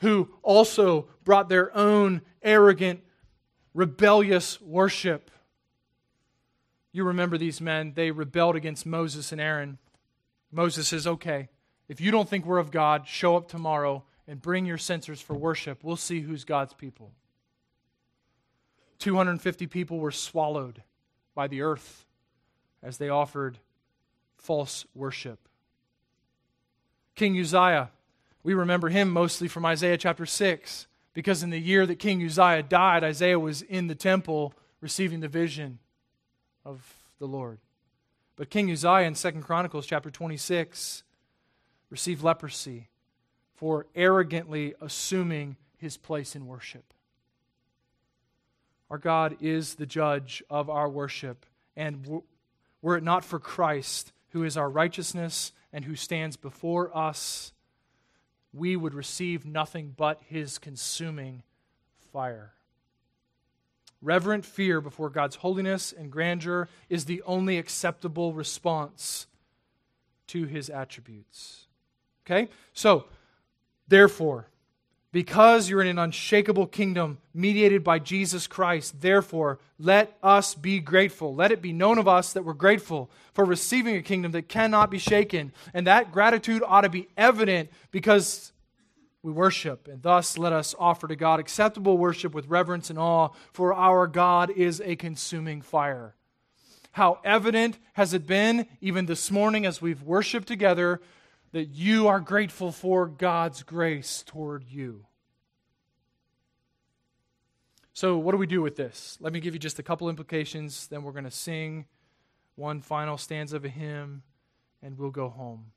Who 0.00 0.28
also 0.42 1.08
brought 1.24 1.48
their 1.48 1.74
own 1.76 2.22
arrogant, 2.42 3.00
rebellious 3.74 4.60
worship. 4.60 5.30
You 6.92 7.04
remember 7.04 7.38
these 7.38 7.60
men, 7.60 7.92
they 7.94 8.10
rebelled 8.10 8.56
against 8.56 8.84
Moses 8.84 9.32
and 9.32 9.40
Aaron. 9.40 9.78
Moses 10.50 10.88
says, 10.88 11.06
Okay, 11.06 11.48
if 11.88 12.00
you 12.00 12.10
don't 12.10 12.28
think 12.28 12.46
we're 12.46 12.58
of 12.58 12.70
God, 12.70 13.06
show 13.06 13.36
up 13.36 13.48
tomorrow 13.48 14.04
and 14.26 14.40
bring 14.40 14.66
your 14.66 14.78
censers 14.78 15.20
for 15.20 15.34
worship. 15.34 15.82
We'll 15.82 15.96
see 15.96 16.20
who's 16.20 16.44
God's 16.44 16.74
people. 16.74 17.12
250 18.98 19.66
people 19.66 19.98
were 19.98 20.10
swallowed 20.10 20.82
by 21.34 21.48
the 21.48 21.62
earth 21.62 22.06
as 22.82 22.98
they 22.98 23.08
offered 23.08 23.58
false 24.36 24.86
worship. 24.94 25.48
King 27.14 27.38
Uzziah, 27.38 27.90
we 28.42 28.54
remember 28.54 28.88
him 28.88 29.10
mostly 29.10 29.48
from 29.48 29.66
Isaiah 29.66 29.98
chapter 29.98 30.26
6, 30.26 30.86
because 31.12 31.42
in 31.42 31.50
the 31.50 31.60
year 31.60 31.86
that 31.86 31.98
King 31.98 32.24
Uzziah 32.24 32.62
died, 32.62 33.04
Isaiah 33.04 33.38
was 33.38 33.62
in 33.62 33.86
the 33.86 33.94
temple 33.94 34.54
receiving 34.80 35.20
the 35.20 35.28
vision 35.28 35.78
of 36.64 36.82
the 37.18 37.26
Lord. 37.26 37.58
But 38.36 38.48
King 38.48 38.70
Uzziah 38.70 39.02
in 39.02 39.14
2 39.14 39.32
Chronicles 39.42 39.86
chapter 39.86 40.10
26 40.10 41.02
received 41.90 42.22
leprosy 42.22 42.88
for 43.54 43.86
arrogantly 43.94 44.74
assuming 44.80 45.56
his 45.76 45.98
place 45.98 46.34
in 46.34 46.46
worship. 46.46 46.94
Our 48.88 48.98
God 48.98 49.36
is 49.40 49.74
the 49.74 49.86
judge 49.86 50.42
of 50.48 50.70
our 50.70 50.88
worship, 50.88 51.44
and 51.76 52.22
were 52.80 52.96
it 52.96 53.04
not 53.04 53.24
for 53.24 53.38
Christ, 53.38 54.12
who 54.30 54.44
is 54.44 54.56
our 54.56 54.70
righteousness 54.70 55.52
and 55.72 55.84
who 55.84 55.94
stands 55.94 56.36
before 56.36 56.96
us, 56.96 57.52
we 58.52 58.76
would 58.76 58.94
receive 58.94 59.44
nothing 59.44 59.94
but 59.96 60.20
his 60.26 60.58
consuming 60.58 61.42
fire. 62.12 62.52
Reverent 64.02 64.46
fear 64.46 64.80
before 64.80 65.10
God's 65.10 65.36
holiness 65.36 65.92
and 65.92 66.10
grandeur 66.10 66.68
is 66.88 67.04
the 67.04 67.22
only 67.22 67.58
acceptable 67.58 68.32
response 68.32 69.26
to 70.28 70.44
his 70.44 70.70
attributes. 70.70 71.66
Okay? 72.24 72.48
So, 72.72 73.06
therefore, 73.88 74.48
because 75.12 75.68
you're 75.68 75.80
in 75.80 75.88
an 75.88 75.98
unshakable 75.98 76.66
kingdom 76.66 77.18
mediated 77.34 77.82
by 77.82 77.98
Jesus 77.98 78.46
Christ, 78.46 79.00
therefore, 79.00 79.58
let 79.78 80.16
us 80.22 80.54
be 80.54 80.78
grateful. 80.78 81.34
Let 81.34 81.50
it 81.50 81.60
be 81.60 81.72
known 81.72 81.98
of 81.98 82.06
us 82.06 82.32
that 82.32 82.44
we're 82.44 82.52
grateful 82.52 83.10
for 83.32 83.44
receiving 83.44 83.96
a 83.96 84.02
kingdom 84.02 84.32
that 84.32 84.48
cannot 84.48 84.90
be 84.90 84.98
shaken. 84.98 85.52
And 85.74 85.86
that 85.86 86.12
gratitude 86.12 86.62
ought 86.64 86.82
to 86.82 86.88
be 86.88 87.08
evident 87.16 87.70
because 87.90 88.52
we 89.22 89.32
worship. 89.32 89.88
And 89.88 90.00
thus, 90.02 90.38
let 90.38 90.52
us 90.52 90.74
offer 90.78 91.08
to 91.08 91.16
God 91.16 91.40
acceptable 91.40 91.98
worship 91.98 92.32
with 92.32 92.46
reverence 92.46 92.88
and 92.88 92.98
awe, 92.98 93.30
for 93.52 93.74
our 93.74 94.06
God 94.06 94.50
is 94.50 94.80
a 94.80 94.96
consuming 94.96 95.60
fire. 95.60 96.14
How 96.92 97.20
evident 97.24 97.78
has 97.94 98.14
it 98.14 98.26
been, 98.26 98.66
even 98.80 99.06
this 99.06 99.30
morning 99.30 99.66
as 99.66 99.82
we've 99.82 100.02
worshiped 100.02 100.48
together, 100.48 101.00
that 101.52 101.66
you 101.66 102.08
are 102.08 102.20
grateful 102.20 102.72
for 102.72 103.06
God's 103.06 103.62
grace 103.62 104.22
toward 104.26 104.64
you. 104.64 105.06
So, 107.92 108.16
what 108.18 108.32
do 108.32 108.38
we 108.38 108.46
do 108.46 108.62
with 108.62 108.76
this? 108.76 109.18
Let 109.20 109.32
me 109.32 109.40
give 109.40 109.54
you 109.54 109.60
just 109.60 109.78
a 109.78 109.82
couple 109.82 110.08
implications, 110.08 110.86
then 110.86 111.02
we're 111.02 111.12
going 111.12 111.24
to 111.24 111.30
sing 111.30 111.86
one 112.54 112.80
final 112.80 113.18
stanza 113.18 113.56
of 113.56 113.64
a 113.64 113.68
hymn, 113.68 114.22
and 114.82 114.96
we'll 114.96 115.10
go 115.10 115.28
home. 115.28 115.72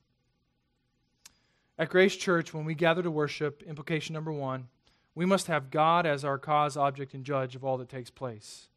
At 1.78 1.90
Grace 1.90 2.16
Church, 2.16 2.54
when 2.54 2.66
we 2.66 2.76
gather 2.76 3.02
to 3.02 3.10
worship, 3.10 3.64
implication 3.64 4.14
number 4.14 4.32
one, 4.32 4.68
we 5.16 5.26
must 5.26 5.48
have 5.48 5.72
God 5.72 6.06
as 6.06 6.24
our 6.24 6.38
cause, 6.38 6.78
object, 6.78 7.14
and 7.14 7.24
judge 7.24 7.56
of 7.56 7.64
all 7.64 7.78
that 7.78 7.90
takes 7.90 8.10
place. 8.10 8.68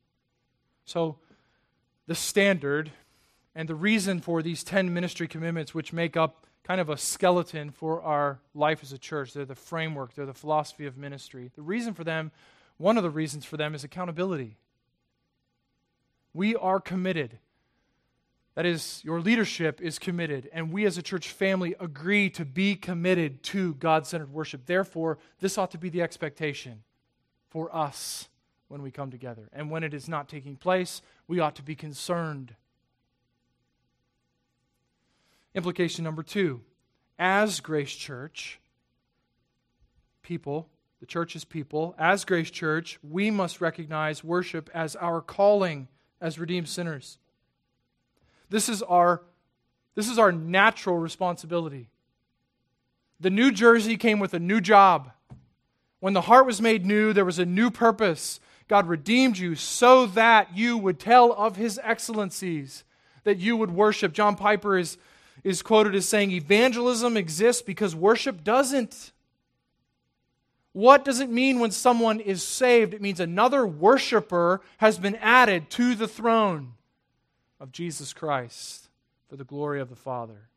So, 0.85 1.19
the 2.07 2.15
standard 2.15 2.91
and 3.55 3.69
the 3.69 3.75
reason 3.75 4.21
for 4.21 4.43
these 4.43 4.65
10 4.65 4.93
ministry 4.93 5.29
commitments, 5.29 5.75
which 5.75 5.93
make 5.93 6.17
up 6.17 6.47
kind 6.67 6.81
of 6.81 6.91
a 6.91 6.97
skeleton 6.97 7.71
for 7.71 8.03
our 8.03 8.41
life 8.53 8.81
as 8.83 8.93
a 8.93 8.99
church. 8.99 9.33
They're 9.33 9.45
the 9.45 9.55
framework, 9.55 10.15
they're 10.15 10.27
the 10.27 10.35
philosophy 10.35 10.87
of 10.87 10.97
ministry. 10.97 11.53
The 11.55 11.63
reason 11.63 11.95
for 11.95 12.03
them, 12.03 12.33
one 12.77 12.97
of 12.97 13.05
the 13.05 13.11
reasons 13.11 13.45
for 13.45 13.57
them, 13.57 13.75
is 13.75 13.85
accountability. 13.85 14.57
We 16.35 16.57
are 16.57 16.81
committed. 16.81 17.39
That 18.57 18.67
is, 18.67 19.01
your 19.05 19.21
leadership 19.21 19.81
is 19.81 19.99
committed, 19.99 20.51
and 20.53 20.73
we 20.73 20.87
as 20.87 20.99
a 20.99 21.03
church 21.03 21.31
family 21.31 21.77
agree 21.79 22.31
to 22.31 22.45
be 22.45 22.75
committed 22.75 23.43
to 23.45 23.75
God 23.75 24.07
centered 24.07 24.33
worship. 24.33 24.67
Therefore, 24.67 25.19
this 25.41 25.59
ought 25.59 25.71
to 25.71 25.79
be 25.79 25.89
the 25.89 26.03
expectation 26.03 26.83
for 27.49 27.75
us 27.75 28.29
when 28.67 28.83
we 28.83 28.91
come 28.91 29.11
together. 29.11 29.49
And 29.53 29.71
when 29.71 29.85
it 29.85 29.95
is 29.95 30.09
not 30.09 30.29
taking 30.29 30.57
place, 30.57 31.01
we 31.29 31.39
ought 31.39 31.55
to 31.57 31.63
be 31.63 31.77
concerned 31.77 32.57
Implication 35.57 36.05
number 36.05 36.23
two 36.23 36.61
as 37.19 37.61
Grace 37.61 37.95
Church, 37.95 38.61
people, 40.23 40.69
the 41.01 41.07
church's 41.07 41.47
people, 41.47 41.95
as 41.99 42.27
Grace 42.27 42.51
Church, 42.51 42.99
we 43.03 43.31
must 43.31 43.63
recognize 43.63 44.23
worship 44.23 44.69
as 44.75 44.95
our 44.97 45.23
calling 45.23 45.89
as 46.21 46.39
redeemed 46.39 46.69
sinners. 46.69 47.17
This 48.51 48.69
is 48.69 48.83
our, 48.83 49.23
this 49.95 50.11
is 50.11 50.19
our 50.19 50.31
natural 50.31 50.99
responsibility. 50.99 51.89
The 53.19 53.31
New 53.31 53.51
Jersey 53.51 53.97
came 53.97 54.19
with 54.19 54.35
a 54.35 54.39
new 54.39 54.61
job. 54.61 55.11
When 56.01 56.13
the 56.13 56.21
heart 56.21 56.45
was 56.45 56.61
made 56.61 56.85
new, 56.85 57.15
there 57.15 57.25
was 57.25 57.39
a 57.39 57.47
new 57.47 57.71
purpose. 57.71 58.41
God 58.69 58.87
redeemed 58.87 59.39
you 59.39 59.55
so 59.55 60.05
that 60.05 60.55
you 60.55 60.77
would 60.77 60.99
tell 60.99 61.33
of 61.33 61.57
his 61.57 61.81
excellencies, 61.83 62.85
that 63.25 63.39
you 63.39 63.57
would 63.57 63.71
worship. 63.71 64.13
John 64.13 64.37
Piper 64.37 64.77
is 64.77 64.99
is 65.45 65.63
quoted 65.63 65.95
as 65.95 66.09
saying 66.09 66.31
evangelism 66.31 67.17
exists 67.17 67.63
because 67.63 67.95
worship 67.95 68.43
doesn't. 68.43 69.13
What 70.73 71.05
does 71.05 71.21
it 71.21 71.31
mean 71.31 71.59
when 71.59 71.71
someone 71.71 72.21
is 72.21 72.43
saved? 72.43 72.93
It 72.93 73.01
means 73.01 73.21
another 73.21 73.67
worshiper 73.67 74.61
has 74.79 74.99
been 74.99 75.17
added 75.17 75.71
to 75.71 75.95
the 75.95 76.09
throne 76.09 76.75
of 77.59 77.73
Jesus 77.73 78.13
Christ 78.13 78.89
for 79.29 79.37
the 79.37 79.45
glory 79.45 79.81
of 79.81 79.89
the 79.89 79.97
Father. 79.97 80.49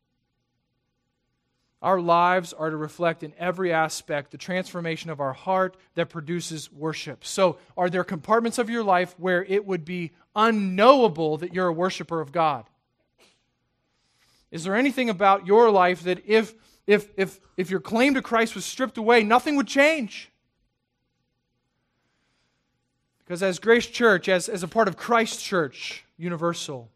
Our 1.82 2.00
lives 2.00 2.52
are 2.52 2.68
to 2.68 2.76
reflect 2.76 3.22
in 3.22 3.32
every 3.38 3.72
aspect 3.72 4.30
the 4.30 4.36
transformation 4.36 5.08
of 5.08 5.20
our 5.20 5.32
heart 5.32 5.78
that 5.94 6.10
produces 6.10 6.70
worship. 6.70 7.24
So, 7.24 7.56
are 7.74 7.88
there 7.88 8.04
compartments 8.04 8.58
of 8.58 8.68
your 8.68 8.84
life 8.84 9.14
where 9.16 9.44
it 9.44 9.64
would 9.64 9.86
be 9.86 10.12
unknowable 10.36 11.38
that 11.38 11.54
you're 11.54 11.68
a 11.68 11.72
worshiper 11.72 12.20
of 12.20 12.32
God? 12.32 12.66
Is 14.50 14.64
there 14.64 14.74
anything 14.74 15.08
about 15.08 15.46
your 15.46 15.70
life 15.70 16.02
that 16.04 16.22
if, 16.26 16.54
if, 16.86 17.08
if, 17.16 17.40
if 17.56 17.70
your 17.70 17.80
claim 17.80 18.14
to 18.14 18.22
Christ 18.22 18.54
was 18.54 18.64
stripped 18.64 18.98
away, 18.98 19.22
nothing 19.22 19.56
would 19.56 19.68
change? 19.68 20.30
Because 23.18 23.42
as 23.42 23.60
Grace 23.60 23.86
Church, 23.86 24.28
as, 24.28 24.48
as 24.48 24.64
a 24.64 24.68
part 24.68 24.88
of 24.88 24.96
Christ 24.96 25.40
Church 25.40 26.04
Universal, 26.16 26.90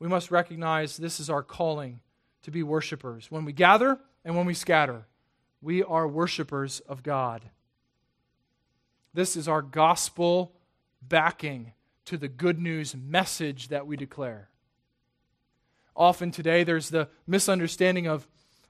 we 0.00 0.08
must 0.08 0.30
recognize 0.30 0.96
this 0.96 1.20
is 1.20 1.30
our 1.30 1.42
calling 1.42 2.00
to 2.42 2.50
be 2.50 2.62
worshipers. 2.62 3.30
When 3.30 3.44
we 3.44 3.52
gather 3.52 3.98
and 4.24 4.36
when 4.36 4.46
we 4.46 4.54
scatter, 4.54 5.06
we 5.62 5.84
are 5.84 6.08
worshipers 6.08 6.80
of 6.80 7.02
God. 7.02 7.42
This 9.14 9.36
is 9.36 9.48
our 9.48 9.62
gospel 9.62 10.52
backing 11.00 11.72
to 12.06 12.16
the 12.16 12.28
good 12.28 12.58
news 12.58 12.96
message 12.96 13.68
that 13.68 13.86
we 13.86 13.96
declare 13.96 14.48
often 15.98 16.30
today 16.30 16.62
there's 16.64 16.88
the 16.88 17.08
misunderstanding 17.26 18.06
of 18.06 18.26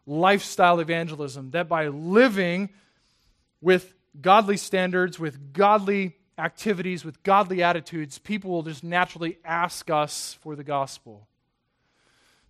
lifestyle 0.06 0.80
evangelism 0.80 1.50
that 1.50 1.68
by 1.68 1.88
living 1.88 2.70
with 3.60 3.94
godly 4.20 4.56
standards, 4.56 5.18
with 5.18 5.52
godly 5.52 6.16
activities, 6.38 7.04
with 7.04 7.22
godly 7.22 7.62
attitudes, 7.62 8.18
people 8.18 8.50
will 8.50 8.62
just 8.62 8.82
naturally 8.82 9.38
ask 9.44 9.90
us 9.90 10.38
for 10.40 10.56
the 10.56 10.64
gospel. 10.64 11.28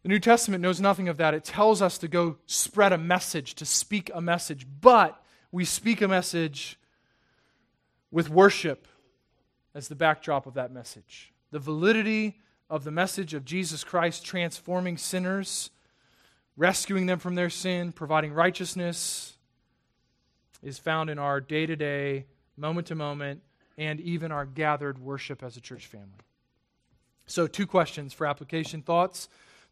The 0.03 0.09
New 0.09 0.21
Testament 0.21 0.63
knows 0.63 0.81
nothing 0.81 1.09
of 1.09 1.17
that. 1.17 1.35
It 1.35 1.45
tells 1.45 1.83
us 1.83 1.99
to 1.99 2.09
go 2.09 2.37
spread 2.47 2.93
a 2.93 2.99
message, 2.99 3.55
to 3.57 3.67
speak 3.67 4.11
a 4.15 4.21
message, 4.21 4.67
but 4.81 5.21
we 5.51 5.65
speak 5.65 6.01
a 6.01 6.09
message 6.09 6.79
with 8.11 8.31
worship 8.31 8.87
as 9.75 9.89
the 9.89 9.97
backdrop 9.97 10.47
of 10.47 10.55
that 10.55 10.73
message. 10.73 11.33
The 11.51 11.59
validity 11.59 12.41
of 12.71 12.85
the 12.85 12.91
message 12.91 13.35
of 13.35 13.45
Jesus 13.45 13.85
Christ 13.85 14.25
transforming 14.25 14.97
sinners, 14.97 15.71
rescuing 16.57 17.07
them 17.07 17.19
from 17.19 17.35
their 17.35 17.51
sin, 17.51 17.93
providing 17.93 18.33
righteousness, 18.33 19.37
is 20.63 20.79
found 20.79 21.09
in 21.09 21.19
our 21.19 21.41
day 21.41 21.67
to 21.67 21.77
day, 21.77 22.27
moment 22.57 22.89
to 22.89 22.95
moment, 22.95 23.43
and 23.77 24.01
even 24.01 24.33
our 24.33 24.45
gathered 24.45 24.99
worship 24.99 25.43
as 25.43 25.57
a 25.57 25.61
church 25.61 25.87
family. 25.87 26.09
So, 27.27 27.47
two 27.47 27.67
questions 27.67 28.13
for 28.13 28.27
application 28.27 28.83
thoughts 28.83 29.29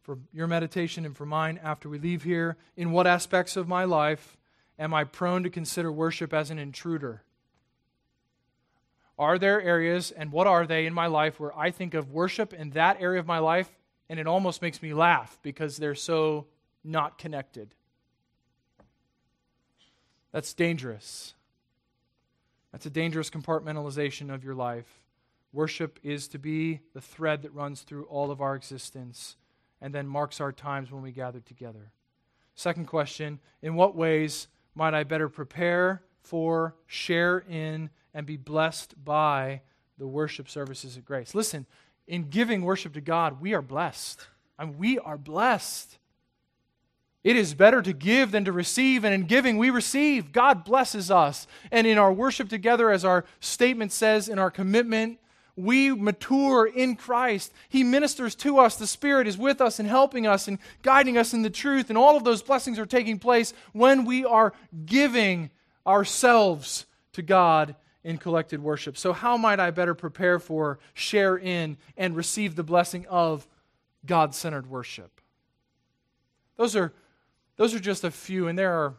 for 0.06 0.18
your 0.32 0.46
meditation 0.46 1.04
and 1.04 1.16
for 1.16 1.26
mine 1.26 1.58
after 1.62 1.88
we 1.88 1.98
leave 1.98 2.22
here. 2.22 2.56
In 2.76 2.92
what 2.92 3.08
aspects 3.08 3.56
of 3.56 3.66
my 3.66 3.82
life 3.82 4.36
am 4.78 4.94
I 4.94 5.02
prone 5.02 5.42
to 5.42 5.50
consider 5.50 5.90
worship 5.90 6.32
as 6.32 6.50
an 6.50 6.60
intruder? 6.60 7.22
Are 9.18 9.38
there 9.38 9.62
areas, 9.62 10.10
and 10.10 10.30
what 10.30 10.46
are 10.46 10.66
they 10.66 10.86
in 10.86 10.92
my 10.92 11.06
life, 11.06 11.40
where 11.40 11.56
I 11.56 11.70
think 11.70 11.94
of 11.94 12.10
worship 12.10 12.52
in 12.52 12.70
that 12.70 13.00
area 13.00 13.18
of 13.18 13.26
my 13.26 13.38
life, 13.38 13.70
and 14.08 14.20
it 14.20 14.26
almost 14.26 14.60
makes 14.60 14.82
me 14.82 14.92
laugh 14.92 15.38
because 15.42 15.78
they're 15.78 15.94
so 15.94 16.46
not 16.84 17.16
connected? 17.16 17.74
That's 20.32 20.52
dangerous. 20.52 21.34
That's 22.72 22.84
a 22.84 22.90
dangerous 22.90 23.30
compartmentalization 23.30 24.32
of 24.32 24.44
your 24.44 24.54
life. 24.54 25.00
Worship 25.52 25.98
is 26.02 26.28
to 26.28 26.38
be 26.38 26.80
the 26.92 27.00
thread 27.00 27.40
that 27.42 27.54
runs 27.54 27.80
through 27.80 28.04
all 28.04 28.30
of 28.30 28.42
our 28.42 28.54
existence 28.54 29.36
and 29.80 29.94
then 29.94 30.06
marks 30.06 30.42
our 30.42 30.52
times 30.52 30.92
when 30.92 31.02
we 31.02 31.10
gather 31.10 31.40
together. 31.40 31.92
Second 32.54 32.86
question 32.86 33.38
In 33.62 33.74
what 33.74 33.96
ways 33.96 34.48
might 34.74 34.92
I 34.92 35.04
better 35.04 35.30
prepare 35.30 36.02
for, 36.20 36.74
share 36.86 37.38
in, 37.48 37.88
and 38.16 38.26
be 38.26 38.38
blessed 38.38 38.94
by 39.04 39.60
the 39.98 40.06
worship 40.06 40.48
services 40.48 40.96
at 40.96 41.04
Grace? 41.04 41.34
Listen, 41.34 41.66
in 42.08 42.30
giving 42.30 42.62
worship 42.62 42.94
to 42.94 43.00
God, 43.02 43.42
we 43.42 43.52
are 43.52 43.60
blessed. 43.60 44.26
Mean, 44.58 44.78
we 44.78 44.98
are 44.98 45.18
blessed. 45.18 45.98
It 47.22 47.36
is 47.36 47.52
better 47.52 47.82
to 47.82 47.92
give 47.92 48.30
than 48.30 48.46
to 48.46 48.52
receive, 48.52 49.04
and 49.04 49.14
in 49.14 49.26
giving 49.26 49.58
we 49.58 49.68
receive. 49.68 50.32
God 50.32 50.64
blesses 50.64 51.10
us. 51.10 51.46
And 51.70 51.86
in 51.86 51.98
our 51.98 52.12
worship 52.12 52.48
together, 52.48 52.90
as 52.90 53.04
our 53.04 53.26
statement 53.40 53.92
says, 53.92 54.30
in 54.30 54.38
our 54.38 54.50
commitment, 54.50 55.18
we 55.54 55.90
mature 55.90 56.66
in 56.66 56.96
Christ. 56.96 57.52
He 57.68 57.84
ministers 57.84 58.34
to 58.36 58.58
us. 58.58 58.76
The 58.76 58.86
Spirit 58.86 59.26
is 59.26 59.36
with 59.36 59.60
us 59.60 59.78
and 59.78 59.88
helping 59.88 60.26
us 60.26 60.48
and 60.48 60.58
guiding 60.82 61.18
us 61.18 61.34
in 61.34 61.42
the 61.42 61.50
truth. 61.50 61.90
And 61.90 61.98
all 61.98 62.16
of 62.16 62.24
those 62.24 62.42
blessings 62.42 62.78
are 62.78 62.86
taking 62.86 63.18
place 63.18 63.52
when 63.72 64.06
we 64.06 64.24
are 64.24 64.54
giving 64.86 65.50
ourselves 65.86 66.86
to 67.12 67.20
God 67.20 67.74
in 68.06 68.18
collected 68.18 68.62
worship. 68.62 68.96
So, 68.96 69.12
how 69.12 69.36
might 69.36 69.58
I 69.58 69.72
better 69.72 69.92
prepare 69.92 70.38
for, 70.38 70.78
share 70.94 71.36
in, 71.36 71.76
and 71.96 72.14
receive 72.14 72.54
the 72.54 72.62
blessing 72.62 73.04
of 73.08 73.48
God 74.06 74.32
centered 74.32 74.70
worship? 74.70 75.20
Those 76.56 76.76
are 76.76 76.92
those 77.56 77.74
are 77.74 77.80
just 77.80 78.04
a 78.04 78.10
few, 78.12 78.46
and 78.46 78.56
there 78.56 78.72
are, 78.72 78.94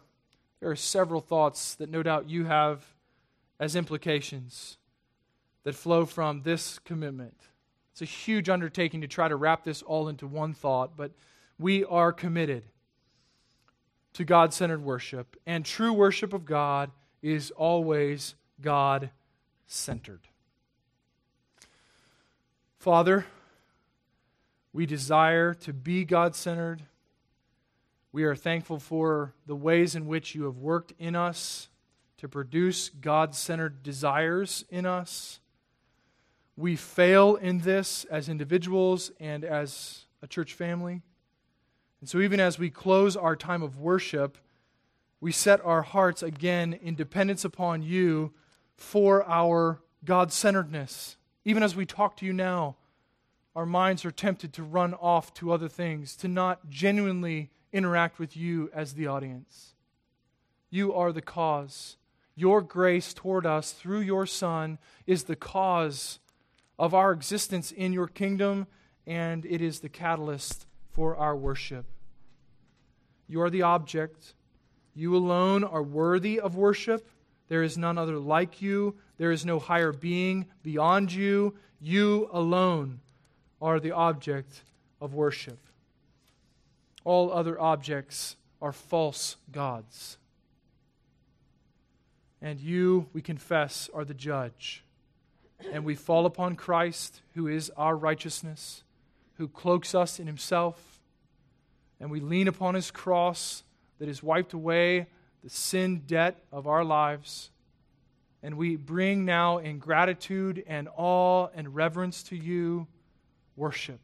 there 0.59 0.69
are 0.69 0.75
several 0.75 1.21
thoughts 1.21 1.75
that 1.75 1.89
no 1.89 2.03
doubt 2.03 2.29
you 2.29 2.45
have 2.45 2.85
as 3.61 3.77
implications 3.77 4.77
that 5.63 5.73
flow 5.73 6.05
from 6.05 6.41
this 6.41 6.77
commitment. 6.79 7.37
It's 7.93 8.01
a 8.01 8.05
huge 8.05 8.49
undertaking 8.49 9.01
to 9.01 9.07
try 9.07 9.29
to 9.29 9.35
wrap 9.37 9.63
this 9.63 9.81
all 9.83 10.09
into 10.09 10.27
one 10.27 10.53
thought, 10.53 10.97
but 10.97 11.11
we 11.57 11.85
are 11.85 12.11
committed 12.11 12.63
to 14.13 14.25
God 14.25 14.53
centered 14.53 14.83
worship, 14.83 15.37
and 15.45 15.63
true 15.63 15.93
worship 15.93 16.33
of 16.33 16.45
God 16.45 16.91
is 17.21 17.51
always 17.51 18.35
God 18.61 19.09
centered. 19.65 20.21
Father, 22.79 23.25
we 24.71 24.85
desire 24.85 25.53
to 25.55 25.73
be 25.73 26.05
God 26.05 26.35
centered. 26.35 26.83
We 28.11 28.23
are 28.23 28.35
thankful 28.35 28.79
for 28.79 29.33
the 29.45 29.55
ways 29.55 29.95
in 29.95 30.07
which 30.07 30.35
you 30.35 30.43
have 30.45 30.57
worked 30.57 30.93
in 30.97 31.15
us 31.15 31.69
to 32.17 32.27
produce 32.27 32.89
God 32.89 33.35
centered 33.35 33.83
desires 33.83 34.65
in 34.69 34.85
us. 34.85 35.39
We 36.55 36.75
fail 36.75 37.35
in 37.35 37.59
this 37.59 38.05
as 38.05 38.29
individuals 38.29 39.11
and 39.19 39.43
as 39.43 40.05
a 40.21 40.27
church 40.27 40.53
family. 40.53 41.01
And 41.99 42.09
so, 42.09 42.19
even 42.19 42.39
as 42.39 42.57
we 42.57 42.69
close 42.69 43.15
our 43.15 43.35
time 43.35 43.61
of 43.61 43.79
worship, 43.79 44.37
we 45.19 45.31
set 45.31 45.63
our 45.65 45.81
hearts 45.81 46.23
again 46.23 46.73
in 46.73 46.95
dependence 46.95 47.43
upon 47.43 47.81
you 47.81 48.33
for 48.77 49.27
our 49.27 49.81
God 50.05 50.31
centeredness. 50.31 51.17
Even 51.43 51.63
as 51.63 51.75
we 51.75 51.85
talk 51.85 52.15
to 52.17 52.25
you 52.25 52.33
now, 52.33 52.77
our 53.55 53.65
minds 53.65 54.05
are 54.05 54.11
tempted 54.11 54.53
to 54.53 54.63
run 54.63 54.93
off 54.93 55.33
to 55.33 55.51
other 55.51 55.67
things, 55.67 56.15
to 56.17 56.27
not 56.27 56.69
genuinely 56.69 57.49
interact 57.73 58.19
with 58.19 58.37
you 58.37 58.69
as 58.73 58.93
the 58.93 59.07
audience. 59.07 59.73
You 60.69 60.93
are 60.93 61.11
the 61.11 61.21
cause. 61.21 61.97
Your 62.35 62.61
grace 62.61 63.13
toward 63.13 63.45
us 63.45 63.71
through 63.71 64.01
your 64.01 64.27
Son 64.27 64.77
is 65.07 65.23
the 65.23 65.35
cause 65.35 66.19
of 66.77 66.93
our 66.93 67.11
existence 67.11 67.71
in 67.71 67.93
your 67.93 68.07
kingdom, 68.07 68.67
and 69.07 69.43
it 69.45 69.61
is 69.61 69.79
the 69.79 69.89
catalyst 69.89 70.67
for 70.91 71.15
our 71.15 71.35
worship. 71.35 71.85
You 73.27 73.41
are 73.41 73.49
the 73.49 73.63
object. 73.63 74.35
You 74.93 75.15
alone 75.15 75.63
are 75.63 75.83
worthy 75.83 76.39
of 76.39 76.55
worship. 76.55 77.09
There 77.49 77.63
is 77.63 77.77
none 77.77 77.97
other 77.97 78.17
like 78.17 78.61
you. 78.61 78.95
There 79.17 79.31
is 79.31 79.45
no 79.45 79.59
higher 79.59 79.91
being 79.91 80.45
beyond 80.63 81.11
you. 81.11 81.55
You 81.79 82.29
alone 82.31 82.99
are 83.61 83.79
the 83.79 83.91
object 83.91 84.63
of 84.99 85.13
worship. 85.13 85.59
All 87.03 87.31
other 87.31 87.59
objects 87.59 88.35
are 88.61 88.71
false 88.71 89.37
gods. 89.51 90.17
And 92.41 92.59
you, 92.59 93.07
we 93.13 93.21
confess, 93.21 93.89
are 93.93 94.05
the 94.05 94.13
judge. 94.13 94.83
And 95.71 95.83
we 95.83 95.95
fall 95.95 96.25
upon 96.25 96.55
Christ, 96.55 97.21
who 97.33 97.47
is 97.47 97.71
our 97.77 97.95
righteousness, 97.95 98.83
who 99.37 99.47
cloaks 99.47 99.95
us 99.95 100.19
in 100.19 100.27
himself. 100.27 100.99
And 101.99 102.11
we 102.11 102.19
lean 102.19 102.47
upon 102.47 102.75
his 102.75 102.91
cross 102.91 103.63
that 103.99 104.07
has 104.07 104.21
wiped 104.21 104.53
away 104.53 105.07
the 105.43 105.49
sin 105.49 106.03
debt 106.07 106.43
of 106.51 106.67
our 106.67 106.83
lives. 106.83 107.51
And 108.43 108.55
we 108.55 108.75
bring 108.75 109.25
now 109.25 109.57
in 109.57 109.79
gratitude 109.79 110.63
and 110.67 110.87
awe 110.95 111.47
and 111.55 111.75
reverence 111.75 112.23
to 112.23 112.35
you 112.35 112.87
worship 113.55 113.99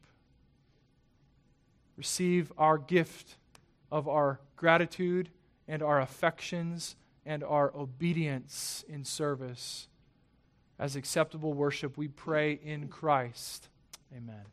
receive 1.97 2.51
our 2.57 2.77
gift 2.77 3.35
of 3.91 4.07
our 4.07 4.39
gratitude 4.55 5.29
and 5.67 5.81
our 5.81 6.01
affections 6.01 6.95
and 7.25 7.43
our 7.43 7.75
obedience 7.75 8.83
in 8.87 9.05
service 9.05 9.87
as 10.79 10.95
acceptable 10.95 11.53
worship, 11.53 11.97
we 11.97 12.07
pray 12.07 12.59
in 12.63 12.87
Christ. 12.87 13.69
Amen. 14.15 14.43